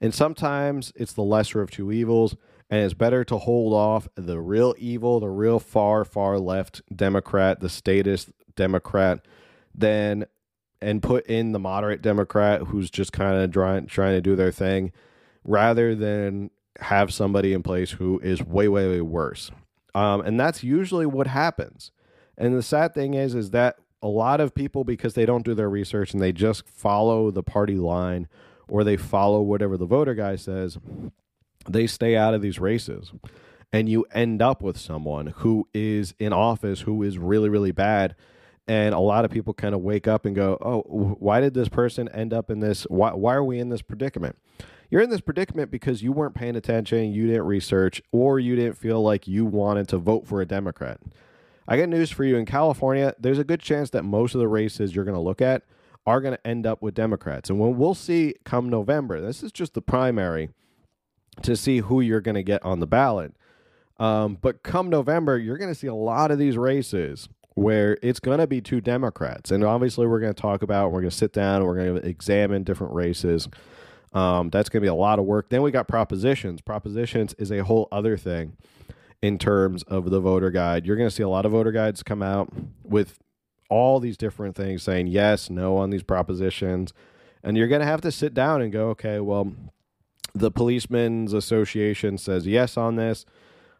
And 0.00 0.14
sometimes 0.14 0.92
it's 0.94 1.12
the 1.12 1.22
lesser 1.22 1.60
of 1.60 1.70
two 1.70 1.90
evils, 1.90 2.36
and 2.70 2.80
it's 2.80 2.94
better 2.94 3.24
to 3.24 3.38
hold 3.38 3.72
off 3.72 4.08
the 4.14 4.40
real 4.40 4.74
evil, 4.78 5.20
the 5.20 5.28
real 5.28 5.58
far, 5.58 6.04
far 6.04 6.38
left 6.38 6.82
Democrat, 6.94 7.60
the 7.60 7.68
statist 7.68 8.30
Democrat, 8.56 9.20
than 9.74 10.26
and 10.80 11.02
put 11.02 11.26
in 11.26 11.52
the 11.52 11.58
moderate 11.58 12.02
Democrat 12.02 12.62
who's 12.62 12.90
just 12.90 13.12
kind 13.12 13.36
of 13.36 13.50
trying 13.52 13.86
trying 13.86 14.14
to 14.14 14.20
do 14.20 14.36
their 14.36 14.52
thing, 14.52 14.92
rather 15.44 15.94
than 15.94 16.50
have 16.80 17.12
somebody 17.12 17.52
in 17.52 17.62
place 17.62 17.92
who 17.92 18.20
is 18.20 18.42
way, 18.42 18.68
way, 18.68 18.88
way 18.88 19.00
worse. 19.00 19.50
Um, 19.94 20.20
and 20.20 20.38
that's 20.38 20.62
usually 20.62 21.06
what 21.06 21.26
happens. 21.26 21.90
And 22.36 22.54
the 22.54 22.62
sad 22.62 22.94
thing 22.94 23.14
is, 23.14 23.34
is 23.34 23.50
that 23.50 23.76
a 24.00 24.08
lot 24.08 24.40
of 24.40 24.54
people 24.54 24.84
because 24.84 25.14
they 25.14 25.26
don't 25.26 25.44
do 25.44 25.54
their 25.54 25.68
research 25.68 26.12
and 26.12 26.22
they 26.22 26.32
just 26.32 26.68
follow 26.68 27.32
the 27.32 27.42
party 27.42 27.74
line 27.74 28.28
or 28.68 28.84
they 28.84 28.96
follow 28.96 29.42
whatever 29.42 29.76
the 29.76 29.86
voter 29.86 30.14
guy 30.14 30.36
says, 30.36 30.78
they 31.68 31.86
stay 31.86 32.16
out 32.16 32.34
of 32.34 32.42
these 32.42 32.58
races. 32.58 33.12
And 33.72 33.88
you 33.88 34.06
end 34.12 34.40
up 34.40 34.62
with 34.62 34.78
someone 34.78 35.28
who 35.36 35.68
is 35.74 36.14
in 36.18 36.32
office 36.32 36.82
who 36.82 37.02
is 37.02 37.18
really, 37.18 37.48
really 37.48 37.72
bad. 37.72 38.14
and 38.70 38.94
a 38.94 38.98
lot 38.98 39.24
of 39.24 39.30
people 39.30 39.54
kind 39.54 39.74
of 39.74 39.80
wake 39.80 40.06
up 40.06 40.26
and 40.26 40.36
go, 40.36 40.58
"Oh, 40.60 40.82
why 41.18 41.40
did 41.40 41.54
this 41.54 41.70
person 41.70 42.06
end 42.10 42.34
up 42.34 42.50
in 42.50 42.60
this? 42.60 42.82
Why, 42.90 43.14
why 43.14 43.34
are 43.34 43.42
we 43.42 43.58
in 43.58 43.70
this 43.70 43.80
predicament?" 43.80 44.36
You're 44.90 45.00
in 45.02 45.10
this 45.10 45.22
predicament 45.22 45.70
because 45.70 46.02
you 46.02 46.12
weren't 46.12 46.34
paying 46.34 46.54
attention, 46.56 47.12
you 47.12 47.26
didn't 47.26 47.44
research, 47.46 48.02
or 48.12 48.38
you 48.38 48.56
didn't 48.56 48.76
feel 48.76 49.02
like 49.02 49.26
you 49.26 49.44
wanted 49.46 49.88
to 49.88 49.98
vote 49.98 50.26
for 50.26 50.40
a 50.42 50.46
Democrat. 50.46 51.00
I 51.66 51.76
got 51.78 51.88
news 51.88 52.10
for 52.10 52.24
you 52.24 52.36
in 52.36 52.46
California. 52.46 53.14
There's 53.18 53.38
a 53.38 53.44
good 53.44 53.60
chance 53.60 53.90
that 53.90 54.02
most 54.04 54.34
of 54.34 54.38
the 54.40 54.48
races 54.48 54.94
you're 54.94 55.04
going 55.04 55.14
to 55.14 55.20
look 55.20 55.42
at 55.42 55.62
are 56.06 56.20
going 56.20 56.34
to 56.34 56.46
end 56.46 56.66
up 56.66 56.80
with 56.82 56.94
Democrats. 56.94 57.50
And 57.50 57.58
when 57.58 57.76
we'll 57.76 57.94
see 57.94 58.34
come 58.44 58.68
November, 58.70 59.20
this 59.20 59.42
is 59.42 59.52
just 59.52 59.74
the 59.74 59.82
primary 59.82 60.50
to 61.42 61.56
see 61.56 61.78
who 61.78 62.00
you're 62.00 62.20
going 62.20 62.34
to 62.34 62.42
get 62.42 62.64
on 62.64 62.80
the 62.80 62.86
ballot. 62.86 63.34
Um, 63.98 64.38
but 64.40 64.62
come 64.62 64.90
November, 64.90 65.38
you're 65.38 65.58
going 65.58 65.72
to 65.72 65.78
see 65.78 65.86
a 65.86 65.94
lot 65.94 66.30
of 66.30 66.38
these 66.38 66.56
races 66.56 67.28
where 67.54 67.98
it's 68.02 68.20
going 68.20 68.38
to 68.38 68.46
be 68.46 68.60
two 68.60 68.80
Democrats. 68.80 69.50
And 69.50 69.64
obviously, 69.64 70.06
we're 70.06 70.20
going 70.20 70.32
to 70.32 70.40
talk 70.40 70.62
about, 70.62 70.92
we're 70.92 71.00
going 71.00 71.10
to 71.10 71.16
sit 71.16 71.32
down, 71.32 71.64
we're 71.64 71.74
going 71.74 72.00
to 72.00 72.08
examine 72.08 72.62
different 72.62 72.94
races. 72.94 73.48
Um, 74.12 74.50
that's 74.50 74.68
going 74.68 74.80
to 74.80 74.84
be 74.84 74.88
a 74.88 74.94
lot 74.94 75.18
of 75.18 75.24
work. 75.24 75.48
Then 75.48 75.62
we 75.62 75.70
got 75.70 75.88
propositions. 75.88 76.60
Propositions 76.60 77.34
is 77.34 77.50
a 77.50 77.64
whole 77.64 77.88
other 77.90 78.16
thing 78.16 78.56
in 79.20 79.38
terms 79.38 79.82
of 79.84 80.10
the 80.10 80.20
voter 80.20 80.50
guide. 80.50 80.86
You're 80.86 80.96
going 80.96 81.08
to 81.08 81.14
see 81.14 81.24
a 81.24 81.28
lot 81.28 81.44
of 81.44 81.52
voter 81.52 81.72
guides 81.72 82.02
come 82.02 82.22
out 82.22 82.52
with 82.84 83.18
all 83.68 84.00
these 84.00 84.16
different 84.16 84.56
things 84.56 84.82
saying 84.82 85.08
yes, 85.08 85.50
no 85.50 85.76
on 85.76 85.90
these 85.90 86.02
propositions. 86.02 86.92
And 87.42 87.56
you're 87.56 87.68
going 87.68 87.80
to 87.80 87.86
have 87.86 88.00
to 88.02 88.12
sit 88.12 88.34
down 88.34 88.62
and 88.62 88.72
go, 88.72 88.90
okay, 88.90 89.20
well, 89.20 89.52
the 90.38 90.50
Policemen's 90.50 91.32
Association 91.32 92.18
says 92.18 92.46
yes 92.46 92.76
on 92.76 92.96
this, 92.96 93.26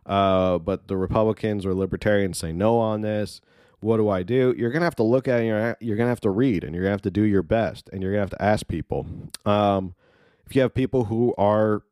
uh, 0.06 0.58
but 0.58 0.88
the 0.88 0.96
Republicans 0.96 1.64
or 1.64 1.74
Libertarians 1.74 2.38
say 2.38 2.52
no 2.52 2.78
on 2.78 3.00
this 3.02 3.40
what 3.80 3.98
do 3.98 4.08
I 4.08 4.22
do? 4.22 4.54
You're 4.56 4.70
gonna 4.70 4.86
have 4.86 4.96
to 4.96 5.02
look 5.02 5.28
at 5.28 5.40
it. 5.40 5.46
You're, 5.46 5.76
you're 5.80 5.96
gonna 5.96 6.08
have 6.08 6.20
to 6.22 6.30
read, 6.30 6.64
and 6.64 6.74
you're 6.74 6.84
gonna 6.84 6.94
have 6.94 7.02
to 7.02 7.10
do 7.10 7.22
your 7.22 7.42
best, 7.42 7.88
and 7.92 8.02
you're 8.02 8.12
gonna 8.12 8.22
have 8.22 8.30
to 8.30 8.42
ask 8.42 8.66
people. 8.66 9.06
Um, 9.44 9.94
if 10.46 10.56
you 10.56 10.62
have 10.62 10.74
people 10.74 11.04
who 11.04 11.34
are 11.38 11.82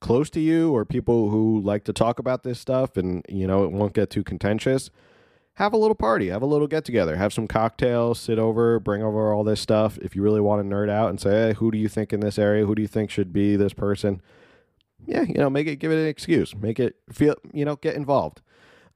close 0.00 0.30
to 0.30 0.40
you 0.40 0.74
or 0.74 0.84
people 0.84 1.28
who 1.28 1.60
like 1.60 1.84
to 1.84 1.92
talk 1.92 2.18
about 2.18 2.42
this 2.42 2.58
stuff, 2.58 2.96
and 2.96 3.24
you 3.28 3.46
know 3.46 3.64
it 3.64 3.72
won't 3.72 3.92
get 3.92 4.10
too 4.10 4.22
contentious, 4.22 4.90
have 5.60 5.74
a 5.74 5.76
little 5.76 5.94
party, 5.94 6.28
have 6.28 6.40
a 6.40 6.46
little 6.46 6.66
get 6.66 6.86
together, 6.86 7.16
have 7.16 7.34
some 7.34 7.46
cocktails, 7.46 8.18
sit 8.18 8.38
over, 8.38 8.80
bring 8.80 9.02
over 9.02 9.30
all 9.30 9.44
this 9.44 9.60
stuff. 9.60 9.98
If 9.98 10.16
you 10.16 10.22
really 10.22 10.40
want 10.40 10.62
to 10.62 10.74
nerd 10.74 10.88
out 10.88 11.10
and 11.10 11.20
say, 11.20 11.30
hey, 11.30 11.52
who 11.52 11.70
do 11.70 11.76
you 11.76 11.86
think 11.86 12.14
in 12.14 12.20
this 12.20 12.38
area? 12.38 12.64
Who 12.64 12.74
do 12.74 12.80
you 12.80 12.88
think 12.88 13.10
should 13.10 13.30
be 13.30 13.56
this 13.56 13.74
person? 13.74 14.22
Yeah, 15.04 15.20
you 15.20 15.34
know, 15.34 15.50
make 15.50 15.66
it, 15.66 15.76
give 15.76 15.92
it 15.92 15.98
an 15.98 16.06
excuse, 16.06 16.56
make 16.56 16.80
it 16.80 16.96
feel, 17.12 17.34
you 17.52 17.66
know, 17.66 17.76
get 17.76 17.94
involved. 17.94 18.40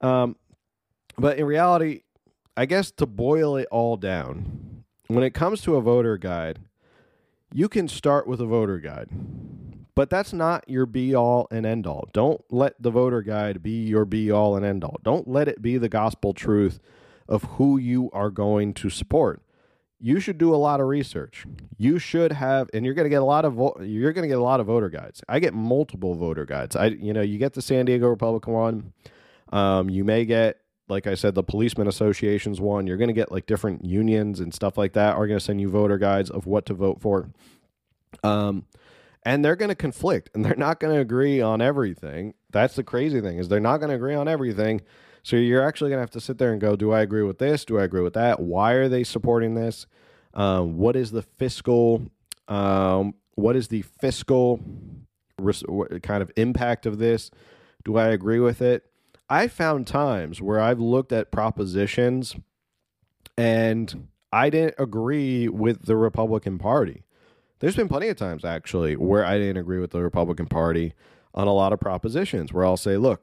Um, 0.00 0.37
but 1.18 1.37
in 1.37 1.44
reality, 1.44 2.00
I 2.57 2.64
guess 2.64 2.90
to 2.92 3.05
boil 3.05 3.59
it 3.59 3.68
all 3.70 3.98
down, 3.98 4.85
when 5.09 5.22
it 5.22 5.35
comes 5.35 5.61
to 5.62 5.77
a 5.77 5.83
voter 5.83 6.16
guide, 6.16 6.61
you 7.53 7.68
can 7.68 7.88
start 7.88 8.27
with 8.27 8.40
a 8.40 8.46
voter 8.46 8.79
guide. 8.79 9.11
But 9.95 10.11
that's 10.11 10.33
not 10.33 10.69
your 10.69 10.87
be 10.87 11.15
all 11.15 11.47
and 11.51 11.65
end 11.65 11.87
all. 11.87 12.09
Don't 12.13 12.43
let 12.51 12.81
the 12.83 12.91
voter 12.91 13.23
guide 13.23 13.63
be 13.63 13.85
your 13.85 14.05
be 14.05 14.31
all 14.31 14.57
and 14.57 14.67
end 14.67 14.83
all. 14.83 14.99
Don't 15.03 15.29
let 15.29 15.47
it 15.47 15.63
be 15.63 15.79
the 15.79 15.89
gospel 15.89 16.35
truth 16.35 16.81
of 17.29 17.45
who 17.45 17.79
you 17.79 18.11
are 18.13 18.31
going 18.31 18.75
to 18.75 18.91
support. 18.91 19.41
You 20.01 20.19
should 20.19 20.37
do 20.37 20.53
a 20.53 20.57
lot 20.57 20.81
of 20.81 20.89
research. 20.89 21.47
You 21.79 21.99
should 21.99 22.33
have, 22.33 22.69
and 22.75 22.85
you're 22.85 22.95
going 22.95 23.07
to 23.07 23.11
get 23.11 23.23
a 23.23 23.25
lot 23.25 23.45
of 23.45 23.55
vo- 23.55 23.81
you're 23.81 24.13
going 24.13 24.25
to 24.25 24.29
get 24.29 24.39
a 24.39 24.43
lot 24.43 24.61
of 24.61 24.67
voter 24.67 24.91
guides. 24.91 25.23
I 25.29 25.39
get 25.39 25.55
multiple 25.55 26.15
voter 26.15 26.45
guides. 26.45 26.75
I, 26.77 26.87
you 26.87 27.13
know, 27.13 27.23
you 27.23 27.39
get 27.39 27.55
the 27.55 27.63
San 27.63 27.87
Diego 27.87 28.09
Republican 28.09 28.53
one. 28.53 28.93
Um, 29.53 29.89
you 29.89 30.05
may 30.05 30.25
get 30.25 30.59
like 30.89 31.07
I 31.07 31.15
said, 31.15 31.35
the 31.35 31.43
policeman 31.43 31.89
associations 31.89 32.61
one. 32.61 32.87
You're 32.87 32.97
going 32.97 33.09
to 33.09 33.15
get 33.15 33.33
like 33.33 33.47
different 33.47 33.85
unions 33.85 34.41
and 34.41 34.53
stuff 34.53 34.77
like 34.77 34.93
that 34.95 35.17
are 35.17 35.27
going 35.27 35.39
to 35.39 35.45
send 35.45 35.61
you 35.61 35.71
voter 35.71 35.99
guides 35.99 36.31
of 36.31 36.47
what 36.47 36.67
to 36.67 36.75
vote 36.75 37.01
for. 37.01 37.31
Um, 38.23 38.67
and 39.25 39.45
they're 39.45 39.57
going 39.57 39.71
to 39.71 39.75
conflict 39.75 40.31
and 40.35 40.45
they're 40.45 40.57
not 40.57 40.81
going 40.81 40.95
to 40.95 41.01
agree 41.01 41.41
on 41.41 41.61
everything. 41.61 42.35
That's 42.51 42.77
the 42.77 42.85
crazy 42.85 43.21
thing 43.21 43.39
is 43.39 43.49
they're 43.49 43.61
not 43.61 43.79
going 43.79 43.91
to 43.91 43.97
agree 43.97 44.15
on 44.15 44.29
everything. 44.29 44.83
So 45.23 45.37
you're 45.37 45.67
actually 45.67 45.91
going 45.91 45.99
to 45.99 46.03
have 46.03 46.11
to 46.11 46.21
sit 46.21 46.39
there 46.39 46.53
and 46.53 46.61
go, 46.61 46.77
do 46.77 46.93
I 46.93 47.01
agree 47.01 47.23
with 47.23 47.39
this? 47.39 47.65
Do 47.65 47.79
I 47.79 47.85
agree 47.85 48.03
with 48.03 48.15
that? 48.15 48.41
Why 48.41 48.73
are 48.73 48.89
they 48.89 49.05
supporting 49.05 49.55
this? 49.55 49.87
Um, 50.35 50.77
what 50.77 50.97
is 50.97 51.11
the 51.11 51.23
fiscal? 51.23 52.03
Um, 52.49 53.15
what 53.37 53.57
is 53.57 53.69
the 53.69 53.83
fiscal 53.83 54.61
res- 55.39 55.65
kind 56.03 56.23
of 56.23 56.31
impact 56.37 56.85
of 56.85 56.99
this? 56.99 57.31
Do 57.85 57.97
I 57.97 58.09
agree 58.09 58.41
with 58.41 58.61
it? 58.61 58.85
I 59.31 59.49
found 59.49 59.87
times 59.87 60.43
where 60.43 60.61
I've 60.61 60.81
looked 60.81 61.13
at 61.13 61.33
propositions 61.33 62.37
and 63.39 64.09
I 64.31 64.51
didn't 64.51 64.75
agree 64.79 65.49
with 65.49 65.87
the 65.87 65.97
Republican 65.97 66.59
Party. 66.59 67.04
There's 67.64 67.77
been 67.77 67.88
plenty 67.88 68.09
of 68.09 68.18
times 68.18 68.44
actually 68.44 68.94
where 68.94 69.24
I 69.24 69.38
didn't 69.38 69.57
agree 69.57 69.79
with 69.79 69.90
the 69.90 70.03
Republican 70.03 70.44
Party 70.44 70.92
on 71.33 71.46
a 71.46 71.53
lot 71.53 71.72
of 71.72 71.81
propositions 71.81 72.53
where 72.53 72.62
I'll 72.62 72.77
say, 72.77 72.98
look, 72.98 73.22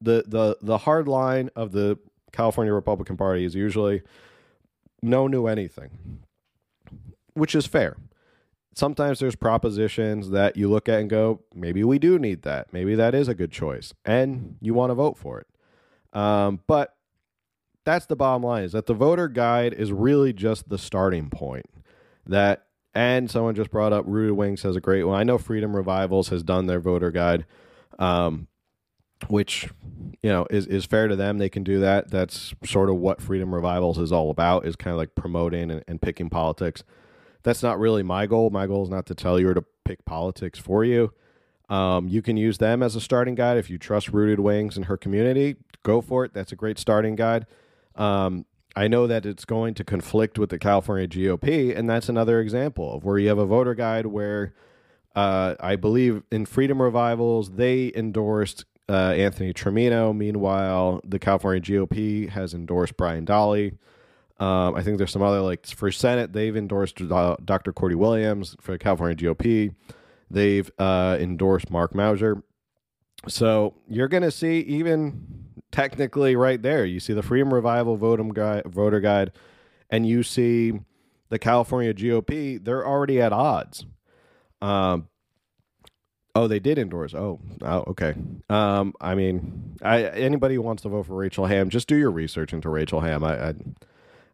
the 0.00 0.24
the 0.26 0.56
the 0.60 0.78
hard 0.78 1.06
line 1.06 1.50
of 1.54 1.70
the 1.70 1.96
California 2.32 2.72
Republican 2.72 3.16
Party 3.16 3.44
is 3.44 3.54
usually 3.54 4.02
no 5.02 5.28
new 5.28 5.46
anything, 5.46 6.24
which 7.34 7.54
is 7.54 7.64
fair 7.64 7.96
sometimes 8.74 9.20
there's 9.20 9.36
propositions 9.36 10.30
that 10.30 10.56
you 10.56 10.68
look 10.68 10.88
at 10.88 11.00
and 11.00 11.08
go, 11.08 11.40
maybe 11.54 11.84
we 11.84 11.96
do 11.98 12.18
need 12.18 12.42
that. 12.42 12.72
Maybe 12.72 12.96
that 12.96 13.14
is 13.14 13.28
a 13.28 13.34
good 13.34 13.52
choice, 13.52 13.94
and 14.04 14.56
you 14.60 14.74
want 14.74 14.90
to 14.90 14.94
vote 14.94 15.16
for 15.16 15.38
it. 15.38 15.46
Um, 16.18 16.58
but 16.66 16.96
that's 17.84 18.06
the 18.06 18.16
bottom 18.16 18.42
line: 18.42 18.64
is 18.64 18.72
that 18.72 18.86
the 18.86 18.94
voter 18.94 19.28
guide 19.28 19.72
is 19.72 19.92
really 19.92 20.32
just 20.32 20.68
the 20.68 20.78
starting 20.78 21.30
point. 21.30 21.66
That 22.26 22.63
and 22.94 23.30
someone 23.30 23.54
just 23.54 23.70
brought 23.70 23.92
up 23.92 24.04
Rooted 24.06 24.36
Wings 24.36 24.62
has 24.62 24.76
a 24.76 24.80
great 24.80 25.04
one. 25.04 25.18
I 25.18 25.24
know 25.24 25.38
Freedom 25.38 25.74
Revivals 25.74 26.28
has 26.28 26.42
done 26.42 26.66
their 26.66 26.80
voter 26.80 27.10
guide, 27.10 27.44
um, 27.98 28.48
which 29.28 29.68
you 30.22 30.30
know 30.30 30.46
is 30.50 30.66
is 30.66 30.84
fair 30.84 31.08
to 31.08 31.16
them. 31.16 31.38
They 31.38 31.48
can 31.48 31.64
do 31.64 31.80
that. 31.80 32.10
That's 32.10 32.54
sort 32.64 32.90
of 32.90 32.96
what 32.96 33.20
Freedom 33.20 33.54
Revivals 33.54 33.98
is 33.98 34.12
all 34.12 34.30
about. 34.30 34.66
Is 34.66 34.76
kind 34.76 34.92
of 34.92 34.98
like 34.98 35.14
promoting 35.14 35.70
and, 35.70 35.84
and 35.86 36.00
picking 36.00 36.30
politics 36.30 36.84
that's 37.44 37.62
not 37.62 37.78
really 37.78 38.02
my 38.02 38.26
goal. 38.26 38.50
My 38.50 38.66
goal 38.66 38.82
is 38.82 38.90
not 38.90 39.06
to 39.06 39.14
tell 39.14 39.38
you 39.38 39.50
or 39.50 39.54
to 39.54 39.64
pick 39.84 40.04
politics 40.04 40.58
for 40.58 40.84
you. 40.84 41.12
Um, 41.68 42.08
you 42.08 42.20
can 42.20 42.36
use 42.36 42.58
them 42.58 42.82
as 42.82 42.96
a 42.96 43.00
starting 43.00 43.34
guide 43.34 43.58
if 43.58 43.70
you 43.70 43.78
trust 43.78 44.08
Rooted 44.08 44.40
Wings 44.40 44.76
and 44.76 44.86
her 44.86 44.96
community. 44.96 45.56
Go 45.82 46.00
for 46.00 46.24
it. 46.24 46.34
That's 46.34 46.52
a 46.52 46.56
great 46.56 46.78
starting 46.78 47.14
guide. 47.14 47.46
Um, 47.94 48.46
I 48.76 48.88
know 48.88 49.06
that 49.06 49.24
it's 49.24 49.44
going 49.44 49.74
to 49.74 49.84
conflict 49.84 50.38
with 50.38 50.50
the 50.50 50.58
California 50.58 51.06
GOP, 51.06 51.76
and 51.76 51.88
that's 51.88 52.08
another 52.08 52.40
example 52.40 52.94
of 52.94 53.04
where 53.04 53.18
you 53.18 53.28
have 53.28 53.38
a 53.38 53.46
voter 53.46 53.74
guide 53.74 54.06
where 54.06 54.52
uh, 55.14 55.54
I 55.60 55.76
believe 55.76 56.22
in 56.30 56.44
Freedom 56.44 56.82
Revivals 56.82 57.52
they 57.52 57.92
endorsed 57.94 58.64
uh, 58.88 59.12
Anthony 59.12 59.52
Trimino. 59.52 60.16
Meanwhile, 60.16 61.00
the 61.04 61.18
California 61.18 61.62
GOP 61.62 62.28
has 62.30 62.52
endorsed 62.52 62.96
Brian 62.96 63.24
Dahle. 63.24 63.78
Um, 64.40 64.74
I 64.74 64.82
think 64.82 64.98
there's 64.98 65.12
some 65.12 65.22
other 65.22 65.40
like 65.40 65.66
for 65.66 65.92
Senate 65.92 66.32
they've 66.32 66.56
endorsed 66.56 67.00
uh, 67.00 67.36
Dr. 67.44 67.72
Cordie 67.72 67.94
Williams 67.94 68.56
for 68.60 68.72
the 68.72 68.78
California 68.78 69.16
GOP. 69.16 69.74
They've 70.30 70.68
uh, 70.78 71.16
endorsed 71.20 71.70
Mark 71.70 71.92
Meuser. 71.92 72.42
So 73.28 73.74
you're 73.88 74.08
going 74.08 74.24
to 74.24 74.32
see 74.32 74.60
even 74.60 75.43
technically 75.74 76.36
right 76.36 76.62
there, 76.62 76.84
you 76.84 77.00
see 77.00 77.12
the 77.12 77.22
Freedom 77.22 77.52
Revival 77.52 77.96
voter 77.96 79.00
guide, 79.00 79.32
and 79.90 80.06
you 80.06 80.22
see 80.22 80.80
the 81.30 81.38
California 81.38 81.92
GOP. 81.92 82.64
They're 82.64 82.86
already 82.86 83.20
at 83.20 83.32
odds. 83.32 83.84
Um, 84.62 85.08
Oh, 86.36 86.48
they 86.48 86.58
did 86.58 86.78
endorse. 86.78 87.14
Oh, 87.14 87.38
oh 87.62 87.84
okay. 87.88 88.14
Um, 88.50 88.92
I 89.00 89.14
mean, 89.14 89.76
I, 89.82 90.02
anybody 90.02 90.56
who 90.56 90.62
wants 90.62 90.82
to 90.82 90.88
vote 90.88 91.06
for 91.06 91.14
Rachel 91.14 91.46
Hamm, 91.46 91.70
just 91.70 91.86
do 91.86 91.94
your 91.94 92.10
research 92.10 92.52
into 92.52 92.68
Rachel 92.68 93.00
Hamm. 93.00 93.22
I, 93.22 93.50
I 93.50 93.54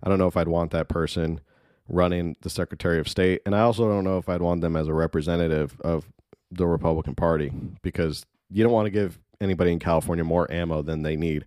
I 0.03 0.09
don't 0.09 0.19
know 0.19 0.27
if 0.27 0.37
I'd 0.37 0.49
want 0.49 0.71
that 0.71 0.89
person 0.89 1.41
running 1.89 2.37
the 2.41 2.49
Secretary 2.49 2.99
of 2.99 3.07
State, 3.07 3.43
and 3.45 3.55
I 3.55 3.61
also 3.61 3.87
don't 3.87 4.05
know 4.05 4.17
if 4.17 4.31
I'd 4.31 4.41
want 4.41 4.63
them 4.63 4.77
as 4.77 4.89
a 4.89 4.95
representative 4.95 5.79
of 5.83 6.07
the 6.51 6.67
Republican 6.67 7.15
Party 7.15 7.53
because 7.83 8.25
you 8.49 8.65
don't 8.65 8.73
want 8.73 8.87
to 8.87 8.91
give 8.91 9.19
anybody 9.41 9.73
in 9.73 9.79
California 9.79 10.25
more 10.25 10.51
ammo 10.51 10.83
than 10.83 11.03
they 11.03 11.17
need 11.17 11.47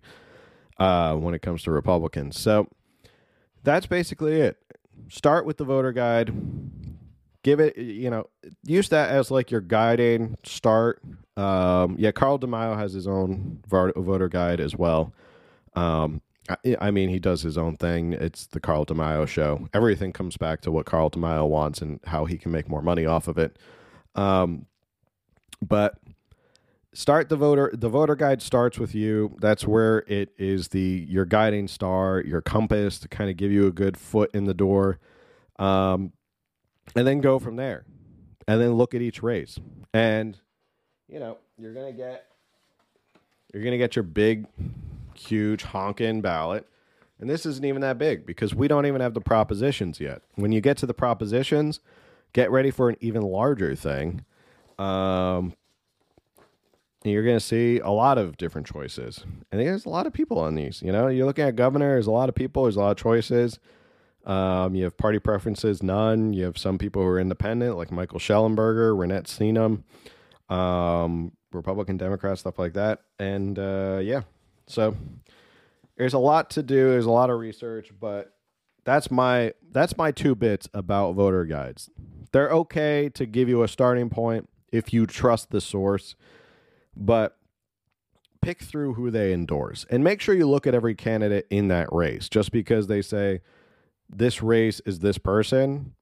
uh, 0.78 1.14
when 1.14 1.34
it 1.34 1.42
comes 1.42 1.62
to 1.62 1.70
Republicans. 1.70 2.38
So 2.38 2.68
that's 3.62 3.86
basically 3.86 4.40
it. 4.40 4.58
Start 5.08 5.46
with 5.46 5.56
the 5.56 5.64
voter 5.64 5.92
guide. 5.92 6.32
Give 7.42 7.60
it, 7.60 7.76
you 7.76 8.10
know, 8.10 8.28
use 8.64 8.88
that 8.88 9.10
as 9.10 9.30
like 9.30 9.50
your 9.50 9.60
guiding 9.60 10.36
start. 10.44 11.02
Um, 11.36 11.96
yeah, 11.98 12.10
Carl 12.10 12.38
DeMaio 12.38 12.76
has 12.76 12.92
his 12.92 13.06
own 13.06 13.62
voter 13.68 14.28
guide 14.28 14.60
as 14.60 14.74
well. 14.74 15.12
Um, 15.74 16.22
I 16.80 16.90
mean, 16.90 17.08
he 17.08 17.18
does 17.18 17.42
his 17.42 17.56
own 17.56 17.76
thing. 17.76 18.12
It's 18.12 18.46
the 18.46 18.60
Carl 18.60 18.84
DeMaio 18.84 19.26
show. 19.26 19.68
Everything 19.72 20.12
comes 20.12 20.36
back 20.36 20.60
to 20.62 20.70
what 20.70 20.86
Carl 20.86 21.10
DeMaio 21.10 21.48
wants 21.48 21.80
and 21.80 22.00
how 22.04 22.26
he 22.26 22.36
can 22.36 22.52
make 22.52 22.68
more 22.68 22.82
money 22.82 23.06
off 23.06 23.28
of 23.28 23.38
it. 23.38 23.58
Um, 24.14 24.66
but 25.62 25.98
start 26.94 27.28
the 27.28 27.36
voter 27.36 27.70
the 27.74 27.88
voter 27.88 28.16
guide 28.16 28.40
starts 28.40 28.78
with 28.78 28.94
you. 28.94 29.36
That's 29.40 29.66
where 29.66 29.98
it 30.06 30.30
is 30.38 30.68
the 30.68 31.06
your 31.08 31.24
guiding 31.24 31.68
star 31.68 32.20
your 32.20 32.40
compass 32.40 32.98
to 33.00 33.08
kind 33.08 33.28
of 33.28 33.36
give 33.36 33.52
you 33.52 33.66
a 33.66 33.72
good 33.72 33.96
foot 33.96 34.30
in 34.34 34.44
the 34.44 34.54
door. 34.54 34.98
Um, 35.58 36.12
and 36.96 37.06
then 37.06 37.20
go 37.20 37.38
from 37.38 37.56
there. 37.56 37.84
And 38.46 38.60
then 38.60 38.72
look 38.72 38.94
at 38.94 39.02
each 39.02 39.22
race. 39.22 39.58
And 39.92 40.38
you 41.08 41.18
know 41.18 41.38
you're 41.58 41.74
gonna 41.74 41.92
get 41.92 42.26
you're 43.52 43.62
gonna 43.62 43.78
get 43.78 43.96
your 43.96 44.02
big 44.02 44.46
huge 45.14 45.62
honking 45.62 46.20
ballot. 46.20 46.66
And 47.20 47.30
this 47.30 47.46
isn't 47.46 47.64
even 47.64 47.80
that 47.82 47.98
big 47.98 48.26
because 48.26 48.54
we 48.54 48.68
don't 48.68 48.86
even 48.86 49.00
have 49.00 49.14
the 49.14 49.20
propositions 49.20 50.00
yet. 50.00 50.22
When 50.34 50.52
you 50.52 50.60
get 50.60 50.76
to 50.78 50.86
the 50.86 50.94
propositions 50.94 51.80
get 52.34 52.50
ready 52.50 52.70
for 52.70 52.90
an 52.90 52.96
even 53.00 53.22
larger 53.22 53.74
thing. 53.74 54.24
Um, 54.78 55.54
you're 57.12 57.24
going 57.24 57.36
to 57.36 57.44
see 57.44 57.78
a 57.80 57.90
lot 57.90 58.18
of 58.18 58.36
different 58.36 58.66
choices. 58.66 59.24
And 59.52 59.60
there's 59.60 59.84
a 59.84 59.90
lot 59.90 60.06
of 60.06 60.12
people 60.12 60.38
on 60.38 60.54
these. 60.54 60.82
You 60.82 60.92
know, 60.92 61.08
you're 61.08 61.26
looking 61.26 61.44
at 61.44 61.56
governor, 61.56 61.90
there's 61.90 62.06
a 62.06 62.12
lot 62.12 62.28
of 62.28 62.34
people, 62.34 62.64
there's 62.64 62.76
a 62.76 62.80
lot 62.80 62.92
of 62.92 62.96
choices. 62.96 63.58
Um, 64.24 64.74
you 64.74 64.84
have 64.84 64.96
party 64.96 65.18
preferences, 65.18 65.82
none. 65.82 66.32
You 66.32 66.44
have 66.44 66.56
some 66.56 66.78
people 66.78 67.02
who 67.02 67.08
are 67.08 67.20
independent, 67.20 67.76
like 67.76 67.92
Michael 67.92 68.18
Shellenberger, 68.18 68.96
Reinette 68.96 69.24
Senum, 69.24 69.82
um, 70.54 71.32
Republican, 71.52 71.98
Democrat, 71.98 72.38
stuff 72.38 72.58
like 72.58 72.72
that. 72.72 73.02
And 73.18 73.58
uh, 73.58 74.00
yeah, 74.02 74.22
so 74.66 74.96
there's 75.96 76.14
a 76.14 76.18
lot 76.18 76.50
to 76.50 76.62
do. 76.62 76.90
There's 76.90 77.04
a 77.04 77.10
lot 77.10 77.28
of 77.28 77.38
research, 77.38 77.90
but 78.00 78.32
that's 78.84 79.10
my 79.10 79.52
that's 79.70 79.96
my 79.96 80.10
two 80.10 80.34
bits 80.34 80.68
about 80.72 81.12
voter 81.12 81.44
guides. 81.44 81.90
They're 82.32 82.50
okay 82.50 83.10
to 83.10 83.26
give 83.26 83.48
you 83.48 83.62
a 83.62 83.68
starting 83.68 84.08
point 84.08 84.48
if 84.72 84.92
you 84.92 85.06
trust 85.06 85.50
the 85.50 85.60
source 85.60 86.16
but 86.96 87.36
pick 88.42 88.62
through 88.62 88.94
who 88.94 89.10
they 89.10 89.32
endorse 89.32 89.86
and 89.90 90.04
make 90.04 90.20
sure 90.20 90.34
you 90.34 90.46
look 90.46 90.66
at 90.66 90.74
every 90.74 90.94
candidate 90.94 91.46
in 91.50 91.68
that 91.68 91.90
race. 91.92 92.28
Just 92.28 92.52
because 92.52 92.86
they 92.86 93.00
say 93.00 93.40
this 94.08 94.42
race 94.42 94.80
is 94.84 94.98
this 94.98 95.18
person, 95.18 95.94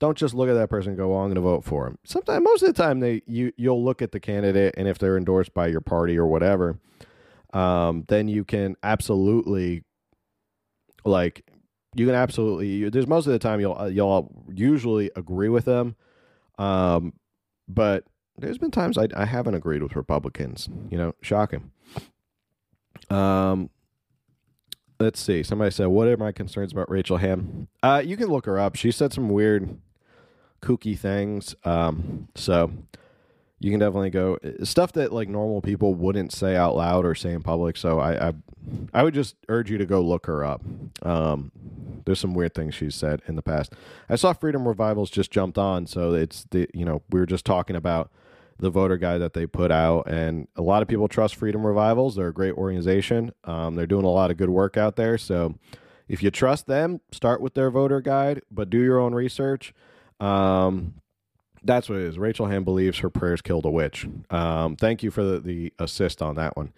don't 0.00 0.18
just 0.18 0.34
look 0.34 0.48
at 0.48 0.54
that 0.54 0.68
person 0.68 0.96
go, 0.96 1.10
well, 1.10 1.20
I'm 1.20 1.26
going 1.26 1.36
to 1.36 1.40
vote 1.40 1.64
for 1.64 1.86
him. 1.86 1.98
Sometimes, 2.04 2.44
most 2.44 2.62
of 2.62 2.74
the 2.74 2.82
time, 2.82 3.00
they 3.00 3.22
you 3.26 3.52
you'll 3.56 3.82
look 3.82 4.02
at 4.02 4.12
the 4.12 4.20
candidate 4.20 4.74
and 4.76 4.88
if 4.88 4.98
they're 4.98 5.16
endorsed 5.16 5.54
by 5.54 5.68
your 5.68 5.80
party 5.80 6.18
or 6.18 6.26
whatever, 6.26 6.78
um, 7.52 8.04
then 8.08 8.28
you 8.28 8.44
can 8.44 8.76
absolutely 8.82 9.84
like 11.04 11.48
you 11.94 12.06
can 12.06 12.14
absolutely. 12.14 12.68
You, 12.68 12.90
there's 12.90 13.06
most 13.06 13.26
of 13.26 13.32
the 13.32 13.38
time 13.38 13.60
you'll 13.60 13.88
you'll 13.90 14.44
usually 14.52 15.10
agree 15.14 15.48
with 15.48 15.64
them, 15.64 15.94
um, 16.58 17.12
but 17.68 18.04
there's 18.36 18.58
been 18.58 18.70
times 18.70 18.98
I, 18.98 19.08
I 19.14 19.24
haven't 19.24 19.54
agreed 19.54 19.82
with 19.82 19.96
Republicans. 19.96 20.68
You 20.90 20.98
know, 20.98 21.14
shocking. 21.20 21.70
Um, 23.10 23.70
let's 24.98 25.20
see. 25.20 25.42
Somebody 25.42 25.70
said, 25.70 25.86
"What 25.86 26.08
are 26.08 26.16
my 26.16 26.32
concerns 26.32 26.72
about 26.72 26.90
Rachel 26.90 27.18
Hamm?" 27.18 27.68
Uh, 27.82 28.02
you 28.04 28.16
can 28.16 28.28
look 28.28 28.46
her 28.46 28.58
up. 28.58 28.76
She 28.76 28.90
said 28.90 29.12
some 29.12 29.28
weird, 29.28 29.78
kooky 30.62 30.98
things. 30.98 31.54
Um, 31.64 32.28
so 32.34 32.72
you 33.60 33.70
can 33.70 33.80
definitely 33.80 34.10
go 34.10 34.38
stuff 34.62 34.92
that 34.92 35.12
like 35.12 35.28
normal 35.28 35.62
people 35.62 35.94
wouldn't 35.94 36.32
say 36.32 36.56
out 36.56 36.76
loud 36.76 37.06
or 37.06 37.14
say 37.14 37.32
in 37.32 37.42
public. 37.42 37.76
So 37.76 37.98
I, 37.98 38.28
I, 38.28 38.32
I 38.92 39.02
would 39.02 39.14
just 39.14 39.36
urge 39.48 39.70
you 39.70 39.78
to 39.78 39.86
go 39.86 40.00
look 40.00 40.26
her 40.26 40.44
up. 40.44 40.62
Um, 41.02 41.52
there's 42.04 42.20
some 42.20 42.34
weird 42.34 42.54
things 42.54 42.74
she's 42.74 42.94
said 42.94 43.22
in 43.26 43.36
the 43.36 43.42
past. 43.42 43.72
I 44.08 44.16
saw 44.16 44.32
Freedom 44.32 44.68
Revivals 44.68 45.10
just 45.10 45.30
jumped 45.30 45.56
on, 45.56 45.86
so 45.86 46.12
it's 46.12 46.46
the 46.50 46.68
you 46.74 46.84
know 46.84 47.02
we 47.10 47.20
were 47.20 47.26
just 47.26 47.44
talking 47.46 47.76
about 47.76 48.10
the 48.58 48.70
voter 48.70 48.96
guide 48.96 49.18
that 49.18 49.32
they 49.32 49.46
put 49.46 49.70
out. 49.70 50.08
And 50.08 50.48
a 50.56 50.62
lot 50.62 50.82
of 50.82 50.88
people 50.88 51.08
trust 51.08 51.36
Freedom 51.36 51.66
Revivals. 51.66 52.16
They're 52.16 52.28
a 52.28 52.32
great 52.32 52.54
organization. 52.54 53.32
Um, 53.44 53.74
they're 53.74 53.86
doing 53.86 54.04
a 54.04 54.10
lot 54.10 54.30
of 54.30 54.36
good 54.36 54.50
work 54.50 54.76
out 54.76 54.96
there. 54.96 55.18
So 55.18 55.56
if 56.08 56.22
you 56.22 56.30
trust 56.30 56.66
them, 56.66 57.00
start 57.12 57.40
with 57.40 57.54
their 57.54 57.70
voter 57.70 58.00
guide, 58.00 58.42
but 58.50 58.70
do 58.70 58.78
your 58.78 58.98
own 58.98 59.14
research. 59.14 59.74
Um, 60.20 60.94
that's 61.62 61.88
what 61.88 61.98
it 61.98 62.04
is. 62.04 62.18
Rachel 62.18 62.46
Hamm 62.46 62.64
believes 62.64 62.98
her 62.98 63.10
prayers 63.10 63.40
killed 63.40 63.64
a 63.64 63.70
witch. 63.70 64.06
Um, 64.30 64.76
thank 64.76 65.02
you 65.02 65.10
for 65.10 65.24
the, 65.24 65.40
the, 65.40 65.72
assist 65.78 66.20
on 66.20 66.36
that 66.36 66.56
one. 66.56 66.72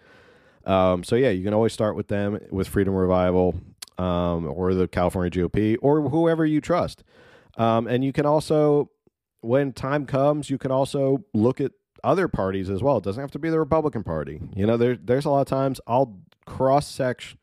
Um, 0.65 1.03
so 1.03 1.15
yeah, 1.15 1.29
you 1.29 1.43
can 1.43 1.53
always 1.53 1.73
start 1.73 1.95
with 1.95 2.07
them 2.07 2.39
with 2.51 2.67
Freedom 2.67 2.93
Revival 2.93 3.59
um, 3.97 4.47
or 4.47 4.73
the 4.73 4.87
California 4.87 5.29
GOP 5.29 5.77
or 5.81 6.01
whoever 6.09 6.45
you 6.45 6.61
trust. 6.61 7.03
Um, 7.57 7.87
and 7.87 8.03
you 8.03 8.13
can 8.13 8.25
also 8.25 8.89
when 9.47 9.71
time 9.71 10.05
comes, 10.05 10.49
you 10.49 10.57
can 10.57 10.71
also 10.71 11.23
look 11.33 11.61
at 11.61 11.71
other 12.03 12.27
parties 12.27 12.69
as 12.69 12.83
well. 12.83 12.97
It 12.97 13.03
doesn't 13.03 13.21
have 13.21 13.31
to 13.31 13.39
be 13.39 13.49
the 13.49 13.59
Republican 13.59 14.03
Party. 14.03 14.41
You 14.55 14.67
know, 14.67 14.77
there, 14.77 14.97
there's 14.97 15.25
a 15.25 15.29
lot 15.29 15.41
of 15.41 15.47
times 15.47 15.79
I'll 15.87 16.19
cross 16.45 16.87
section, 16.87 17.37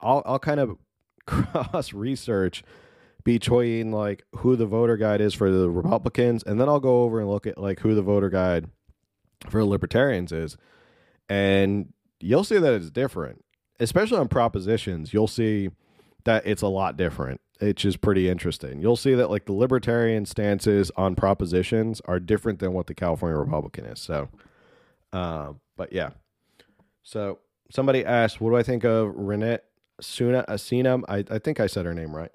I'll, 0.00 0.22
I'll 0.24 0.38
kind 0.38 0.60
of 0.60 0.78
cross 1.26 1.92
research 1.92 2.62
between 3.24 3.90
like 3.90 4.24
who 4.36 4.54
the 4.54 4.66
voter 4.66 4.96
guide 4.96 5.20
is 5.20 5.34
for 5.34 5.50
the 5.50 5.68
Republicans, 5.68 6.42
and 6.44 6.60
then 6.60 6.68
I'll 6.68 6.80
go 6.80 7.02
over 7.02 7.20
and 7.20 7.28
look 7.28 7.46
at 7.46 7.58
like 7.58 7.80
who 7.80 7.94
the 7.94 8.02
voter 8.02 8.30
guide 8.30 8.68
for 9.48 9.64
libertarians 9.64 10.30
is, 10.30 10.56
and 11.28 11.92
you'll 12.20 12.44
see 12.44 12.58
that 12.58 12.74
it's 12.74 12.90
different, 12.90 13.44
especially 13.80 14.18
on 14.18 14.28
propositions. 14.28 15.12
You'll 15.12 15.26
see 15.26 15.70
that 16.24 16.46
it's 16.46 16.62
a 16.62 16.68
lot 16.68 16.96
different 16.96 17.40
which 17.64 17.84
is 17.84 17.96
pretty 17.96 18.28
interesting. 18.28 18.80
You'll 18.80 18.96
see 18.96 19.14
that 19.14 19.30
like 19.30 19.46
the 19.46 19.52
libertarian 19.52 20.26
stances 20.26 20.90
on 20.96 21.14
propositions 21.14 22.02
are 22.04 22.20
different 22.20 22.58
than 22.58 22.72
what 22.72 22.86
the 22.86 22.94
California 22.94 23.38
Republican 23.38 23.86
is. 23.86 24.00
So, 24.00 24.28
uh, 25.12 25.52
but 25.76 25.92
yeah. 25.92 26.10
So 27.02 27.38
somebody 27.70 28.04
asked, 28.04 28.40
"What 28.40 28.50
do 28.50 28.56
I 28.56 28.62
think 28.62 28.84
of 28.84 29.14
Reinette 29.14 29.64
Suna 30.00 30.44
Asinam?" 30.48 31.04
I 31.08 31.24
I 31.30 31.38
think 31.38 31.58
I 31.58 31.66
said 31.66 31.86
her 31.86 31.94
name 31.94 32.14
right. 32.14 32.32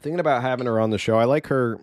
Thinking 0.00 0.20
about 0.20 0.42
having 0.42 0.66
her 0.66 0.80
on 0.80 0.90
the 0.90 0.98
show. 0.98 1.18
I 1.18 1.24
like 1.24 1.48
her 1.48 1.80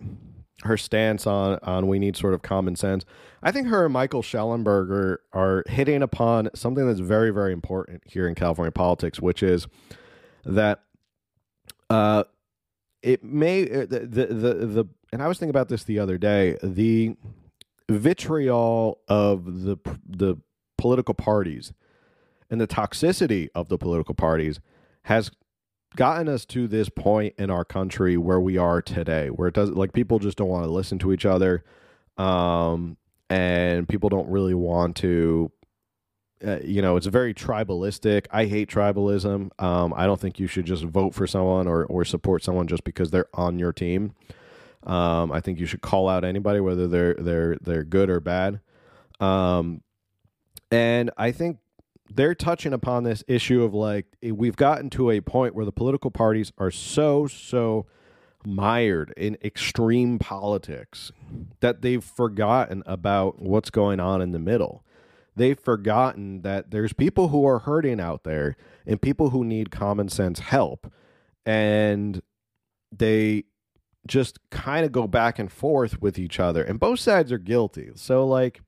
her 0.62 0.76
stance 0.76 1.26
on 1.26 1.58
on 1.62 1.86
we 1.86 1.98
need 1.98 2.16
sort 2.16 2.34
of 2.34 2.42
common 2.42 2.76
sense. 2.76 3.04
I 3.42 3.52
think 3.52 3.68
her 3.68 3.84
and 3.84 3.92
Michael 3.92 4.22
Shellenberger 4.22 5.18
are 5.32 5.62
hitting 5.68 6.02
upon 6.02 6.48
something 6.54 6.86
that's 6.86 7.00
very 7.00 7.30
very 7.30 7.52
important 7.52 8.02
here 8.06 8.26
in 8.26 8.34
California 8.34 8.72
politics, 8.72 9.20
which 9.20 9.42
is 9.42 9.66
that 10.44 10.82
uh, 11.90 12.24
it 13.02 13.22
may 13.24 13.62
uh, 13.62 13.86
the, 13.86 14.00
the 14.00 14.26
the 14.26 14.54
the 14.66 14.88
and 15.12 15.22
I 15.22 15.28
was 15.28 15.38
thinking 15.38 15.50
about 15.50 15.68
this 15.68 15.84
the 15.84 15.98
other 15.98 16.18
day. 16.18 16.56
The 16.62 17.16
vitriol 17.88 19.00
of 19.08 19.62
the 19.62 19.78
the 20.06 20.36
political 20.76 21.14
parties 21.14 21.72
and 22.50 22.60
the 22.60 22.66
toxicity 22.66 23.48
of 23.54 23.68
the 23.68 23.78
political 23.78 24.14
parties 24.14 24.60
has 25.02 25.30
gotten 25.96 26.28
us 26.28 26.44
to 26.46 26.68
this 26.68 26.88
point 26.88 27.34
in 27.38 27.50
our 27.50 27.64
country 27.64 28.16
where 28.16 28.40
we 28.40 28.56
are 28.56 28.82
today, 28.82 29.28
where 29.28 29.48
it 29.48 29.54
does 29.54 29.70
like 29.70 29.92
people 29.92 30.18
just 30.18 30.38
don't 30.38 30.48
want 30.48 30.64
to 30.64 30.70
listen 30.70 30.98
to 30.98 31.12
each 31.12 31.24
other, 31.24 31.64
um, 32.16 32.96
and 33.30 33.88
people 33.88 34.08
don't 34.08 34.28
really 34.28 34.54
want 34.54 34.96
to 34.96 35.50
uh, 36.46 36.58
you 36.62 36.82
know, 36.82 36.96
it's 36.96 37.06
very 37.06 37.34
tribalistic. 37.34 38.26
I 38.30 38.46
hate 38.46 38.70
tribalism. 38.70 39.50
Um, 39.60 39.94
I 39.96 40.06
don't 40.06 40.20
think 40.20 40.38
you 40.38 40.46
should 40.46 40.66
just 40.66 40.84
vote 40.84 41.14
for 41.14 41.26
someone 41.26 41.66
or, 41.66 41.84
or 41.86 42.04
support 42.04 42.44
someone 42.44 42.66
just 42.66 42.84
because 42.84 43.10
they're 43.10 43.28
on 43.34 43.58
your 43.58 43.72
team. 43.72 44.14
Um, 44.84 45.32
I 45.32 45.40
think 45.40 45.58
you 45.58 45.66
should 45.66 45.80
call 45.80 46.08
out 46.08 46.24
anybody, 46.24 46.60
whether 46.60 46.86
they're 46.86 47.14
they're 47.14 47.56
they're 47.60 47.84
good 47.84 48.08
or 48.08 48.20
bad. 48.20 48.60
Um, 49.20 49.82
and 50.70 51.10
I 51.16 51.32
think 51.32 51.58
they're 52.14 52.34
touching 52.34 52.72
upon 52.72 53.04
this 53.04 53.24
issue 53.26 53.62
of 53.62 53.74
like 53.74 54.06
we've 54.22 54.56
gotten 54.56 54.90
to 54.90 55.10
a 55.10 55.20
point 55.20 55.54
where 55.54 55.64
the 55.64 55.72
political 55.72 56.10
parties 56.10 56.52
are 56.58 56.70
so 56.70 57.26
so 57.26 57.86
mired 58.46 59.12
in 59.16 59.36
extreme 59.42 60.18
politics 60.18 61.10
that 61.60 61.82
they've 61.82 62.04
forgotten 62.04 62.82
about 62.86 63.42
what's 63.42 63.70
going 63.70 63.98
on 63.98 64.22
in 64.22 64.30
the 64.30 64.38
middle 64.38 64.84
they've 65.38 65.58
forgotten 65.58 66.42
that 66.42 66.70
there's 66.70 66.92
people 66.92 67.28
who 67.28 67.46
are 67.46 67.60
hurting 67.60 68.00
out 68.00 68.24
there 68.24 68.56
and 68.86 69.00
people 69.00 69.30
who 69.30 69.44
need 69.44 69.70
common 69.70 70.08
sense 70.08 70.40
help. 70.40 70.92
And 71.46 72.20
they 72.92 73.44
just 74.06 74.38
kind 74.50 74.84
of 74.84 74.92
go 74.92 75.06
back 75.06 75.38
and 75.38 75.50
forth 75.50 76.00
with 76.00 76.18
each 76.18 76.40
other. 76.40 76.62
And 76.62 76.80
both 76.80 77.00
sides 77.00 77.32
are 77.32 77.38
guilty. 77.38 77.90
So, 77.94 78.26
like, 78.26 78.60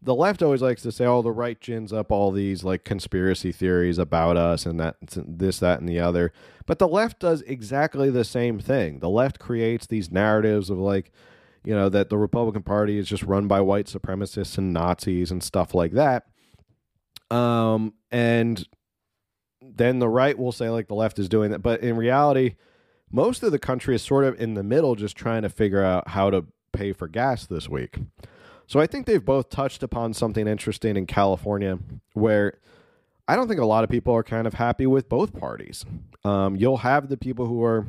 the 0.00 0.14
left 0.14 0.42
always 0.42 0.62
likes 0.62 0.82
to 0.82 0.92
say, 0.92 1.04
"Oh, 1.04 1.22
the 1.22 1.32
right 1.32 1.60
gins 1.60 1.92
up 1.92 2.12
all 2.12 2.30
these 2.30 2.62
like 2.62 2.84
conspiracy 2.84 3.50
theories 3.50 3.98
about 3.98 4.36
us 4.36 4.64
and 4.64 4.78
that 4.78 4.96
this, 5.10 5.58
that, 5.58 5.80
and 5.80 5.88
the 5.88 5.98
other." 5.98 6.32
But 6.66 6.78
the 6.78 6.86
left 6.86 7.18
does 7.18 7.42
exactly 7.42 8.08
the 8.08 8.24
same 8.24 8.60
thing. 8.60 9.00
The 9.00 9.08
left 9.08 9.40
creates 9.40 9.86
these 9.86 10.12
narratives 10.12 10.70
of 10.70 10.78
like, 10.78 11.10
you 11.64 11.74
know, 11.74 11.88
that 11.88 12.10
the 12.10 12.18
Republican 12.18 12.62
Party 12.62 12.98
is 12.98 13.08
just 13.08 13.22
run 13.22 13.46
by 13.46 13.60
white 13.60 13.86
supremacists 13.86 14.58
and 14.58 14.72
Nazis 14.72 15.30
and 15.30 15.42
stuff 15.42 15.74
like 15.74 15.92
that. 15.92 16.26
Um, 17.30 17.94
and 18.10 18.66
then 19.60 19.98
the 19.98 20.08
right 20.08 20.38
will 20.38 20.52
say 20.52 20.70
like 20.70 20.88
the 20.88 20.94
left 20.94 21.18
is 21.18 21.28
doing 21.28 21.50
that, 21.50 21.60
but 21.60 21.80
in 21.80 21.96
reality, 21.96 22.54
most 23.10 23.42
of 23.42 23.52
the 23.52 23.58
country 23.58 23.94
is 23.94 24.02
sort 24.02 24.24
of 24.24 24.40
in 24.40 24.54
the 24.54 24.62
middle, 24.62 24.94
just 24.94 25.16
trying 25.16 25.42
to 25.42 25.48
figure 25.48 25.82
out 25.82 26.08
how 26.08 26.30
to 26.30 26.46
pay 26.72 26.92
for 26.92 27.08
gas 27.08 27.46
this 27.46 27.68
week. 27.68 27.98
So 28.66 28.80
I 28.80 28.86
think 28.86 29.06
they've 29.06 29.24
both 29.24 29.48
touched 29.48 29.82
upon 29.82 30.12
something 30.12 30.46
interesting 30.46 30.96
in 30.96 31.06
California 31.06 31.78
where 32.12 32.58
I 33.26 33.34
don't 33.34 33.48
think 33.48 33.60
a 33.60 33.66
lot 33.66 33.84
of 33.84 33.90
people 33.90 34.14
are 34.14 34.22
kind 34.22 34.46
of 34.46 34.54
happy 34.54 34.86
with 34.86 35.08
both 35.08 35.38
parties. 35.38 35.84
Um, 36.24 36.56
you'll 36.56 36.78
have 36.78 37.08
the 37.08 37.16
people 37.16 37.46
who 37.46 37.62
are 37.62 37.86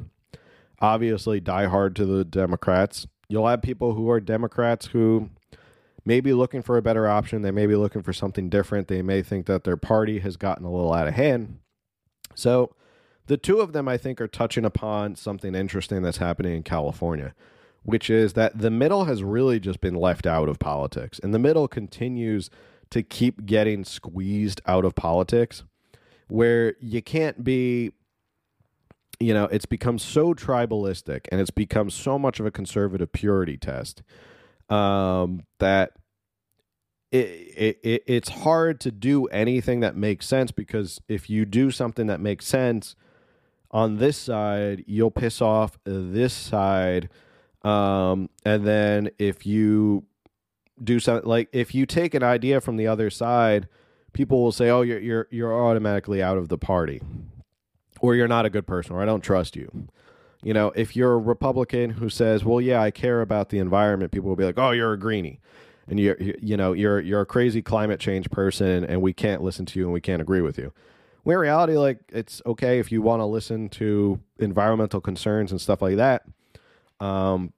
obviously 0.79 1.41
diehard 1.41 1.95
to 1.95 2.05
the 2.05 2.23
Democrats. 2.23 3.07
You'll 3.29 3.47
have 3.47 3.61
people 3.61 3.93
who 3.93 4.09
are 4.09 4.19
Democrats 4.19 4.87
who 4.87 5.29
may 6.03 6.19
be 6.19 6.33
looking 6.33 6.63
for 6.63 6.77
a 6.77 6.81
better 6.81 7.07
option. 7.07 7.43
They 7.43 7.51
may 7.51 7.67
be 7.67 7.75
looking 7.75 8.01
for 8.01 8.11
something 8.11 8.49
different. 8.49 8.87
They 8.87 9.03
may 9.03 9.21
think 9.21 9.45
that 9.45 9.63
their 9.63 9.77
party 9.77 10.19
has 10.19 10.35
gotten 10.35 10.65
a 10.65 10.71
little 10.71 10.91
out 10.91 11.07
of 11.07 11.13
hand. 11.13 11.59
So 12.33 12.73
the 13.27 13.37
two 13.37 13.59
of 13.59 13.71
them, 13.73 13.87
I 13.87 13.97
think, 13.97 14.19
are 14.19 14.27
touching 14.27 14.65
upon 14.65 15.15
something 15.15 15.53
interesting 15.53 16.01
that's 16.01 16.17
happening 16.17 16.55
in 16.55 16.63
California, 16.63 17.35
which 17.83 18.09
is 18.09 18.33
that 18.33 18.57
the 18.57 18.71
middle 18.71 19.05
has 19.05 19.21
really 19.23 19.59
just 19.59 19.79
been 19.79 19.93
left 19.93 20.25
out 20.25 20.49
of 20.49 20.57
politics. 20.57 21.19
And 21.21 21.31
the 21.31 21.39
middle 21.39 21.67
continues 21.67 22.49
to 22.89 23.03
keep 23.03 23.45
getting 23.45 23.85
squeezed 23.85 24.61
out 24.65 24.83
of 24.83 24.95
politics 24.95 25.63
where 26.27 26.73
you 26.79 27.03
can't 27.03 27.43
be 27.43 27.91
you 29.19 29.33
know, 29.33 29.45
it's 29.45 29.65
become 29.65 29.99
so 29.99 30.33
tribalistic 30.33 31.27
and 31.31 31.41
it's 31.41 31.51
become 31.51 31.89
so 31.89 32.17
much 32.17 32.39
of 32.39 32.45
a 32.45 32.51
conservative 32.51 33.11
purity 33.11 33.57
test 33.57 34.01
um, 34.69 35.43
that 35.59 35.91
it, 37.11 37.79
it, 37.83 38.03
it's 38.07 38.29
hard 38.29 38.79
to 38.81 38.91
do 38.91 39.25
anything 39.27 39.79
that 39.79 39.95
makes 39.95 40.27
sense 40.27 40.51
because 40.51 41.01
if 41.07 41.29
you 41.29 41.45
do 41.45 41.71
something 41.71 42.07
that 42.07 42.19
makes 42.19 42.45
sense 42.45 42.95
on 43.71 43.97
this 43.97 44.17
side, 44.17 44.83
you'll 44.87 45.11
piss 45.11 45.41
off 45.41 45.77
this 45.83 46.33
side. 46.33 47.09
Um, 47.63 48.29
and 48.45 48.65
then 48.65 49.09
if 49.17 49.45
you 49.45 50.05
do 50.81 50.99
something 50.99 51.27
like 51.27 51.49
if 51.51 51.75
you 51.75 51.85
take 51.85 52.13
an 52.13 52.23
idea 52.23 52.61
from 52.61 52.77
the 52.77 52.87
other 52.87 53.09
side, 53.09 53.67
people 54.13 54.41
will 54.41 54.53
say, 54.53 54.69
"Oh, 54.69 54.81
you're 54.81 54.99
you're 54.99 55.27
you're 55.29 55.53
automatically 55.53 56.23
out 56.23 56.37
of 56.37 56.47
the 56.47 56.57
party." 56.57 57.01
Or 58.01 58.15
you're 58.15 58.27
not 58.27 58.45
a 58.45 58.49
good 58.49 58.67
person 58.67 58.95
or 58.95 59.01
I 59.01 59.05
don't 59.05 59.21
trust 59.21 59.55
you. 59.55 59.87
You 60.41 60.53
know, 60.53 60.71
if 60.75 60.95
you're 60.95 61.13
a 61.13 61.17
Republican 61.17 61.89
who 61.89 62.09
says, 62.09 62.45
"Well, 62.45 62.61
yeah, 62.61 62.81
I 62.81 62.91
care 62.91 63.21
about 63.21 63.49
the 63.49 63.59
environment," 63.59 64.11
people 64.11 64.29
will 64.29 64.37
be 64.37 64.45
like, 64.45 64.57
"Oh, 64.57 64.71
you're 64.71 64.93
a 64.93 64.99
greenie." 64.99 65.39
And 65.87 65.99
you're 65.99 66.17
you 66.19 66.55
know, 66.55 66.71
you're 66.73 66.99
you're 66.99 67.21
a 67.21 67.25
crazy 67.25 67.61
climate 67.61 67.99
change 67.99 68.29
person 68.29 68.85
and 68.85 69.01
we 69.01 69.11
can't 69.11 69.41
listen 69.41 69.65
to 69.67 69.79
you 69.79 69.85
and 69.85 69.93
we 69.93 70.01
can't 70.01 70.21
agree 70.21 70.41
with 70.41 70.57
you. 70.57 70.71
When 71.23 71.33
in 71.33 71.39
reality 71.39 71.77
like 71.77 71.99
it's 72.09 72.41
okay 72.45 72.79
if 72.79 72.91
you 72.91 73.01
want 73.01 73.19
to 73.21 73.25
listen 73.25 73.69
to 73.69 74.19
environmental 74.37 75.01
concerns 75.01 75.51
and 75.51 75.59
stuff 75.59 75.81
like 75.81 75.97
that. 75.97 76.23
Um 76.99 77.53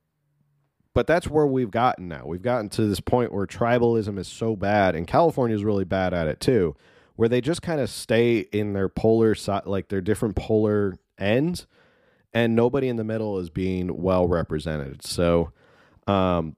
but 0.94 1.08
that's 1.08 1.28
where 1.28 1.48
we've 1.48 1.72
gotten 1.72 2.10
now. 2.10 2.26
We've 2.26 2.42
gotten 2.42 2.68
to 2.72 2.86
this 2.86 3.00
point 3.00 3.32
where 3.32 3.48
tribalism 3.48 4.18
is 4.18 4.28
so 4.28 4.56
bad 4.56 4.96
and 4.96 5.08
California 5.08 5.56
is 5.56 5.64
really 5.64 5.86
bad 5.86 6.14
at 6.14 6.28
it 6.28 6.40
too 6.40 6.76
where 7.16 7.30
they 7.30 7.42
just 7.42 7.62
kind 7.62 7.80
of 7.80 7.90
stay 7.90 8.40
in 8.40 8.74
their 8.74 8.90
polar 8.90 9.36
side, 9.36 9.66
like 9.66 9.90
their 9.90 10.02
different 10.02 10.36
polar 10.36 10.96
ends, 11.18 11.68
and 12.34 12.56
nobody 12.56 12.88
in 12.88 12.96
the 12.96 13.04
middle 13.04 13.38
is 13.40 13.50
being 13.50 14.02
well 14.02 14.28
represented. 14.28 15.04
So, 15.06 15.52
um, 16.08 16.56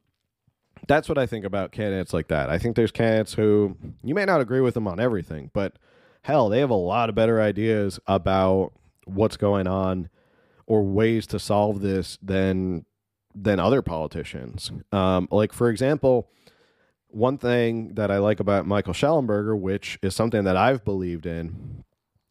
that's 0.88 1.08
what 1.08 1.18
I 1.18 1.26
think 1.26 1.46
about 1.46 1.72
candidates 1.72 2.14
like 2.14 2.28
that. 2.28 2.50
I 2.50 2.58
think 2.58 2.76
there's 2.76 2.92
candidates 2.92 3.34
who 3.34 3.78
you 4.04 4.14
may 4.14 4.26
not 4.26 4.42
agree 4.42 4.62
with 4.62 4.74
them 4.74 4.88
on 4.88 5.00
everything, 5.00 5.50
but 5.54 5.78
hell, 6.24 6.50
they 6.50 6.60
have 6.60 6.70
a 6.70 6.76
lot 6.76 7.10
of 7.10 7.16
better 7.16 7.42
ideas 7.42 8.00
about 8.08 8.74
what's 9.06 9.38
going 9.38 9.68
on 9.68 10.10
or 10.66 10.84
ways 10.84 11.28
to 11.28 11.40
solve 11.40 11.82
this 11.82 12.18
than 12.22 12.86
than 13.36 13.60
other 13.60 13.82
politicians. 13.82 14.72
Um, 14.92 15.28
like 15.32 15.54
for 15.54 15.70
example, 15.70 16.30
one 17.14 17.38
thing 17.38 17.94
that 17.96 18.12
I 18.12 18.18
like 18.18 18.40
about 18.40 18.66
Michael 18.66 18.94
Shellenberger, 18.94 19.60
which 19.60 20.00
is 20.02 20.16
something 20.16 20.44
that 20.44 20.58
I've 20.58 20.84
believed 20.84 21.26
in, 21.26 21.84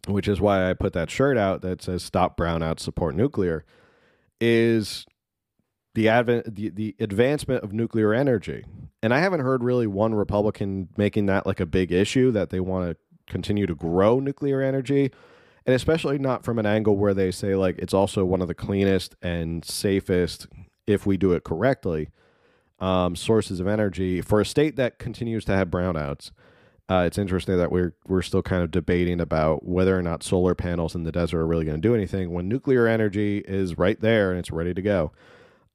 which 0.07 0.29
is 0.29 0.41
why 0.41 0.69
I 0.69 0.75
put 0.75 0.93
that 0.95 1.11
shirt 1.11 1.39
out 1.39 1.63
that 1.63 1.83
says 1.83 2.03
"Stop 2.03 2.37
Brownout, 2.37 2.81
Support 2.81 3.15
Nuclear," 3.15 3.65
is 4.41 5.07
the 5.95 6.09
advent 6.09 6.55
the, 6.55 6.71
the 6.71 6.97
advancement 6.99 7.63
of 7.63 7.73
nuclear 7.73 8.13
energy. 8.13 8.65
And 9.03 9.13
I 9.13 9.21
haven't 9.21 9.41
heard 9.41 9.63
really 9.63 9.87
one 9.87 10.15
Republican 10.15 10.89
making 10.97 11.27
that 11.27 11.47
like 11.47 11.61
a 11.61 11.67
big 11.67 11.93
issue 11.93 12.31
that 12.33 12.51
they 12.51 12.61
want 12.61 12.91
to 12.91 13.33
continue 13.33 13.67
to 13.67 13.75
grow 13.75 14.21
nuclear 14.21 14.61
energy. 14.61 15.11
And 15.65 15.75
especially 15.77 16.19
not 16.19 16.45
from 16.45 16.59
an 16.59 16.67
angle 16.67 16.97
where 16.97 17.15
they 17.15 17.31
say 17.31 17.55
like 17.55 17.79
it's 17.79 17.95
also 17.95 18.25
one 18.25 18.43
of 18.43 18.49
the 18.49 18.55
cleanest 18.55 19.15
and 19.23 19.65
safest 19.65 20.49
if 20.87 21.07
we 21.07 21.17
do 21.17 21.33
it 21.33 21.45
correctly 21.45 22.09
um, 22.83 23.15
sources 23.15 23.61
of 23.61 23.69
energy 23.69 24.21
for 24.21 24.41
a 24.41 24.45
state 24.45 24.75
that 24.77 24.99
continues 24.99 25.45
to 25.45 25.53
have 25.53 25.69
brownouts. 25.69 26.33
Uh, 26.91 27.05
it's 27.07 27.17
interesting 27.17 27.57
that 27.57 27.71
we're 27.71 27.95
we're 28.09 28.23
still 28.23 28.43
kind 28.43 28.63
of 28.63 28.73
debating 28.73 29.21
about 29.21 29.65
whether 29.65 29.97
or 29.97 30.03
not 30.03 30.23
solar 30.23 30.55
panels 30.55 30.97
in 30.97 31.05
the 31.05 31.13
desert 31.13 31.39
are 31.39 31.47
really 31.47 31.65
going 31.65 31.81
to 31.81 31.89
do 31.89 31.95
anything 31.95 32.33
when 32.33 32.49
nuclear 32.49 32.89
energy 32.89 33.39
is 33.39 33.79
right 33.79 34.01
there 34.01 34.31
and 34.31 34.39
it's 34.41 34.51
ready 34.51 34.75
to 34.75 34.83
go. 34.83 35.13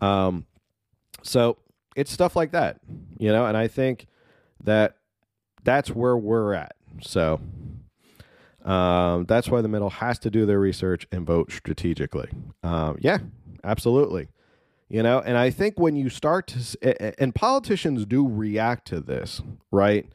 Um, 0.01 0.45
so 1.23 1.57
it's 1.95 2.11
stuff 2.11 2.35
like 2.35 2.51
that, 2.51 2.81
you 3.17 3.31
know, 3.31 3.45
and 3.45 3.55
I 3.55 3.69
think 3.69 4.07
that 4.63 4.97
that's 5.63 5.89
where 5.89 6.17
we're 6.17 6.53
at. 6.53 6.75
So 7.01 7.39
um, 8.65 9.25
that's 9.25 9.47
why 9.47 9.61
the 9.61 9.69
middle 9.69 9.89
has 9.89 10.19
to 10.19 10.29
do 10.29 10.45
their 10.45 10.59
research 10.59 11.07
and 11.11 11.25
vote 11.25 11.53
strategically. 11.53 12.29
Um, 12.63 12.97
yeah, 12.99 13.19
absolutely 13.63 14.27
you 14.89 15.03
know? 15.03 15.19
And 15.19 15.37
i 15.37 15.49
think 15.49 15.79
when 15.79 15.95
you 15.95 16.09
start 16.09 16.47
to 16.47 17.21
and 17.21 17.33
politicians 17.33 18.05
do 18.05 18.27
react 18.27 18.87
to 18.87 18.99
this 18.99 19.41
right? 19.71 20.07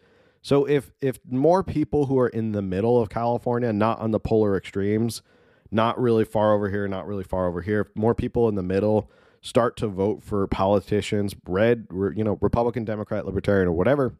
So 0.45 0.64
if 0.64 0.91
if 1.01 1.20
more 1.29 1.62
people 1.62 2.07
who 2.07 2.18
are 2.18 2.29
in 2.29 2.53
the 2.53 2.62
middle 2.62 3.01
of 3.01 3.09
california 3.09 3.73
not 3.73 4.01
on 4.01 4.11
the 4.11 4.20
polar 4.20 4.57
extremes 4.57 5.23
not 5.70 5.99
really 6.01 6.25
far 6.25 6.53
over 6.53 6.68
here 6.68 6.89
not 6.89 7.07
really 7.07 7.25
far 7.25 7.47
over 7.47 7.62
here 7.62 7.91
more 7.95 8.14
people 8.14 8.49
in 8.49 8.55
the 8.55 8.62
middle 8.62 9.11
start 9.41 9.77
to 9.77 9.89
vote 9.89 10.23
for 10.23 10.47
politicians 10.47 11.35
red 11.47 11.87
you 11.91 12.25
know 12.25 12.39
republican 12.41 12.85
democrat 12.85 13.25
libertarian 13.25 13.68
or 13.68 13.73
whatever 13.73 14.14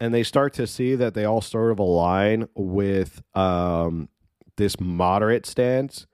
and 0.00 0.14
they 0.14 0.22
start 0.22 0.54
to 0.54 0.66
see 0.66 0.94
that 0.94 1.14
they 1.14 1.24
all 1.24 1.42
sort 1.42 1.70
of 1.70 1.78
align 1.78 2.48
with 2.54 3.22
um, 3.34 4.08
this 4.56 4.80
moderate 4.80 5.44
stance 5.44 6.06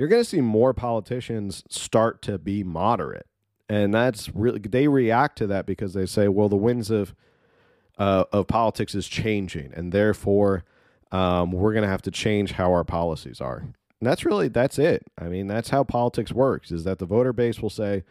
you're 0.00 0.08
going 0.08 0.22
to 0.22 0.28
see 0.28 0.40
more 0.40 0.72
politicians 0.72 1.62
start 1.68 2.22
to 2.22 2.38
be 2.38 2.64
moderate. 2.64 3.26
And 3.68 3.92
that's 3.92 4.34
really, 4.34 4.58
they 4.58 4.88
react 4.88 5.36
to 5.36 5.46
that 5.48 5.66
because 5.66 5.92
they 5.92 6.06
say, 6.06 6.26
well, 6.26 6.48
the 6.48 6.56
winds 6.56 6.90
of, 6.90 7.14
uh, 7.98 8.24
of 8.32 8.46
politics 8.46 8.94
is 8.94 9.06
changing. 9.06 9.74
And 9.74 9.92
therefore, 9.92 10.64
um, 11.12 11.52
we're 11.52 11.74
going 11.74 11.82
to 11.82 11.90
have 11.90 12.00
to 12.00 12.10
change 12.10 12.52
how 12.52 12.72
our 12.72 12.82
policies 12.82 13.42
are. 13.42 13.58
And 13.58 13.74
that's 14.00 14.24
really, 14.24 14.48
that's 14.48 14.78
it. 14.78 15.02
I 15.18 15.24
mean, 15.24 15.48
that's 15.48 15.68
how 15.68 15.84
politics 15.84 16.32
works 16.32 16.72
is 16.72 16.84
that 16.84 16.98
the 16.98 17.04
voter 17.04 17.34
base 17.34 17.60
will 17.60 17.68
say, 17.68 18.02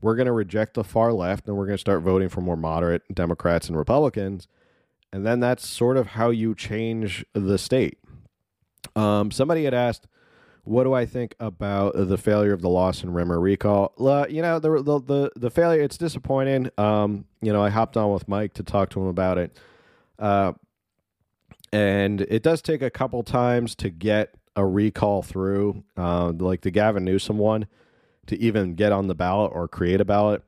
we're 0.00 0.16
going 0.16 0.24
to 0.24 0.32
reject 0.32 0.72
the 0.72 0.82
far 0.82 1.12
left 1.12 1.46
and 1.46 1.58
we're 1.58 1.66
going 1.66 1.76
to 1.76 1.78
start 1.78 2.00
voting 2.00 2.30
for 2.30 2.40
more 2.40 2.56
moderate 2.56 3.02
Democrats 3.14 3.68
and 3.68 3.76
Republicans. 3.76 4.48
And 5.12 5.26
then 5.26 5.40
that's 5.40 5.68
sort 5.68 5.98
of 5.98 6.06
how 6.06 6.30
you 6.30 6.54
change 6.54 7.22
the 7.34 7.58
state. 7.58 7.98
Um, 8.96 9.30
somebody 9.30 9.64
had 9.64 9.74
asked, 9.74 10.06
what 10.64 10.84
do 10.84 10.94
I 10.94 11.06
think 11.06 11.34
about 11.38 11.94
the 11.94 12.16
failure 12.16 12.52
of 12.52 12.62
the 12.62 12.68
Lawson 12.68 13.10
Remer 13.10 13.40
recall? 13.40 13.92
Uh, 13.98 14.26
you 14.28 14.42
know, 14.42 14.58
the, 14.58 14.82
the, 14.82 15.00
the 15.00 15.32
the 15.36 15.50
failure. 15.50 15.82
It's 15.82 15.98
disappointing. 15.98 16.70
Um, 16.78 17.26
you 17.42 17.52
know, 17.52 17.62
I 17.62 17.70
hopped 17.70 17.96
on 17.96 18.12
with 18.12 18.28
Mike 18.28 18.54
to 18.54 18.62
talk 18.62 18.90
to 18.90 19.00
him 19.00 19.06
about 19.06 19.38
it, 19.38 19.56
uh, 20.18 20.52
and 21.72 22.22
it 22.22 22.42
does 22.42 22.62
take 22.62 22.82
a 22.82 22.90
couple 22.90 23.22
times 23.22 23.74
to 23.76 23.90
get 23.90 24.34
a 24.56 24.64
recall 24.64 25.22
through, 25.22 25.84
uh, 25.96 26.32
like 26.38 26.62
the 26.62 26.70
Gavin 26.70 27.04
Newsom 27.04 27.38
one, 27.38 27.66
to 28.26 28.40
even 28.40 28.74
get 28.74 28.92
on 28.92 29.06
the 29.06 29.14
ballot 29.14 29.52
or 29.54 29.68
create 29.68 30.00
a 30.00 30.04
ballot. 30.04 30.42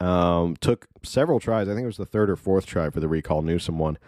Um, 0.00 0.56
took 0.56 0.86
several 1.02 1.40
tries. 1.40 1.68
I 1.68 1.72
think 1.72 1.82
it 1.82 1.86
was 1.86 1.98
the 1.98 2.06
third 2.06 2.30
or 2.30 2.36
fourth 2.36 2.64
try 2.64 2.88
for 2.88 3.00
the 3.00 3.08
recall 3.08 3.42
Newsom 3.42 3.78
one. 3.78 3.98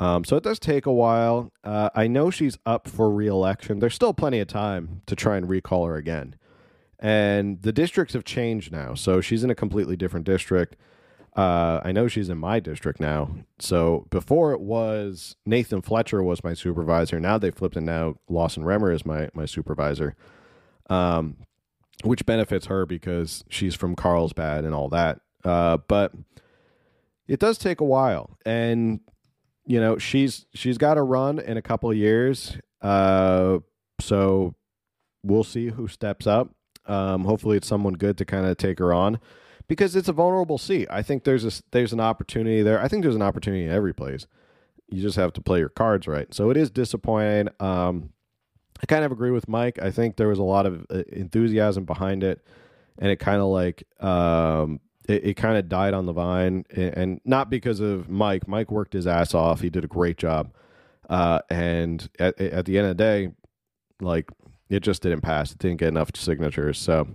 Um, 0.00 0.24
so 0.24 0.36
it 0.36 0.42
does 0.42 0.58
take 0.58 0.86
a 0.86 0.92
while. 0.92 1.52
Uh, 1.62 1.90
I 1.94 2.06
know 2.08 2.30
she's 2.30 2.58
up 2.66 2.88
for 2.88 3.10
reelection. 3.10 3.78
There's 3.78 3.94
still 3.94 4.12
plenty 4.12 4.40
of 4.40 4.48
time 4.48 5.02
to 5.06 5.14
try 5.14 5.36
and 5.36 5.48
recall 5.48 5.86
her 5.86 5.96
again. 5.96 6.36
And 6.98 7.62
the 7.62 7.72
districts 7.72 8.14
have 8.14 8.24
changed 8.24 8.72
now. 8.72 8.94
So 8.94 9.20
she's 9.20 9.44
in 9.44 9.50
a 9.50 9.54
completely 9.54 9.96
different 9.96 10.26
district. 10.26 10.76
Uh, 11.36 11.80
I 11.84 11.92
know 11.92 12.08
she's 12.08 12.28
in 12.28 12.38
my 12.38 12.60
district 12.60 13.00
now. 13.00 13.30
So 13.58 14.06
before 14.10 14.52
it 14.52 14.60
was 14.60 15.36
Nathan 15.44 15.82
Fletcher 15.82 16.22
was 16.22 16.44
my 16.44 16.54
supervisor. 16.54 17.18
Now 17.20 17.38
they 17.38 17.50
flipped 17.50 17.76
and 17.76 17.86
now 17.86 18.16
Lawson 18.28 18.64
Remer 18.64 18.94
is 18.94 19.04
my, 19.04 19.28
my 19.34 19.44
supervisor. 19.44 20.16
Um, 20.88 21.38
which 22.02 22.26
benefits 22.26 22.66
her 22.66 22.84
because 22.84 23.44
she's 23.48 23.74
from 23.74 23.96
Carlsbad 23.96 24.64
and 24.64 24.74
all 24.74 24.88
that. 24.90 25.20
Uh, 25.44 25.78
but 25.88 26.12
it 27.26 27.40
does 27.40 27.58
take 27.58 27.80
a 27.80 27.84
while. 27.84 28.36
And 28.44 29.00
you 29.66 29.80
know 29.80 29.98
she's 29.98 30.46
she's 30.54 30.78
got 30.78 30.98
a 30.98 31.02
run 31.02 31.38
in 31.38 31.56
a 31.56 31.62
couple 31.62 31.90
of 31.90 31.96
years 31.96 32.58
uh 32.82 33.58
so 34.00 34.54
we'll 35.22 35.44
see 35.44 35.68
who 35.68 35.88
steps 35.88 36.26
up 36.26 36.50
um 36.86 37.24
hopefully 37.24 37.56
it's 37.56 37.66
someone 37.66 37.94
good 37.94 38.18
to 38.18 38.24
kind 38.24 38.46
of 38.46 38.56
take 38.56 38.78
her 38.78 38.92
on 38.92 39.18
because 39.68 39.96
it's 39.96 40.08
a 40.08 40.12
vulnerable 40.12 40.58
seat. 40.58 40.88
I 40.90 41.02
think 41.02 41.24
there's 41.24 41.44
a 41.44 41.62
there's 41.72 41.92
an 41.92 42.00
opportunity 42.00 42.62
there. 42.62 42.80
I 42.80 42.88
think 42.88 43.02
there's 43.02 43.14
an 43.16 43.22
opportunity 43.22 43.64
in 43.64 43.70
every 43.70 43.94
place. 43.94 44.26
You 44.88 45.00
just 45.00 45.16
have 45.16 45.32
to 45.34 45.40
play 45.40 45.58
your 45.58 45.70
cards 45.70 46.06
right. 46.06 46.32
So 46.34 46.50
it 46.50 46.56
is 46.56 46.70
disappointing. 46.70 47.48
Um, 47.60 48.10
I 48.82 48.86
kind 48.86 49.04
of 49.04 49.12
agree 49.12 49.30
with 49.30 49.48
Mike. 49.48 49.78
I 49.80 49.90
think 49.90 50.16
there 50.16 50.28
was 50.28 50.38
a 50.38 50.44
lot 50.44 50.66
of 50.66 50.86
uh, 50.90 51.02
enthusiasm 51.10 51.84
behind 51.84 52.22
it, 52.22 52.44
and 52.98 53.10
it 53.10 53.16
kind 53.16 53.40
of 53.40 53.46
like 53.46 53.84
um, 54.00 54.80
it, 55.08 55.24
it 55.24 55.34
kind 55.34 55.56
of 55.56 55.68
died 55.68 55.94
on 55.94 56.06
the 56.06 56.12
vine, 56.12 56.64
and 56.70 57.20
not 57.24 57.50
because 57.50 57.80
of 57.80 58.08
Mike. 58.08 58.48
Mike 58.48 58.70
worked 58.70 58.92
his 58.92 59.06
ass 59.06 59.34
off. 59.34 59.60
He 59.60 59.70
did 59.70 59.84
a 59.84 59.88
great 59.88 60.16
job, 60.16 60.52
uh, 61.08 61.40
and 61.50 62.08
at, 62.18 62.40
at 62.40 62.64
the 62.66 62.78
end 62.78 62.88
of 62.88 62.96
the 62.96 63.02
day, 63.02 63.32
like 64.00 64.30
it 64.68 64.80
just 64.80 65.02
didn't 65.02 65.20
pass. 65.20 65.52
It 65.52 65.58
didn't 65.58 65.78
get 65.78 65.88
enough 65.88 66.10
signatures. 66.14 66.78
So 66.78 67.08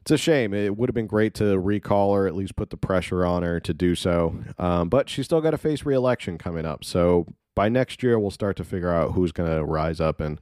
it's 0.00 0.10
a 0.10 0.18
shame. 0.18 0.54
It 0.54 0.76
would 0.76 0.88
have 0.88 0.94
been 0.94 1.06
great 1.06 1.34
to 1.34 1.58
recall 1.58 2.14
her, 2.14 2.26
at 2.26 2.34
least 2.34 2.56
put 2.56 2.70
the 2.70 2.76
pressure 2.76 3.24
on 3.24 3.42
her 3.42 3.58
to 3.60 3.74
do 3.74 3.94
so. 3.94 4.36
Um, 4.58 4.88
but 4.88 5.08
she's 5.08 5.24
still 5.24 5.40
got 5.40 5.50
to 5.50 5.58
face 5.58 5.84
reelection 5.84 6.38
coming 6.38 6.64
up. 6.64 6.84
So 6.84 7.26
by 7.54 7.68
next 7.68 8.02
year, 8.02 8.18
we'll 8.18 8.30
start 8.30 8.56
to 8.58 8.64
figure 8.64 8.92
out 8.92 9.12
who's 9.12 9.32
going 9.32 9.50
to 9.50 9.64
rise 9.64 10.00
up 10.00 10.20
and 10.20 10.40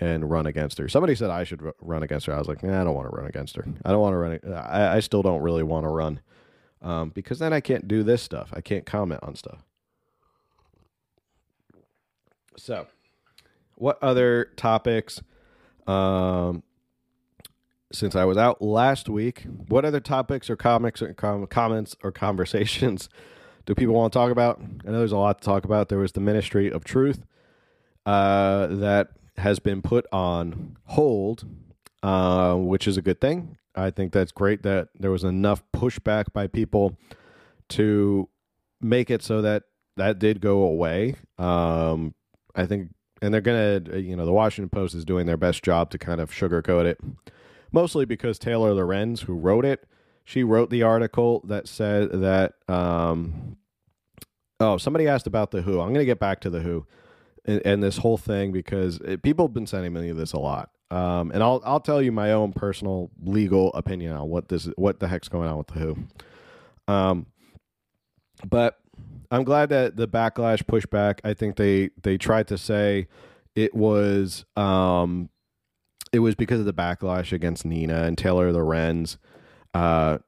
and 0.00 0.30
run 0.30 0.46
against 0.46 0.78
her. 0.78 0.88
Somebody 0.88 1.14
said 1.14 1.30
I 1.30 1.44
should 1.44 1.62
run 1.80 2.02
against 2.02 2.26
her. 2.26 2.34
I 2.34 2.38
was 2.38 2.48
like, 2.48 2.62
nah, 2.62 2.80
I 2.80 2.84
don't 2.84 2.94
want 2.94 3.10
to 3.10 3.16
run 3.16 3.26
against 3.26 3.56
her. 3.56 3.66
I 3.84 3.90
don't 3.90 4.00
want 4.00 4.12
to 4.12 4.18
run. 4.18 4.40
I, 4.54 4.96
I 4.96 5.00
still 5.00 5.22
don't 5.22 5.42
really 5.42 5.62
want 5.62 5.84
to 5.84 5.88
run 5.88 6.20
um, 6.82 7.10
because 7.10 7.38
then 7.38 7.52
I 7.52 7.60
can't 7.60 7.88
do 7.88 8.02
this 8.02 8.22
stuff. 8.22 8.50
I 8.52 8.60
can't 8.60 8.86
comment 8.86 9.20
on 9.22 9.34
stuff. 9.34 9.64
So, 12.56 12.86
what 13.74 14.02
other 14.02 14.50
topics? 14.56 15.22
Um, 15.86 16.62
since 17.92 18.14
I 18.14 18.24
was 18.26 18.36
out 18.36 18.60
last 18.60 19.08
week, 19.08 19.46
what 19.68 19.84
other 19.84 20.00
topics 20.00 20.50
or 20.50 20.56
comics 20.56 21.00
or 21.00 21.14
com- 21.14 21.46
comments 21.46 21.96
or 22.02 22.12
conversations 22.12 23.08
do 23.66 23.74
people 23.74 23.94
want 23.94 24.12
to 24.12 24.18
talk 24.18 24.30
about? 24.30 24.60
I 24.60 24.90
know 24.90 24.98
there's 24.98 25.12
a 25.12 25.16
lot 25.16 25.40
to 25.40 25.44
talk 25.44 25.64
about. 25.64 25.88
There 25.88 25.98
was 25.98 26.12
the 26.12 26.20
Ministry 26.20 26.70
of 26.70 26.84
Truth 26.84 27.24
uh, 28.04 28.66
that 28.66 29.12
has 29.38 29.58
been 29.58 29.82
put 29.82 30.06
on 30.12 30.76
hold, 30.84 31.46
uh, 32.02 32.54
which 32.54 32.86
is 32.86 32.96
a 32.96 33.02
good 33.02 33.20
thing. 33.20 33.56
I 33.74 33.90
think 33.90 34.12
that's 34.12 34.32
great 34.32 34.62
that 34.64 34.88
there 34.98 35.10
was 35.10 35.24
enough 35.24 35.62
pushback 35.74 36.32
by 36.32 36.46
people 36.46 36.98
to 37.70 38.28
make 38.80 39.10
it 39.10 39.22
so 39.22 39.42
that 39.42 39.64
that 39.96 40.18
did 40.18 40.40
go 40.40 40.62
away. 40.62 41.16
Um, 41.38 42.14
I 42.54 42.66
think, 42.66 42.90
and 43.22 43.32
they're 43.32 43.40
gonna, 43.40 43.82
you 43.98 44.16
know, 44.16 44.26
the 44.26 44.32
Washington 44.32 44.68
Post 44.68 44.94
is 44.94 45.04
doing 45.04 45.26
their 45.26 45.36
best 45.36 45.62
job 45.62 45.90
to 45.90 45.98
kind 45.98 46.20
of 46.20 46.30
sugarcoat 46.30 46.86
it 46.86 47.00
mostly 47.72 48.04
because 48.04 48.38
Taylor 48.38 48.72
Lorenz, 48.72 49.22
who 49.22 49.34
wrote 49.34 49.64
it, 49.64 49.86
she 50.24 50.44
wrote 50.44 50.70
the 50.70 50.82
article 50.82 51.42
that 51.46 51.68
said 51.68 52.10
that. 52.12 52.54
Um, 52.68 53.56
oh, 54.60 54.76
somebody 54.76 55.06
asked 55.06 55.26
about 55.26 55.50
the 55.50 55.62
Who. 55.62 55.80
I'm 55.80 55.88
going 55.88 55.94
to 55.94 56.04
get 56.04 56.18
back 56.18 56.40
to 56.40 56.50
the 56.50 56.60
Who 56.60 56.86
and, 57.44 57.62
and 57.64 57.82
this 57.82 57.98
whole 57.98 58.18
thing 58.18 58.52
because 58.52 58.98
it, 58.98 59.22
people 59.22 59.46
have 59.46 59.54
been 59.54 59.66
sending 59.66 59.92
me 59.92 60.12
this 60.12 60.32
a 60.32 60.38
lot. 60.38 60.70
Um, 60.90 61.30
and 61.32 61.42
I'll 61.42 61.60
I'll 61.64 61.80
tell 61.80 62.00
you 62.00 62.12
my 62.12 62.32
own 62.32 62.52
personal 62.52 63.10
legal 63.22 63.72
opinion 63.74 64.12
on 64.12 64.28
what 64.28 64.48
this 64.48 64.64
what 64.76 65.00
the 65.00 65.08
heck's 65.08 65.28
going 65.28 65.48
on 65.48 65.58
with 65.58 65.66
the 65.68 65.78
Who. 65.80 65.96
Um, 66.86 67.26
but 68.48 68.78
I'm 69.30 69.44
glad 69.44 69.68
that 69.68 69.96
the 69.96 70.08
backlash 70.08 70.62
pushback. 70.62 71.20
I 71.24 71.34
think 71.34 71.56
they 71.56 71.90
they 72.02 72.16
tried 72.16 72.48
to 72.48 72.58
say 72.58 73.08
it 73.54 73.74
was 73.74 74.46
um 74.56 75.28
it 76.12 76.20
was 76.20 76.34
because 76.34 76.60
of 76.60 76.66
the 76.66 76.72
backlash 76.72 77.32
against 77.32 77.64
Nina 77.64 78.04
and 78.04 78.16
Taylor 78.16 78.52
Lorenz 78.52 79.18
uh, 79.74 80.18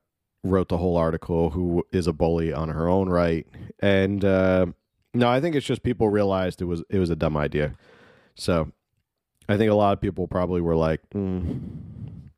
wrote 0.43 0.69
the 0.69 0.79
whole 0.79 0.97
article, 0.97 1.51
who 1.51 1.85
is 1.93 2.07
a 2.07 2.13
bully 2.13 2.53
on 2.53 2.69
her 2.69 2.89
own 2.89 3.09
right. 3.09 3.47
And 3.81 4.25
uh, 4.25 4.67
no, 5.15 5.29
I 5.29 5.41
think 5.41 5.57
it's 5.57 5.67
just 5.67 5.83
people 5.83 6.09
realized 6.09 6.63
it 6.63 6.67
was 6.67 6.83
it 6.89 6.99
was 6.99 7.11
a 7.11 7.17
dumb 7.17 7.37
idea. 7.37 7.75
So 8.35 8.73
I 9.49 9.57
think 9.57 9.71
a 9.71 9.75
lot 9.75 9.93
of 9.93 10.01
people 10.01 10.29
probably 10.29 10.61
were 10.61 10.77
like, 10.77 11.01
mm, 11.15 11.61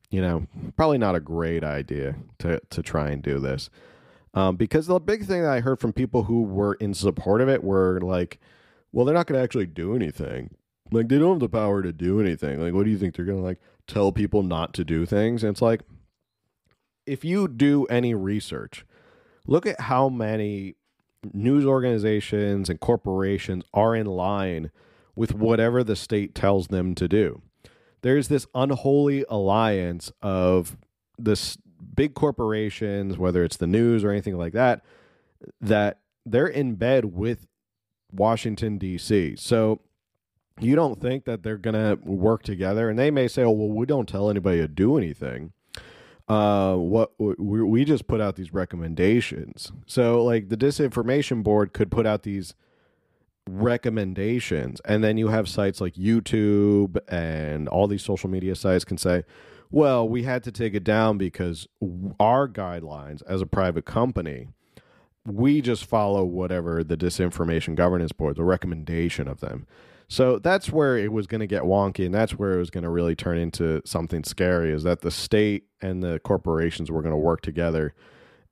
you 0.09 0.21
know, 0.21 0.47
probably 0.75 0.97
not 0.97 1.15
a 1.15 1.19
great 1.19 1.63
idea 1.63 2.15
to 2.39 2.59
to 2.69 2.81
try 2.81 3.09
and 3.09 3.21
do 3.21 3.39
this. 3.39 3.69
Um, 4.33 4.55
because 4.55 4.87
the 4.87 4.99
big 4.99 5.25
thing 5.25 5.43
that 5.43 5.51
I 5.51 5.59
heard 5.59 5.79
from 5.79 5.93
people 5.93 6.23
who 6.23 6.41
were 6.41 6.73
in 6.75 6.95
support 6.95 7.39
of 7.39 7.49
it 7.49 7.63
were 7.63 7.99
like, 8.01 8.39
well, 8.91 9.05
they're 9.05 9.13
not 9.13 9.27
going 9.27 9.37
to 9.37 9.43
actually 9.43 9.67
do 9.67 9.95
anything. 9.95 10.55
Like 10.91 11.07
they 11.07 11.19
don't 11.19 11.33
have 11.33 11.39
the 11.39 11.49
power 11.49 11.83
to 11.83 11.93
do 11.93 12.19
anything. 12.19 12.59
Like 12.59 12.73
what 12.73 12.85
do 12.85 12.91
you 12.91 12.97
think 12.97 13.15
they're 13.15 13.25
going 13.25 13.37
to 13.37 13.43
like 13.43 13.59
tell 13.87 14.11
people 14.11 14.41
not 14.41 14.73
to 14.75 14.83
do 14.83 15.05
things? 15.05 15.43
And 15.43 15.51
it's 15.51 15.61
like 15.61 15.81
if 17.05 17.23
you 17.23 17.47
do 17.47 17.85
any 17.85 18.15
research, 18.15 18.85
look 19.45 19.65
at 19.65 19.81
how 19.81 20.09
many 20.09 20.75
news 21.31 21.65
organizations 21.65 22.69
and 22.69 22.79
corporations 22.79 23.63
are 23.73 23.95
in 23.95 24.05
line 24.05 24.71
with 25.15 25.33
whatever 25.33 25.83
the 25.83 25.95
state 25.95 26.33
tells 26.33 26.67
them 26.67 26.95
to 26.95 27.07
do. 27.07 27.41
There's 28.01 28.27
this 28.27 28.47
unholy 28.53 29.25
alliance 29.29 30.11
of 30.21 30.75
this 31.17 31.57
big 31.95 32.13
corporations, 32.13 33.17
whether 33.17 33.43
it's 33.43 33.57
the 33.57 33.67
news 33.67 34.03
or 34.03 34.11
anything 34.11 34.37
like 34.37 34.53
that, 34.53 34.83
that 35.61 35.99
they're 36.25 36.47
in 36.47 36.75
bed 36.75 37.05
with 37.05 37.47
Washington 38.11 38.77
D.C. 38.77 39.35
So 39.37 39.81
you 40.59 40.75
don't 40.75 41.01
think 41.01 41.25
that 41.25 41.43
they're 41.43 41.57
going 41.57 41.73
to 41.73 41.99
work 42.03 42.43
together 42.43 42.89
and 42.89 42.97
they 42.97 43.09
may 43.09 43.27
say 43.27 43.43
oh 43.43 43.51
well 43.51 43.69
we 43.69 43.85
don't 43.85 44.07
tell 44.07 44.29
anybody 44.29 44.57
to 44.57 44.67
do 44.67 44.97
anything 44.97 45.51
uh 46.33 46.75
what 46.75 47.11
we, 47.19 47.61
we 47.63 47.85
just 47.85 48.07
put 48.07 48.19
out 48.21 48.35
these 48.35 48.53
recommendations. 48.53 49.71
So 49.85 50.23
like 50.23 50.49
the 50.49 50.57
disinformation 50.57 51.43
board 51.43 51.73
could 51.73 51.91
put 51.91 52.05
out 52.07 52.23
these 52.23 52.55
recommendations. 53.47 54.81
And 54.85 55.03
then 55.03 55.17
you 55.17 55.27
have 55.27 55.47
sites 55.47 55.79
like 55.81 55.95
youtube 55.95 56.97
and 57.07 57.67
all 57.67 57.87
these 57.87 58.03
social 58.03 58.29
media 58.29 58.55
sites 58.55 58.85
can 58.85 58.97
say 58.97 59.23
well 59.69 60.07
we 60.07 60.23
had 60.23 60.43
to 60.43 60.51
take 60.51 60.73
it 60.73 60.83
down 60.83 61.17
because 61.17 61.67
our 62.19 62.47
guidelines 62.47 63.21
as 63.27 63.41
a 63.41 63.45
private 63.45 63.85
company 63.85 64.47
we 65.25 65.61
just 65.61 65.85
follow 65.85 66.23
whatever 66.23 66.83
the 66.83 66.97
disinformation 66.97 67.75
governance 67.75 68.11
board 68.11 68.35
the 68.35 68.43
recommendation 68.43 69.27
of 69.27 69.39
them 69.39 69.65
so 70.13 70.37
that's 70.37 70.71
where 70.71 70.95
it 70.95 71.11
was 71.11 71.25
going 71.25 71.41
to 71.41 71.47
get 71.47 71.63
wonky, 71.63 72.05
and 72.05 72.13
that's 72.13 72.33
where 72.33 72.53
it 72.53 72.59
was 72.59 72.69
going 72.69 72.83
to 72.83 72.89
really 72.91 73.15
turn 73.15 73.39
into 73.39 73.81
something 73.83 74.23
scary. 74.23 74.71
Is 74.71 74.83
that 74.83 75.01
the 75.01 75.09
state 75.09 75.63
and 75.81 76.03
the 76.03 76.19
corporations 76.19 76.91
were 76.91 77.01
going 77.01 77.15
to 77.15 77.17
work 77.17 77.41
together, 77.41 77.95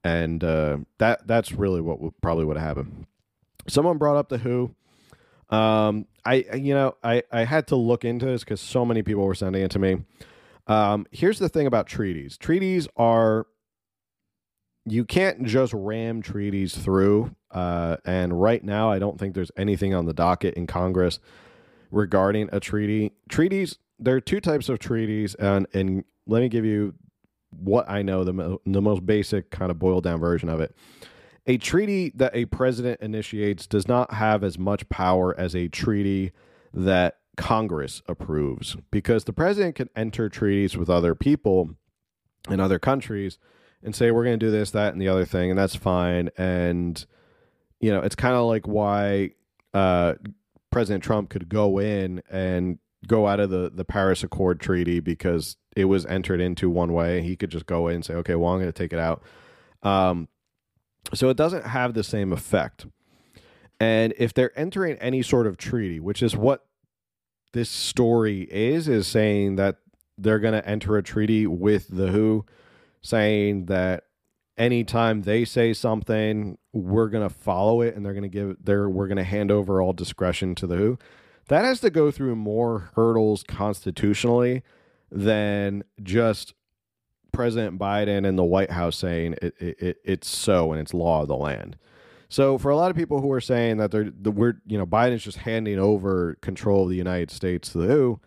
and 0.03 0.43
uh, 0.43 0.79
that 0.97 1.27
that's 1.27 1.51
really 1.51 1.79
what 1.79 1.97
w- 1.97 2.13
probably 2.19 2.45
would 2.45 2.57
have 2.57 2.65
happened. 2.65 3.05
Someone 3.67 3.99
brought 3.99 4.17
up 4.17 4.29
the 4.29 4.39
Who. 4.39 4.73
Um, 5.51 6.07
I 6.25 6.45
you 6.55 6.73
know 6.73 6.95
I 7.03 7.21
I 7.31 7.43
had 7.43 7.67
to 7.67 7.75
look 7.75 8.05
into 8.05 8.25
this 8.25 8.43
because 8.43 8.59
so 8.59 8.83
many 8.83 9.03
people 9.03 9.23
were 9.23 9.35
sending 9.35 9.61
it 9.61 9.69
to 9.69 9.77
me. 9.77 9.97
Um, 10.65 11.05
here's 11.11 11.37
the 11.37 11.47
thing 11.47 11.67
about 11.67 11.85
treaties. 11.85 12.39
Treaties 12.39 12.87
are 12.97 13.45
you 14.87 15.05
can't 15.05 15.45
just 15.45 15.73
ram 15.73 16.23
treaties 16.23 16.75
through. 16.75 17.35
Uh, 17.51 17.97
and 18.03 18.41
right 18.41 18.63
now, 18.63 18.89
I 18.89 18.97
don't 18.97 19.19
think 19.19 19.35
there's 19.35 19.51
anything 19.55 19.93
on 19.93 20.05
the 20.07 20.13
docket 20.13 20.55
in 20.55 20.65
Congress 20.65 21.19
regarding 21.91 22.49
a 22.51 22.59
treaty. 22.59 23.11
Treaties, 23.29 23.77
there 23.99 24.15
are 24.15 24.21
two 24.21 24.39
types 24.39 24.69
of 24.69 24.79
treaties, 24.79 25.35
and 25.35 25.67
and 25.73 26.03
let 26.25 26.41
me 26.41 26.49
give 26.49 26.65
you 26.65 26.95
what 27.49 27.89
I 27.89 28.01
know 28.01 28.23
the 28.23 28.57
the 28.65 28.81
most 28.81 29.05
basic 29.05 29.51
kind 29.51 29.71
of 29.71 29.79
boiled 29.79 30.03
down 30.03 30.19
version 30.19 30.49
of 30.49 30.61
it. 30.61 30.75
A 31.47 31.57
treaty 31.57 32.11
that 32.15 32.35
a 32.35 32.45
president 32.45 33.01
initiates 33.01 33.65
does 33.67 33.87
not 33.87 34.13
have 34.13 34.43
as 34.43 34.57
much 34.59 34.87
power 34.89 35.37
as 35.39 35.55
a 35.55 35.67
treaty 35.67 36.31
that 36.73 37.17
Congress 37.35 38.03
approves 38.07 38.77
because 38.91 39.23
the 39.23 39.33
president 39.33 39.75
can 39.75 39.89
enter 39.95 40.29
treaties 40.29 40.77
with 40.77 40.89
other 40.89 41.15
people 41.15 41.71
in 42.49 42.59
other 42.59 42.77
countries 42.77 43.39
and 43.83 43.95
say 43.95 44.11
we're 44.11 44.23
going 44.23 44.39
to 44.39 44.45
do 44.45 44.51
this, 44.51 44.69
that, 44.71 44.93
and 44.93 45.01
the 45.01 45.07
other 45.07 45.25
thing, 45.25 45.49
and 45.49 45.57
that's 45.57 45.75
fine. 45.75 46.29
And 46.37 47.03
you 47.79 47.91
know, 47.91 48.01
it's 48.01 48.15
kind 48.15 48.35
of 48.35 48.45
like 48.45 48.67
why 48.67 49.31
uh, 49.73 50.13
President 50.71 51.03
Trump 51.03 51.29
could 51.29 51.49
go 51.49 51.79
in 51.79 52.21
and 52.29 52.79
go 53.07 53.27
out 53.27 53.39
of 53.39 53.49
the 53.49 53.71
the 53.73 53.85
Paris 53.85 54.23
Accord 54.23 54.59
treaty 54.59 54.99
because 54.99 55.57
it 55.75 55.85
was 55.85 56.05
entered 56.05 56.41
into 56.41 56.69
one 56.69 56.93
way. 56.93 57.21
He 57.21 57.35
could 57.35 57.49
just 57.49 57.65
go 57.65 57.87
in 57.87 57.95
and 57.95 58.05
say, 58.05 58.13
okay, 58.15 58.35
well, 58.35 58.51
I'm 58.51 58.59
going 58.59 58.71
to 58.71 58.77
take 58.77 58.93
it 58.93 58.99
out. 58.99 59.23
Um, 59.83 60.27
so 61.13 61.29
it 61.29 61.37
doesn't 61.37 61.65
have 61.65 61.93
the 61.93 62.03
same 62.03 62.31
effect. 62.31 62.85
And 63.79 64.13
if 64.17 64.33
they're 64.33 64.57
entering 64.57 64.97
any 64.97 65.21
sort 65.21 65.47
of 65.47 65.57
treaty, 65.57 65.99
which 65.99 66.21
is 66.21 66.35
what 66.35 66.65
this 67.53 67.69
story 67.69 68.47
is, 68.51 68.87
is 68.87 69.07
saying 69.07 69.55
that 69.55 69.77
they're 70.17 70.39
going 70.39 70.53
to 70.53 70.67
enter 70.67 70.97
a 70.97 71.03
treaty 71.03 71.47
with 71.47 71.87
the 71.87 72.11
WHO, 72.11 72.45
saying 73.01 73.65
that 73.65 74.03
anytime 74.61 75.23
they 75.23 75.43
say 75.43 75.73
something, 75.73 76.57
we're 76.71 77.09
going 77.09 77.27
to 77.27 77.33
follow 77.33 77.81
it 77.81 77.95
and 77.95 78.05
they're 78.05 78.13
going 78.13 78.23
to 78.23 78.29
give 78.29 78.63
their 78.63 78.87
we're 78.87 79.07
going 79.07 79.17
to 79.17 79.23
hand 79.23 79.51
over 79.51 79.81
all 79.81 79.91
discretion 79.91 80.53
to 80.55 80.67
the 80.67 80.77
who. 80.77 80.99
That 81.47 81.65
has 81.65 81.79
to 81.81 81.89
go 81.89 82.11
through 82.11 82.35
more 82.35 82.91
hurdles 82.95 83.43
constitutionally 83.43 84.61
than 85.11 85.83
just 86.01 86.53
President 87.31 87.79
Biden 87.79 88.27
and 88.27 88.37
the 88.37 88.43
White 88.43 88.71
House 88.71 88.97
saying 88.97 89.35
it, 89.41 89.55
it, 89.59 89.97
it's 90.05 90.29
so 90.29 90.71
and 90.71 90.79
it's 90.79 90.93
law 90.93 91.23
of 91.23 91.27
the 91.27 91.35
land. 91.35 91.77
So 92.29 92.57
for 92.57 92.69
a 92.69 92.77
lot 92.77 92.91
of 92.91 92.95
people 92.95 93.19
who 93.19 93.31
are 93.31 93.41
saying 93.41 93.77
that 93.77 93.91
they're 93.91 94.11
the 94.11 94.31
we're 94.31 94.61
you 94.67 94.77
know 94.77 94.85
Biden's 94.85 95.23
just 95.23 95.39
handing 95.39 95.79
over 95.79 96.35
control 96.41 96.83
of 96.83 96.89
the 96.89 96.95
United 96.95 97.31
States 97.31 97.71
to 97.71 97.79
the 97.79 97.87
WHO, 97.87 98.19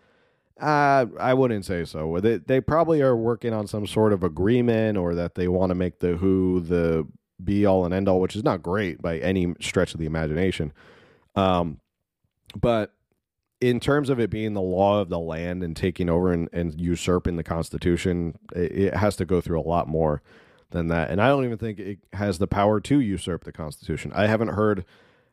uh, 0.61 1.05
I 1.19 1.33
wouldn't 1.33 1.65
say 1.65 1.83
so. 1.85 2.19
They 2.19 2.37
they 2.37 2.61
probably 2.61 3.01
are 3.01 3.15
working 3.15 3.53
on 3.53 3.67
some 3.67 3.85
sort 3.85 4.13
of 4.13 4.23
agreement 4.23 4.97
or 4.97 5.13
that 5.15 5.35
they 5.35 5.47
want 5.47 5.71
to 5.71 5.75
make 5.75 5.99
the 5.99 6.15
WHO 6.15 6.59
the 6.61 7.07
be 7.43 7.65
all 7.65 7.83
and 7.83 7.93
end 7.93 8.07
all, 8.07 8.21
which 8.21 8.35
is 8.35 8.43
not 8.43 8.63
great 8.63 9.01
by 9.01 9.17
any 9.17 9.53
stretch 9.59 9.93
of 9.93 9.99
the 9.99 10.05
imagination. 10.05 10.71
Um, 11.35 11.79
but 12.55 12.93
in 13.59 13.79
terms 13.79 14.09
of 14.09 14.19
it 14.19 14.29
being 14.29 14.53
the 14.53 14.61
law 14.61 15.01
of 15.01 15.09
the 15.09 15.19
land 15.19 15.63
and 15.63 15.75
taking 15.75 16.09
over 16.09 16.31
and, 16.31 16.47
and 16.53 16.79
usurping 16.79 17.35
the 17.35 17.43
Constitution, 17.43 18.37
it, 18.55 18.71
it 18.71 18.95
has 18.95 19.15
to 19.17 19.25
go 19.25 19.41
through 19.41 19.59
a 19.59 19.67
lot 19.67 19.87
more 19.87 20.21
than 20.71 20.87
that. 20.87 21.09
And 21.09 21.21
I 21.21 21.27
don't 21.27 21.45
even 21.45 21.57
think 21.57 21.79
it 21.79 21.99
has 22.13 22.37
the 22.37 22.47
power 22.47 22.79
to 22.81 22.99
usurp 22.99 23.43
the 23.43 23.51
Constitution. 23.51 24.11
I 24.15 24.27
haven't 24.27 24.49
heard 24.49 24.85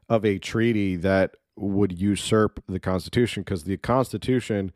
of 0.08 0.24
a 0.24 0.38
treaty 0.38 0.96
that 0.96 1.36
would 1.56 1.98
usurp 1.98 2.62
the 2.66 2.80
Constitution 2.80 3.42
because 3.42 3.64
the 3.64 3.76
Constitution 3.76 4.72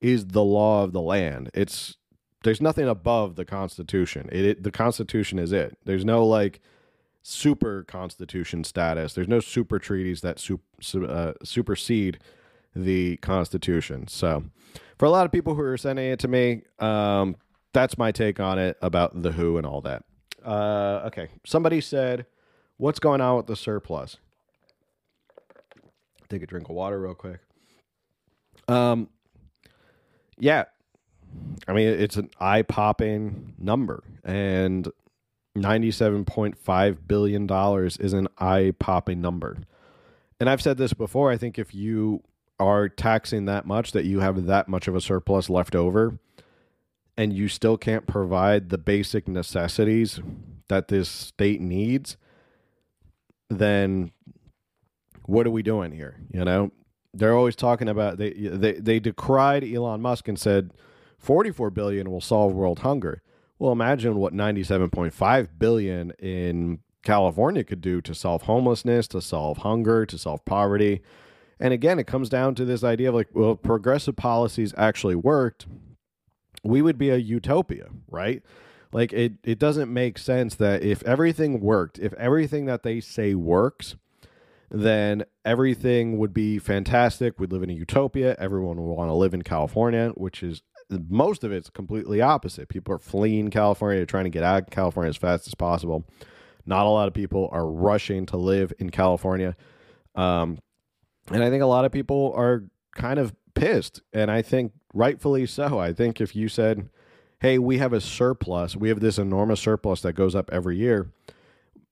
is 0.00 0.26
the 0.26 0.44
law 0.44 0.84
of 0.84 0.92
the 0.92 1.00
land. 1.00 1.50
It's 1.54 1.96
there's 2.44 2.60
nothing 2.60 2.88
above 2.88 3.36
the 3.36 3.44
Constitution. 3.44 4.28
It, 4.30 4.44
it 4.44 4.62
the 4.62 4.70
Constitution 4.70 5.38
is 5.38 5.52
it. 5.52 5.76
There's 5.84 6.04
no 6.04 6.24
like 6.24 6.60
super 7.22 7.84
constitution 7.84 8.64
status. 8.64 9.12
There's 9.12 9.28
no 9.28 9.40
super 9.40 9.78
treaties 9.78 10.22
that 10.22 10.38
su- 10.38 10.60
uh, 11.06 11.32
supersede 11.42 12.18
the 12.74 13.16
Constitution. 13.18 14.08
So, 14.08 14.44
for 14.98 15.06
a 15.06 15.10
lot 15.10 15.26
of 15.26 15.32
people 15.32 15.54
who 15.54 15.62
are 15.62 15.76
sending 15.76 16.06
it 16.06 16.18
to 16.20 16.28
me, 16.28 16.62
um, 16.78 17.36
that's 17.72 17.98
my 17.98 18.12
take 18.12 18.40
on 18.40 18.58
it 18.58 18.76
about 18.80 19.22
the 19.22 19.32
WHO 19.32 19.58
and 19.58 19.66
all 19.66 19.80
that. 19.82 20.04
Uh, 20.44 21.02
okay, 21.06 21.28
somebody 21.44 21.80
said, 21.80 22.26
"What's 22.76 22.98
going 22.98 23.20
on 23.20 23.36
with 23.36 23.46
the 23.46 23.56
surplus?" 23.56 24.16
Take 26.28 26.42
a 26.42 26.46
drink 26.46 26.68
of 26.68 26.74
water 26.74 27.00
real 27.00 27.14
quick. 27.14 27.40
Um, 28.68 29.08
yeah, 30.38 30.64
I 31.66 31.72
mean 31.72 31.88
it's 31.88 32.16
an 32.16 32.30
eye 32.40 32.62
popping 32.62 33.54
number, 33.58 34.02
and 34.24 34.88
$97.5 35.56 36.98
billion 37.06 37.48
is 38.00 38.12
an 38.12 38.28
eye 38.38 38.72
popping 38.78 39.20
number. 39.20 39.58
And 40.40 40.48
I've 40.48 40.62
said 40.62 40.78
this 40.78 40.92
before. 40.92 41.30
I 41.30 41.36
think 41.36 41.58
if 41.58 41.74
you 41.74 42.22
are 42.60 42.88
taxing 42.88 43.44
that 43.46 43.66
much, 43.66 43.92
that 43.92 44.04
you 44.04 44.20
have 44.20 44.46
that 44.46 44.68
much 44.68 44.88
of 44.88 44.94
a 44.94 45.00
surplus 45.00 45.50
left 45.50 45.74
over, 45.74 46.18
and 47.16 47.32
you 47.32 47.48
still 47.48 47.76
can't 47.76 48.06
provide 48.06 48.68
the 48.68 48.78
basic 48.78 49.26
necessities 49.26 50.20
that 50.68 50.88
this 50.88 51.08
state 51.08 51.60
needs, 51.60 52.16
then 53.50 54.12
what 55.24 55.46
are 55.46 55.50
we 55.50 55.62
doing 55.62 55.92
here? 55.92 56.20
You 56.32 56.44
know, 56.44 56.70
they're 57.18 57.36
always 57.36 57.56
talking 57.56 57.88
about 57.88 58.18
they 58.18 58.32
they 58.32 58.72
they 58.72 58.98
decried 59.00 59.64
Elon 59.64 60.00
Musk 60.00 60.28
and 60.28 60.38
said 60.38 60.72
44 61.18 61.70
billion 61.70 62.10
will 62.10 62.20
solve 62.20 62.52
world 62.52 62.80
hunger. 62.80 63.22
Well, 63.58 63.72
imagine 63.72 64.16
what 64.16 64.32
97.5 64.32 65.48
billion 65.58 66.12
in 66.12 66.78
California 67.02 67.64
could 67.64 67.80
do 67.80 68.00
to 68.02 68.14
solve 68.14 68.42
homelessness, 68.42 69.08
to 69.08 69.20
solve 69.20 69.58
hunger, 69.58 70.06
to 70.06 70.16
solve 70.16 70.44
poverty. 70.44 71.02
And 71.58 71.74
again, 71.74 71.98
it 71.98 72.06
comes 72.06 72.28
down 72.28 72.54
to 72.54 72.64
this 72.64 72.84
idea 72.84 73.08
of 73.08 73.16
like, 73.16 73.28
well, 73.32 73.56
progressive 73.56 74.14
policies 74.14 74.72
actually 74.76 75.16
worked, 75.16 75.66
we 76.62 76.82
would 76.82 76.98
be 76.98 77.10
a 77.10 77.16
utopia, 77.16 77.88
right? 78.08 78.42
Like 78.92 79.12
it 79.12 79.34
it 79.42 79.58
doesn't 79.58 79.92
make 79.92 80.18
sense 80.18 80.54
that 80.56 80.82
if 80.82 81.02
everything 81.02 81.60
worked, 81.60 81.98
if 81.98 82.12
everything 82.14 82.66
that 82.66 82.84
they 82.84 83.00
say 83.00 83.34
works, 83.34 83.96
then 84.70 85.24
everything 85.44 86.18
would 86.18 86.34
be 86.34 86.58
fantastic. 86.58 87.38
We'd 87.38 87.52
live 87.52 87.62
in 87.62 87.70
a 87.70 87.74
utopia. 87.74 88.36
Everyone 88.38 88.76
would 88.76 88.94
want 88.94 89.08
to 89.08 89.14
live 89.14 89.34
in 89.34 89.42
California, 89.42 90.10
which 90.14 90.42
is 90.42 90.62
most 90.90 91.44
of 91.44 91.52
it's 91.52 91.70
completely 91.70 92.20
opposite. 92.20 92.68
People 92.68 92.94
are 92.94 92.98
fleeing 92.98 93.50
California, 93.50 94.04
trying 94.06 94.24
to 94.24 94.30
get 94.30 94.42
out 94.42 94.62
of 94.62 94.70
California 94.70 95.08
as 95.08 95.16
fast 95.16 95.46
as 95.46 95.54
possible. 95.54 96.04
Not 96.66 96.86
a 96.86 96.90
lot 96.90 97.08
of 97.08 97.14
people 97.14 97.48
are 97.52 97.66
rushing 97.66 98.26
to 98.26 98.36
live 98.36 98.72
in 98.78 98.90
California. 98.90 99.56
Um, 100.14 100.58
and 101.30 101.42
I 101.42 101.50
think 101.50 101.62
a 101.62 101.66
lot 101.66 101.84
of 101.84 101.92
people 101.92 102.32
are 102.36 102.64
kind 102.94 103.18
of 103.18 103.34
pissed. 103.54 104.02
And 104.12 104.30
I 104.30 104.42
think 104.42 104.72
rightfully 104.92 105.46
so. 105.46 105.78
I 105.78 105.92
think 105.92 106.20
if 106.20 106.36
you 106.36 106.48
said, 106.48 106.90
hey, 107.40 107.58
we 107.58 107.78
have 107.78 107.92
a 107.92 108.00
surplus, 108.00 108.76
we 108.76 108.88
have 108.88 109.00
this 109.00 109.18
enormous 109.18 109.60
surplus 109.60 110.02
that 110.02 110.14
goes 110.14 110.34
up 110.34 110.50
every 110.52 110.76
year. 110.76 111.10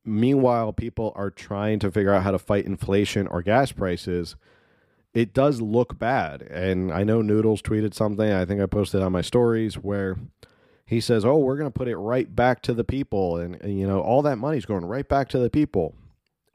Meanwhile, 0.06 0.72
people 0.72 1.12
are 1.16 1.30
trying 1.30 1.78
to 1.80 1.90
figure 1.90 2.14
out 2.14 2.22
how 2.22 2.30
to 2.30 2.38
fight 2.38 2.64
inflation 2.64 3.26
or 3.26 3.42
gas 3.42 3.72
prices 3.72 4.36
it 5.16 5.32
does 5.32 5.62
look 5.62 5.98
bad. 5.98 6.42
And 6.42 6.92
I 6.92 7.02
know 7.02 7.22
Noodles 7.22 7.62
tweeted 7.62 7.94
something, 7.94 8.30
I 8.30 8.44
think 8.44 8.60
I 8.60 8.66
posted 8.66 9.00
on 9.00 9.12
my 9.12 9.22
stories, 9.22 9.76
where 9.76 10.18
he 10.84 11.00
says, 11.00 11.24
Oh, 11.24 11.38
we're 11.38 11.56
going 11.56 11.72
to 11.72 11.76
put 11.76 11.88
it 11.88 11.96
right 11.96 12.36
back 12.36 12.60
to 12.62 12.74
the 12.74 12.84
people. 12.84 13.38
And, 13.38 13.54
and, 13.62 13.78
you 13.78 13.86
know, 13.86 14.00
all 14.02 14.20
that 14.22 14.36
money's 14.36 14.66
going 14.66 14.84
right 14.84 15.08
back 15.08 15.30
to 15.30 15.38
the 15.38 15.48
people. 15.48 15.94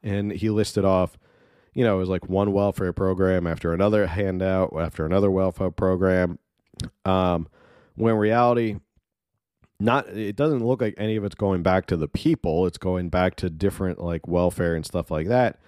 And 0.03 0.31
he 0.31 0.51
listed 0.51 0.85
off, 0.85 1.17
you 1.73 1.83
know, 1.83 1.95
it 1.95 1.99
was 2.01 2.09
like 2.09 2.29
one 2.29 2.53
welfare 2.53 2.93
program 2.93 3.47
after 3.47 3.73
another 3.73 4.05
handout, 4.05 4.79
after 4.79 5.07
another 5.07 5.31
welfare 5.31 5.71
program. 5.71 6.37
Um, 7.03 7.47
when 7.95 8.13
reality, 8.13 8.77
not 9.81 10.07
it 10.09 10.35
doesn't 10.35 10.65
look 10.65 10.81
like 10.81 10.93
any 10.97 11.15
of 11.15 11.23
it's 11.23 11.35
going 11.35 11.63
back 11.63 11.85
to 11.85 11.97
the 11.97 12.07
people 12.07 12.65
it's 12.67 12.77
going 12.77 13.09
back 13.09 13.35
to 13.35 13.49
different 13.49 13.99
like 13.99 14.27
welfare 14.27 14.75
and 14.75 14.85
stuff 14.85 15.09
like 15.11 15.27
that 15.27 15.59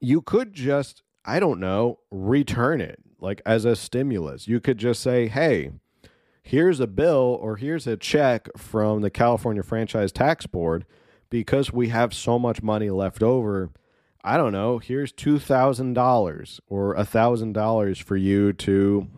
you 0.00 0.20
could 0.20 0.52
just 0.52 1.02
I 1.28 1.40
don't 1.40 1.60
know, 1.60 1.98
return 2.10 2.80
it 2.80 3.00
like 3.20 3.42
as 3.44 3.66
a 3.66 3.76
stimulus. 3.76 4.48
You 4.48 4.60
could 4.60 4.78
just 4.78 5.02
say, 5.02 5.28
hey, 5.28 5.72
here's 6.42 6.80
a 6.80 6.86
bill 6.86 7.38
or 7.42 7.56
here's 7.56 7.86
a 7.86 7.98
check 7.98 8.48
from 8.56 9.02
the 9.02 9.10
California 9.10 9.62
Franchise 9.62 10.10
Tax 10.10 10.46
Board 10.46 10.86
because 11.28 11.70
we 11.70 11.88
have 11.90 12.14
so 12.14 12.38
much 12.38 12.62
money 12.62 12.88
left 12.88 13.22
over. 13.22 13.70
I 14.24 14.38
don't 14.38 14.52
know, 14.52 14.78
here's 14.78 15.12
$2,000 15.12 16.60
or 16.66 16.94
$1,000 16.94 18.02
for 18.02 18.16
you 18.16 18.52
to 18.54 19.08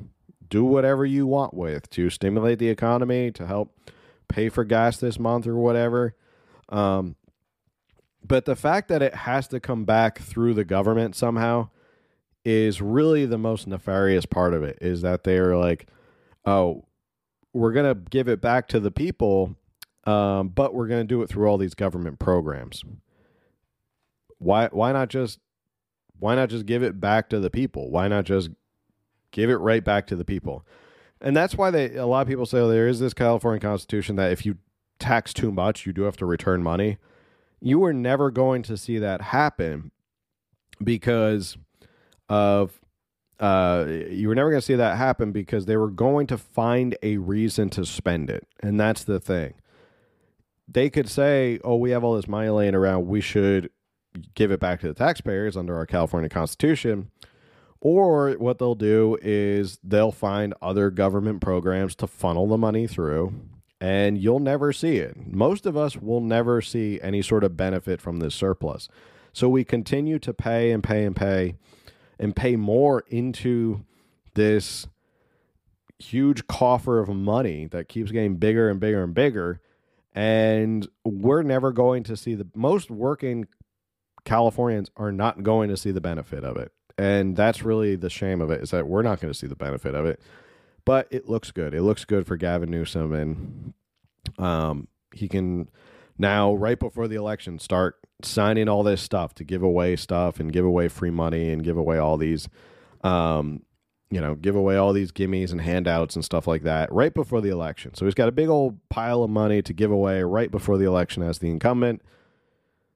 do 0.48 0.64
whatever 0.64 1.06
you 1.06 1.28
want 1.28 1.54
with 1.54 1.88
to 1.90 2.10
stimulate 2.10 2.58
the 2.58 2.68
economy, 2.68 3.30
to 3.30 3.46
help 3.46 3.78
pay 4.30 4.48
for 4.48 4.64
gas 4.64 4.96
this 4.96 5.18
month 5.18 5.46
or 5.46 5.56
whatever. 5.56 6.14
Um, 6.68 7.16
but 8.26 8.44
the 8.44 8.56
fact 8.56 8.88
that 8.88 9.02
it 9.02 9.14
has 9.14 9.48
to 9.48 9.60
come 9.60 9.84
back 9.84 10.18
through 10.18 10.54
the 10.54 10.64
government 10.64 11.16
somehow 11.16 11.68
is 12.44 12.80
really 12.80 13.26
the 13.26 13.38
most 13.38 13.66
nefarious 13.66 14.26
part 14.26 14.54
of 14.54 14.62
it 14.62 14.78
is 14.80 15.02
that 15.02 15.24
they're 15.24 15.56
like, 15.56 15.88
oh, 16.44 16.84
we're 17.52 17.72
going 17.72 17.94
to 17.94 18.00
give 18.10 18.28
it 18.28 18.40
back 18.40 18.68
to 18.68 18.80
the 18.80 18.90
people, 18.90 19.56
um, 20.04 20.48
but 20.48 20.74
we're 20.74 20.86
going 20.86 21.02
to 21.02 21.06
do 21.06 21.22
it 21.22 21.28
through 21.28 21.48
all 21.48 21.58
these 21.58 21.74
government 21.74 22.18
programs. 22.18 22.84
Why 24.38 24.68
why 24.72 24.92
not 24.92 25.08
just 25.08 25.38
why 26.18 26.34
not 26.34 26.48
just 26.48 26.66
give 26.66 26.82
it 26.82 27.00
back 27.00 27.28
to 27.30 27.40
the 27.40 27.50
people? 27.50 27.90
Why 27.90 28.08
not 28.08 28.24
just 28.24 28.50
give 29.32 29.50
it 29.50 29.56
right 29.56 29.84
back 29.84 30.06
to 30.06 30.16
the 30.16 30.24
people? 30.24 30.64
And 31.20 31.36
that's 31.36 31.54
why 31.54 31.70
they 31.70 31.96
a 31.96 32.06
lot 32.06 32.22
of 32.22 32.28
people 32.28 32.46
say 32.46 32.58
oh, 32.58 32.68
there 32.68 32.88
is 32.88 33.00
this 33.00 33.14
California 33.14 33.60
Constitution 33.60 34.16
that 34.16 34.32
if 34.32 34.46
you 34.46 34.56
tax 34.98 35.32
too 35.32 35.50
much, 35.50 35.86
you 35.86 35.92
do 35.92 36.02
have 36.02 36.16
to 36.18 36.26
return 36.26 36.62
money. 36.62 36.98
You 37.60 37.84
are 37.84 37.92
never 37.92 38.30
going 38.30 38.62
to 38.62 38.76
see 38.76 38.98
that 38.98 39.20
happen 39.20 39.90
because 40.82 41.56
of 42.28 42.80
uh, 43.40 43.86
you 44.10 44.28
were 44.28 44.34
never 44.34 44.50
going 44.50 44.60
to 44.60 44.66
see 44.66 44.74
that 44.74 44.98
happen 44.98 45.32
because 45.32 45.64
they 45.64 45.76
were 45.76 45.90
going 45.90 46.26
to 46.26 46.36
find 46.36 46.96
a 47.02 47.16
reason 47.16 47.70
to 47.70 47.86
spend 47.86 48.28
it. 48.28 48.46
And 48.60 48.78
that's 48.78 49.02
the 49.02 49.18
thing. 49.18 49.54
They 50.68 50.90
could 50.90 51.08
say, 51.08 51.58
oh, 51.64 51.76
we 51.76 51.90
have 51.90 52.04
all 52.04 52.14
this 52.14 52.28
money 52.28 52.50
laying 52.50 52.74
around. 52.74 53.06
We 53.06 53.22
should 53.22 53.70
give 54.34 54.50
it 54.50 54.60
back 54.60 54.80
to 54.80 54.88
the 54.88 54.94
taxpayers 54.94 55.56
under 55.56 55.74
our 55.74 55.86
California 55.86 56.28
Constitution. 56.28 57.10
Or 57.80 58.32
what 58.32 58.58
they'll 58.58 58.74
do 58.74 59.16
is 59.22 59.78
they'll 59.82 60.12
find 60.12 60.52
other 60.60 60.90
government 60.90 61.40
programs 61.40 61.94
to 61.96 62.06
funnel 62.06 62.46
the 62.46 62.58
money 62.58 62.86
through, 62.86 63.32
and 63.80 64.18
you'll 64.18 64.38
never 64.38 64.72
see 64.72 64.98
it. 64.98 65.16
Most 65.26 65.64
of 65.64 65.76
us 65.76 65.96
will 65.96 66.20
never 66.20 66.60
see 66.60 67.00
any 67.02 67.22
sort 67.22 67.42
of 67.42 67.56
benefit 67.56 68.00
from 68.00 68.18
this 68.18 68.34
surplus. 68.34 68.88
So 69.32 69.48
we 69.48 69.64
continue 69.64 70.18
to 70.18 70.34
pay 70.34 70.72
and 70.72 70.82
pay 70.82 71.04
and 71.04 71.16
pay 71.16 71.54
and 72.18 72.36
pay 72.36 72.56
more 72.56 73.04
into 73.08 73.84
this 74.34 74.86
huge 75.98 76.46
coffer 76.46 76.98
of 76.98 77.08
money 77.08 77.66
that 77.66 77.88
keeps 77.88 78.10
getting 78.10 78.36
bigger 78.36 78.68
and 78.68 78.78
bigger 78.78 79.02
and 79.02 79.14
bigger. 79.14 79.60
And 80.12 80.86
we're 81.04 81.42
never 81.42 81.72
going 81.72 82.02
to 82.04 82.16
see 82.16 82.34
the 82.34 82.48
most 82.54 82.90
working 82.90 83.46
Californians 84.24 84.90
are 84.96 85.12
not 85.12 85.42
going 85.42 85.70
to 85.70 85.76
see 85.76 85.92
the 85.92 86.00
benefit 86.00 86.44
of 86.44 86.56
it. 86.56 86.72
And 86.98 87.36
that's 87.36 87.62
really 87.62 87.96
the 87.96 88.10
shame 88.10 88.40
of 88.40 88.50
it 88.50 88.62
is 88.62 88.70
that 88.70 88.86
we're 88.86 89.02
not 89.02 89.20
going 89.20 89.32
to 89.32 89.38
see 89.38 89.46
the 89.46 89.56
benefit 89.56 89.94
of 89.94 90.06
it. 90.06 90.20
But 90.84 91.08
it 91.10 91.28
looks 91.28 91.50
good. 91.50 91.74
It 91.74 91.82
looks 91.82 92.04
good 92.04 92.26
for 92.26 92.36
Gavin 92.36 92.70
Newsom. 92.70 93.12
And 93.12 93.74
Um, 94.38 94.88
he 95.14 95.28
can 95.28 95.68
now, 96.18 96.54
right 96.54 96.78
before 96.78 97.08
the 97.08 97.16
election, 97.16 97.58
start 97.58 97.96
signing 98.22 98.68
all 98.68 98.82
this 98.82 99.00
stuff 99.00 99.34
to 99.34 99.44
give 99.44 99.62
away 99.62 99.96
stuff 99.96 100.38
and 100.38 100.52
give 100.52 100.64
away 100.64 100.88
free 100.88 101.10
money 101.10 101.50
and 101.50 101.64
give 101.64 101.78
away 101.78 101.96
all 101.96 102.18
these, 102.18 102.48
um, 103.02 103.62
you 104.10 104.20
know, 104.20 104.34
give 104.34 104.54
away 104.54 104.76
all 104.76 104.92
these 104.92 105.10
gimmies 105.10 105.52
and 105.52 105.60
handouts 105.62 106.16
and 106.16 106.24
stuff 106.24 106.46
like 106.46 106.62
that 106.62 106.92
right 106.92 107.14
before 107.14 107.40
the 107.40 107.48
election. 107.48 107.94
So 107.94 108.04
he's 108.04 108.14
got 108.14 108.28
a 108.28 108.32
big 108.32 108.48
old 108.48 108.78
pile 108.90 109.22
of 109.22 109.30
money 109.30 109.62
to 109.62 109.72
give 109.72 109.90
away 109.90 110.22
right 110.22 110.50
before 110.50 110.76
the 110.76 110.84
election 110.84 111.22
as 111.22 111.38
the 111.38 111.48
incumbent. 111.48 112.02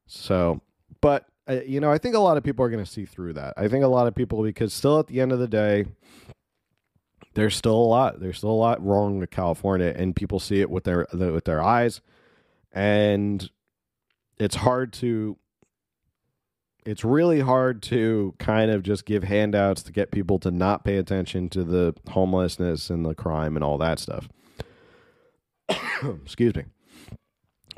So, 0.06 0.60
but 1.00 1.26
uh, 1.48 1.60
you 1.66 1.80
know, 1.80 1.90
I 1.90 1.98
think 1.98 2.14
a 2.14 2.20
lot 2.20 2.36
of 2.36 2.42
people 2.42 2.64
are 2.64 2.70
going 2.70 2.84
to 2.84 2.90
see 2.90 3.04
through 3.04 3.34
that. 3.34 3.54
I 3.56 3.68
think 3.68 3.84
a 3.84 3.88
lot 3.88 4.06
of 4.06 4.14
people 4.14 4.42
because 4.42 4.72
still 4.72 4.98
at 4.98 5.08
the 5.08 5.20
end 5.20 5.32
of 5.32 5.38
the 5.38 5.48
day, 5.48 5.84
there's 7.34 7.54
still 7.56 7.76
a 7.76 7.76
lot. 7.76 8.20
There's 8.20 8.38
still 8.38 8.50
a 8.50 8.52
lot 8.52 8.84
wrong 8.84 9.18
with 9.18 9.30
California, 9.30 9.92
and 9.94 10.16
people 10.16 10.40
see 10.40 10.60
it 10.60 10.70
with 10.70 10.84
their 10.84 11.06
with 11.12 11.44
their 11.44 11.62
eyes, 11.62 12.00
and 12.72 13.48
it's 14.38 14.56
hard 14.56 14.92
to. 14.94 15.36
It's 16.86 17.02
really 17.02 17.40
hard 17.40 17.82
to 17.84 18.34
kind 18.38 18.70
of 18.70 18.82
just 18.82 19.06
give 19.06 19.24
handouts 19.24 19.82
to 19.84 19.92
get 19.92 20.10
people 20.10 20.38
to 20.40 20.50
not 20.50 20.84
pay 20.84 20.98
attention 20.98 21.48
to 21.50 21.64
the 21.64 21.94
homelessness 22.10 22.90
and 22.90 23.06
the 23.06 23.14
crime 23.14 23.56
and 23.56 23.64
all 23.64 23.78
that 23.78 23.98
stuff. 23.98 24.28
Excuse 26.24 26.54
me. 26.54 26.64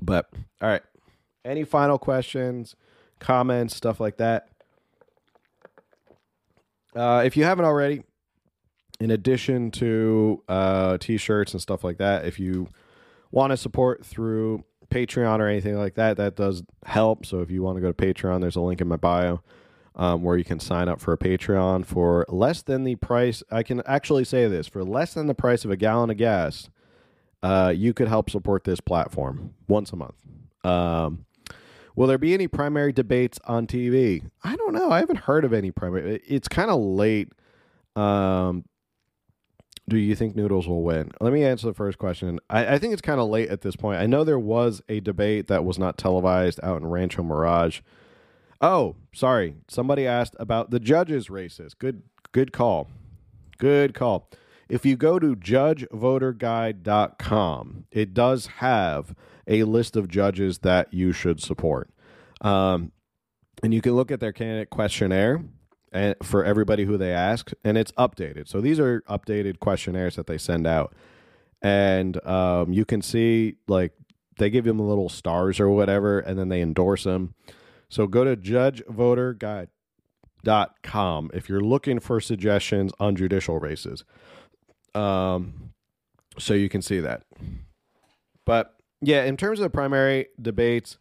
But 0.02 0.28
all 0.60 0.68
right. 0.68 0.82
Any 1.44 1.62
final 1.62 1.98
questions, 1.98 2.74
comments, 3.18 3.76
stuff 3.76 4.00
like 4.00 4.16
that? 4.18 4.48
Uh, 6.94 7.22
if 7.24 7.36
you 7.36 7.44
haven't 7.44 7.64
already, 7.64 8.02
in 9.00 9.10
addition 9.10 9.70
to 9.70 10.42
uh, 10.48 10.96
t-shirts 10.98 11.52
and 11.52 11.60
stuff 11.60 11.84
like 11.84 11.98
that, 11.98 12.24
if 12.24 12.40
you 12.40 12.68
want 13.30 13.50
to 13.50 13.56
support 13.56 14.04
through 14.04 14.64
Patreon 14.88 15.40
or 15.40 15.48
anything 15.48 15.76
like 15.76 15.94
that, 15.96 16.16
that 16.16 16.36
does 16.36 16.62
help. 16.84 17.26
So 17.26 17.40
if 17.40 17.50
you 17.50 17.62
want 17.62 17.76
to 17.76 17.82
go 17.82 17.92
to 17.92 17.94
Patreon, 17.94 18.40
there's 18.40 18.56
a 18.56 18.60
link 18.60 18.80
in 18.80 18.88
my 18.88 18.96
bio 18.96 19.42
um, 19.94 20.22
where 20.22 20.36
you 20.36 20.44
can 20.44 20.60
sign 20.60 20.88
up 20.88 21.00
for 21.00 21.12
a 21.12 21.18
Patreon 21.18 21.84
for 21.84 22.24
less 22.28 22.62
than 22.62 22.84
the 22.84 22.94
price. 22.96 23.42
I 23.50 23.62
can 23.62 23.82
actually 23.86 24.24
say 24.24 24.46
this 24.46 24.66
for 24.66 24.84
less 24.84 25.14
than 25.14 25.26
the 25.26 25.34
price 25.34 25.64
of 25.64 25.70
a 25.70 25.76
gallon 25.76 26.10
of 26.10 26.16
gas. 26.16 26.70
Uh, 27.42 27.72
you 27.74 27.92
could 27.92 28.08
help 28.08 28.30
support 28.30 28.64
this 28.64 28.80
platform 28.80 29.54
once 29.68 29.92
a 29.92 29.96
month. 29.96 30.14
Um, 30.64 31.26
will 31.96 32.06
there 32.06 32.18
be 32.18 32.34
any 32.34 32.46
primary 32.46 32.92
debates 32.92 33.40
on 33.46 33.66
TV? 33.66 34.28
I 34.44 34.54
don't 34.54 34.74
know. 34.74 34.92
I 34.92 34.98
haven't 35.00 35.20
heard 35.20 35.44
of 35.44 35.52
any 35.52 35.72
primary. 35.72 36.20
It's 36.26 36.46
kind 36.46 36.70
of 36.70 36.78
late. 36.78 37.32
Um, 37.96 38.64
do 39.88 39.96
you 39.96 40.14
think 40.14 40.36
Noodles 40.36 40.68
will 40.68 40.82
win? 40.82 41.10
Let 41.20 41.32
me 41.32 41.44
answer 41.44 41.66
the 41.66 41.74
first 41.74 41.98
question. 41.98 42.38
I, 42.50 42.74
I 42.74 42.78
think 42.78 42.92
it's 42.92 43.02
kind 43.02 43.20
of 43.20 43.28
late 43.28 43.48
at 43.48 43.62
this 43.62 43.76
point. 43.76 44.00
I 44.00 44.06
know 44.06 44.24
there 44.24 44.38
was 44.38 44.82
a 44.88 45.00
debate 45.00 45.46
that 45.46 45.64
was 45.64 45.78
not 45.78 45.96
televised 45.96 46.60
out 46.62 46.80
in 46.80 46.86
Rancho 46.86 47.22
Mirage. 47.22 47.80
Oh, 48.60 48.96
sorry. 49.14 49.56
Somebody 49.68 50.06
asked 50.06 50.34
about 50.38 50.70
the 50.70 50.80
judges' 50.80 51.30
races. 51.30 51.72
Good, 51.74 52.02
good 52.32 52.52
call. 52.52 52.88
Good 53.58 53.94
call. 53.94 54.28
If 54.68 54.84
you 54.84 54.96
go 54.96 55.18
to 55.18 55.34
judgevoterguide.com, 55.36 57.84
it 57.92 58.14
does 58.14 58.46
have 58.46 59.14
a 59.46 59.62
list 59.62 59.94
of 59.96 60.08
judges 60.08 60.58
that 60.58 60.92
you 60.92 61.12
should 61.12 61.40
support. 61.40 61.90
Um, 62.40 62.90
and 63.62 63.72
you 63.72 63.80
can 63.80 63.92
look 63.92 64.10
at 64.10 64.18
their 64.20 64.32
candidate 64.32 64.70
questionnaire 64.70 65.44
and 65.92 66.16
for 66.22 66.44
everybody 66.44 66.84
who 66.84 66.98
they 66.98 67.12
ask, 67.12 67.52
and 67.64 67.78
it's 67.78 67.92
updated. 67.92 68.48
So 68.48 68.60
these 68.60 68.80
are 68.80 69.02
updated 69.02 69.60
questionnaires 69.60 70.16
that 70.16 70.26
they 70.26 70.36
send 70.36 70.66
out, 70.66 70.92
and 71.62 72.20
um, 72.26 72.72
you 72.72 72.84
can 72.84 73.02
see 73.02 73.58
like 73.66 73.92
they 74.38 74.50
give 74.50 74.64
them 74.64 74.78
little 74.78 75.08
stars 75.08 75.58
or 75.60 75.70
whatever, 75.70 76.18
and 76.18 76.38
then 76.38 76.50
they 76.50 76.60
endorse 76.60 77.04
them. 77.04 77.32
So 77.88 78.06
go 78.06 78.24
to 78.24 78.36
judgevoterguide.com 78.36 81.30
if 81.32 81.48
you're 81.48 81.62
looking 81.62 82.00
for 82.00 82.20
suggestions 82.20 82.92
on 82.98 83.16
judicial 83.16 83.58
races. 83.58 84.04
Um, 84.96 85.72
so 86.38 86.54
you 86.54 86.68
can 86.68 86.82
see 86.82 87.00
that. 87.00 87.22
But 88.44 88.74
yeah, 89.00 89.24
in 89.24 89.36
terms 89.36 89.58
of 89.58 89.64
the 89.64 89.70
primary 89.70 90.28
debates, 90.40 90.98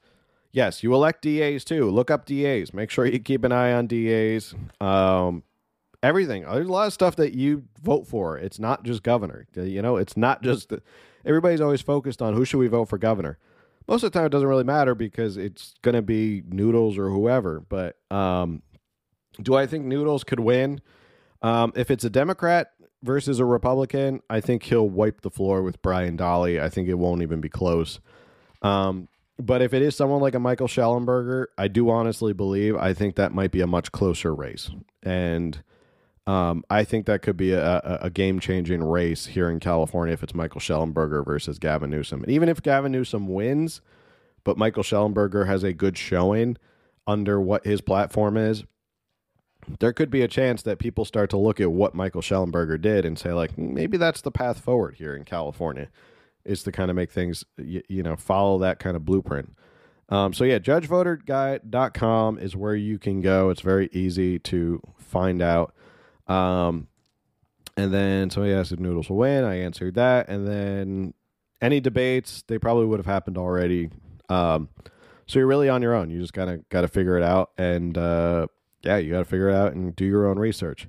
yes, 0.51 0.83
you 0.83 0.93
elect 0.93 1.21
DAs 1.21 1.63
too. 1.63 1.89
Look 1.89 2.11
up 2.11 2.25
DAs. 2.25 2.73
Make 2.73 2.89
sure 2.89 3.05
you 3.05 3.19
keep 3.19 3.43
an 3.43 3.51
eye 3.51 3.73
on 3.73 3.87
DAs. 3.87 4.53
Um, 4.81 5.43
everything. 6.03 6.43
There's 6.43 6.67
a 6.67 6.71
lot 6.71 6.87
of 6.87 6.93
stuff 6.93 7.15
that 7.17 7.33
you 7.33 7.63
vote 7.81 8.07
for. 8.07 8.37
It's 8.37 8.59
not 8.59 8.83
just 8.83 9.03
governor. 9.03 9.47
You 9.55 9.81
know, 9.81 9.97
it's 9.97 10.17
not 10.17 10.41
just 10.43 10.73
everybody's 11.25 11.61
always 11.61 11.81
focused 11.81 12.21
on 12.21 12.33
who 12.33 12.45
should 12.45 12.59
we 12.59 12.67
vote 12.67 12.85
for 12.85 12.97
governor. 12.97 13.37
Most 13.87 14.03
of 14.03 14.11
the 14.11 14.17
time, 14.17 14.25
it 14.25 14.31
doesn't 14.31 14.47
really 14.47 14.63
matter 14.63 14.95
because 14.95 15.37
it's 15.37 15.75
going 15.83 15.93
to 15.93 16.01
be 16.01 16.43
Noodles 16.47 16.97
or 16.97 17.09
whoever. 17.09 17.59
But 17.59 17.97
um, 18.09 18.63
do 19.41 19.55
I 19.55 19.67
think 19.67 19.85
Noodles 19.85 20.23
could 20.23 20.39
win? 20.39 20.81
Um, 21.41 21.71
if 21.75 21.91
it's 21.91 22.03
a 22.03 22.09
Democrat 22.09 22.71
versus 23.05 23.39
a 23.39 23.45
Republican, 23.45 24.21
I 24.29 24.41
think 24.41 24.63
he'll 24.63 24.89
wipe 24.89 25.21
the 25.21 25.29
floor 25.29 25.61
with 25.61 25.81
Brian 25.81 26.17
Dahle. 26.17 26.61
I 26.61 26.69
think 26.69 26.89
it 26.89 26.95
won't 26.95 27.21
even 27.21 27.39
be 27.39 27.49
close. 27.49 27.99
Um, 28.61 29.07
but 29.37 29.61
if 29.61 29.73
it 29.73 29.81
is 29.81 29.95
someone 29.95 30.21
like 30.21 30.35
a 30.35 30.39
Michael 30.39 30.67
Shellenberger, 30.67 31.47
I 31.57 31.67
do 31.67 31.89
honestly 31.89 32.33
believe 32.33 32.75
I 32.75 32.93
think 32.93 33.15
that 33.15 33.33
might 33.33 33.51
be 33.51 33.61
a 33.61 33.67
much 33.67 33.91
closer 33.91 34.33
race, 34.33 34.71
and 35.03 35.61
um, 36.27 36.63
I 36.69 36.83
think 36.83 37.05
that 37.05 37.21
could 37.21 37.37
be 37.37 37.51
a, 37.51 37.99
a 38.01 38.09
game 38.09 38.39
changing 38.39 38.83
race 38.83 39.27
here 39.27 39.49
in 39.49 39.59
California 39.59 40.13
if 40.13 40.23
it's 40.23 40.33
Michael 40.33 40.61
Shellenberger 40.61 41.23
versus 41.23 41.59
Gavin 41.59 41.91
Newsom. 41.91 42.23
And 42.23 42.31
even 42.31 42.49
if 42.49 42.63
Gavin 42.63 42.91
Newsom 42.91 43.27
wins, 43.27 43.81
but 44.43 44.57
Michael 44.57 44.83
Shellenberger 44.83 45.45
has 45.45 45.63
a 45.63 45.73
good 45.73 45.97
showing 45.97 46.57
under 47.05 47.39
what 47.39 47.65
his 47.65 47.81
platform 47.81 48.37
is, 48.37 48.63
there 49.79 49.93
could 49.93 50.09
be 50.09 50.21
a 50.21 50.27
chance 50.27 50.61
that 50.63 50.79
people 50.79 51.05
start 51.05 51.29
to 51.31 51.37
look 51.37 51.59
at 51.59 51.71
what 51.71 51.93
Michael 51.95 52.21
Shellenberger 52.21 52.79
did 52.79 53.05
and 53.05 53.17
say, 53.17 53.33
like, 53.33 53.57
maybe 53.57 53.97
that's 53.97 54.21
the 54.21 54.31
path 54.31 54.59
forward 54.59 54.95
here 54.95 55.15
in 55.15 55.23
California 55.23 55.89
is 56.45 56.63
to 56.63 56.71
kind 56.71 56.89
of 56.89 56.95
make 56.95 57.11
things, 57.11 57.43
you, 57.57 57.81
you 57.89 58.03
know, 58.03 58.15
follow 58.15 58.59
that 58.59 58.79
kind 58.79 58.95
of 58.95 59.03
blueprint. 59.03 59.53
Um, 60.09 60.33
so 60.33 60.43
yeah, 60.43 60.59
judgevoterguide.com 60.59 62.37
is 62.37 62.55
where 62.55 62.75
you 62.75 62.99
can 62.99 63.21
go. 63.21 63.49
It's 63.49 63.61
very 63.61 63.89
easy 63.91 64.37
to 64.39 64.81
find 64.99 65.41
out. 65.41 65.73
Um, 66.27 66.87
and 67.75 67.93
then 67.93 68.29
somebody 68.29 68.53
asked 68.53 68.71
if 68.71 68.79
Noodles 68.79 69.09
will 69.09 69.17
win. 69.17 69.43
I 69.43 69.55
answered 69.55 69.95
that. 69.95 70.29
And 70.29 70.47
then 70.47 71.13
any 71.61 71.79
debates, 71.79 72.43
they 72.47 72.59
probably 72.59 72.85
would 72.85 72.99
have 72.99 73.05
happened 73.05 73.37
already. 73.37 73.89
Um, 74.29 74.69
so 75.25 75.39
you're 75.39 75.47
really 75.47 75.69
on 75.69 75.81
your 75.81 75.95
own. 75.95 76.11
You 76.11 76.21
just 76.21 76.33
kind 76.33 76.49
of 76.49 76.69
got 76.69 76.81
to 76.81 76.87
figure 76.87 77.17
it 77.17 77.23
out. 77.23 77.51
And 77.57 77.97
uh, 77.97 78.47
yeah, 78.85 78.97
you 78.97 79.11
got 79.11 79.19
to 79.19 79.25
figure 79.25 79.49
it 79.49 79.55
out 79.55 79.73
and 79.73 79.95
do 79.95 80.05
your 80.05 80.27
own 80.27 80.37
research. 80.37 80.87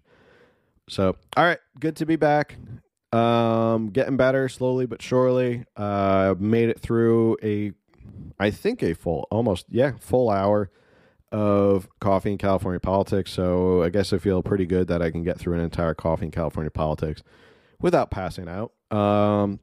So, 0.89 1.17
all 1.37 1.45
right, 1.45 1.59
good 1.81 1.97
to 1.97 2.07
be 2.07 2.17
back. 2.17 2.57
Um, 3.13 3.91
getting 3.91 4.17
better 4.17 4.49
slowly 4.49 4.87
but 4.87 5.03
surely. 5.03 5.65
Uh, 5.77 6.35
made 6.39 6.69
it 6.69 6.79
through 6.79 7.37
a, 7.43 7.73
I 8.39 8.51
think 8.51 8.83
a 8.83 8.95
full, 8.95 9.27
almost 9.31 9.67
yeah, 9.71 9.93
full 10.01 10.31
hour 10.31 10.71
of 11.33 11.89
coffee 12.01 12.33
in 12.33 12.39
California 12.39 12.81
politics. 12.81 13.33
So 13.33 13.83
I 13.83 13.89
guess 13.89 14.13
I 14.13 14.19
feel 14.19 14.43
pretty 14.43 14.67
good 14.67 14.89
that 14.89 15.03
I 15.03 15.11
can 15.11 15.23
get 15.23 15.39
through 15.39 15.55
an 15.55 15.61
entire 15.61 15.95
coffee 15.95 16.27
in 16.27 16.31
California 16.31 16.71
politics 16.71 17.23
without 17.81 18.11
passing 18.11 18.49
out. 18.49 18.73
Um, 18.97 19.61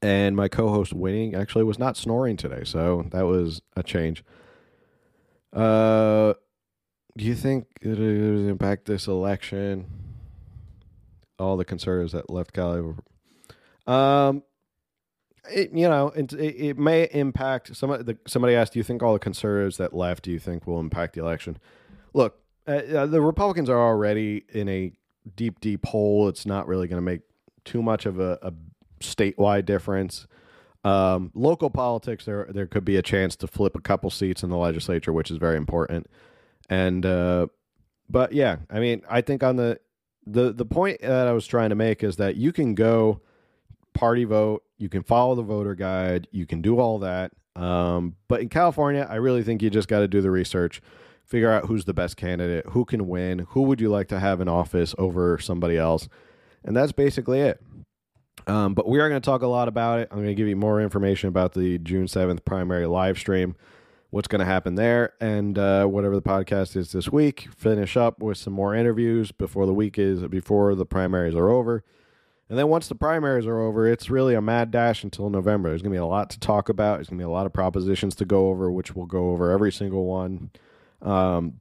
and 0.00 0.34
my 0.34 0.48
co-host 0.48 0.92
winning 0.92 1.34
actually 1.34 1.64
was 1.64 1.78
not 1.78 1.96
snoring 1.96 2.36
today, 2.36 2.64
so 2.64 3.06
that 3.12 3.22
was 3.22 3.62
a 3.76 3.82
change. 3.82 4.24
Uh, 5.52 6.34
do 7.16 7.24
you 7.24 7.34
think 7.34 7.66
it 7.80 7.98
will 7.98 8.48
impact 8.48 8.86
this 8.86 9.06
election? 9.06 9.86
all 11.42 11.56
the 11.56 11.64
conservatives 11.64 12.12
that 12.12 12.30
left 12.30 12.52
Cali. 12.52 12.94
Um, 13.86 14.42
it, 15.50 15.72
you 15.72 15.88
know, 15.88 16.08
it, 16.08 16.32
it 16.32 16.78
may 16.78 17.08
impact. 17.12 17.76
Somebody, 17.76 18.16
somebody 18.26 18.54
asked, 18.54 18.72
"Do 18.72 18.78
you 18.78 18.84
think 18.84 19.02
all 19.02 19.12
the 19.12 19.18
conservatives 19.18 19.76
that 19.78 19.92
left, 19.92 20.22
do 20.24 20.30
you 20.30 20.38
think 20.38 20.66
will 20.66 20.80
impact 20.80 21.14
the 21.14 21.20
election?" 21.20 21.58
Look, 22.14 22.38
uh, 22.66 22.70
uh 22.70 23.06
the 23.06 23.20
Republicans 23.20 23.68
are 23.68 23.80
already 23.80 24.44
in 24.48 24.68
a 24.68 24.92
deep, 25.34 25.60
deep 25.60 25.84
hole. 25.86 26.28
It's 26.28 26.46
not 26.46 26.68
really 26.68 26.86
going 26.86 26.98
to 26.98 27.04
make 27.04 27.22
too 27.64 27.82
much 27.82 28.06
of 28.06 28.20
a, 28.20 28.38
a 28.42 28.52
statewide 29.00 29.66
difference. 29.66 30.26
Um, 30.84 31.30
local 31.34 31.70
politics, 31.70 32.24
there 32.24 32.46
there 32.50 32.66
could 32.66 32.84
be 32.84 32.96
a 32.96 33.02
chance 33.02 33.34
to 33.36 33.48
flip 33.48 33.76
a 33.76 33.80
couple 33.80 34.10
seats 34.10 34.44
in 34.44 34.50
the 34.50 34.56
legislature, 34.56 35.12
which 35.12 35.30
is 35.30 35.38
very 35.38 35.56
important. 35.56 36.06
And 36.72 37.04
uh, 37.04 37.48
but 38.08 38.32
yeah, 38.32 38.56
I 38.70 38.80
mean, 38.80 39.02
I 39.08 39.20
think 39.20 39.42
on 39.42 39.56
the 39.56 39.78
the 40.26 40.54
the 40.54 40.64
point 40.64 41.02
that 41.02 41.28
I 41.28 41.32
was 41.32 41.46
trying 41.46 41.68
to 41.68 41.74
make 41.74 42.02
is 42.02 42.16
that 42.16 42.36
you 42.36 42.50
can 42.50 42.74
go 42.74 43.20
party 43.92 44.24
vote, 44.24 44.62
you 44.78 44.88
can 44.88 45.02
follow 45.02 45.34
the 45.34 45.42
voter 45.42 45.74
guide, 45.74 46.28
you 46.30 46.46
can 46.46 46.62
do 46.62 46.80
all 46.80 46.98
that. 47.00 47.32
Um, 47.54 48.16
but 48.26 48.40
in 48.40 48.48
California, 48.48 49.06
I 49.08 49.16
really 49.16 49.42
think 49.42 49.60
you 49.60 49.68
just 49.68 49.86
got 49.86 49.98
to 50.00 50.08
do 50.08 50.22
the 50.22 50.30
research, 50.30 50.80
figure 51.26 51.50
out 51.50 51.66
who's 51.66 51.84
the 51.84 51.92
best 51.92 52.16
candidate, 52.16 52.64
who 52.70 52.86
can 52.86 53.06
win, 53.06 53.40
who 53.50 53.62
would 53.62 53.78
you 53.78 53.90
like 53.90 54.08
to 54.08 54.18
have 54.18 54.40
in 54.40 54.48
office 54.48 54.94
over 54.96 55.38
somebody 55.38 55.76
else, 55.76 56.08
and 56.64 56.74
that's 56.74 56.92
basically 56.92 57.40
it. 57.40 57.60
Um, 58.46 58.72
but 58.72 58.88
we 58.88 58.98
are 58.98 59.10
going 59.10 59.20
to 59.20 59.24
talk 59.24 59.42
a 59.42 59.46
lot 59.46 59.68
about 59.68 60.00
it. 60.00 60.08
I'm 60.10 60.16
going 60.16 60.28
to 60.28 60.34
give 60.34 60.48
you 60.48 60.56
more 60.56 60.80
information 60.80 61.28
about 61.28 61.52
the 61.52 61.76
June 61.76 62.06
7th 62.06 62.46
primary 62.46 62.86
live 62.86 63.18
stream, 63.18 63.56
what's 64.12 64.28
going 64.28 64.40
to 64.40 64.44
happen 64.44 64.74
there, 64.74 65.14
and 65.20 65.58
uh, 65.58 65.86
whatever 65.86 66.14
the 66.14 66.22
podcast 66.22 66.76
is 66.76 66.92
this 66.92 67.10
week. 67.10 67.48
Finish 67.56 67.96
up 67.96 68.20
with 68.20 68.36
some 68.36 68.52
more 68.52 68.74
interviews 68.74 69.32
before 69.32 69.64
the 69.64 69.72
week 69.72 69.98
is 69.98 70.22
before 70.28 70.74
the 70.74 70.84
primaries 70.84 71.34
are 71.34 71.48
over. 71.48 71.82
And 72.50 72.58
then 72.58 72.68
once 72.68 72.88
the 72.88 72.94
primaries 72.94 73.46
are 73.46 73.58
over, 73.58 73.88
it's 73.88 74.10
really 74.10 74.34
a 74.34 74.42
mad 74.42 74.70
dash 74.70 75.02
until 75.02 75.30
November. 75.30 75.70
There's 75.70 75.80
going 75.80 75.92
to 75.92 75.96
be 75.96 76.02
a 76.02 76.04
lot 76.04 76.28
to 76.28 76.38
talk 76.38 76.68
about. 76.68 76.98
There's 76.98 77.08
going 77.08 77.18
to 77.18 77.22
be 77.22 77.26
a 77.26 77.32
lot 77.32 77.46
of 77.46 77.54
propositions 77.54 78.14
to 78.16 78.26
go 78.26 78.48
over, 78.48 78.70
which 78.70 78.94
we'll 78.94 79.06
go 79.06 79.30
over 79.30 79.50
every 79.50 79.72
single 79.72 80.04
one, 80.04 80.50
um, 81.00 81.60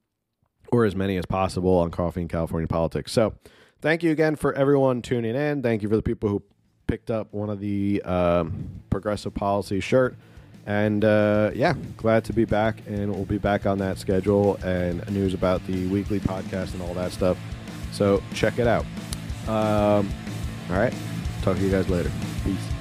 or 0.73 0.83
as 0.83 0.93
many 0.93 1.15
as 1.15 1.25
possible 1.25 1.77
on 1.77 1.89
Coffee 1.89 2.19
and 2.19 2.29
California 2.29 2.67
Politics. 2.67 3.13
So, 3.13 3.33
thank 3.81 4.03
you 4.03 4.11
again 4.11 4.35
for 4.35 4.53
everyone 4.53 5.01
tuning 5.01 5.35
in. 5.35 5.63
Thank 5.63 5.83
you 5.83 5.87
for 5.87 5.95
the 5.95 6.03
people 6.03 6.27
who 6.27 6.43
picked 6.85 7.09
up 7.09 7.33
one 7.33 7.49
of 7.49 7.61
the 7.61 8.01
um, 8.01 8.81
progressive 8.89 9.33
policy 9.33 9.79
shirt. 9.79 10.17
And 10.65 11.03
uh, 11.03 11.51
yeah, 11.53 11.73
glad 11.97 12.23
to 12.25 12.33
be 12.33 12.45
back, 12.45 12.77
and 12.87 13.13
we'll 13.13 13.25
be 13.25 13.37
back 13.39 13.65
on 13.65 13.79
that 13.79 13.97
schedule 13.97 14.57
and 14.63 15.07
news 15.09 15.33
about 15.33 15.65
the 15.67 15.87
weekly 15.87 16.19
podcast 16.19 16.73
and 16.73 16.81
all 16.81 16.93
that 16.93 17.11
stuff. 17.11 17.37
So 17.91 18.21
check 18.33 18.59
it 18.59 18.67
out. 18.67 18.85
Um, 19.47 20.09
all 20.69 20.77
right, 20.77 20.93
talk 21.41 21.57
to 21.57 21.63
you 21.63 21.71
guys 21.71 21.89
later. 21.89 22.11
Peace. 22.43 22.80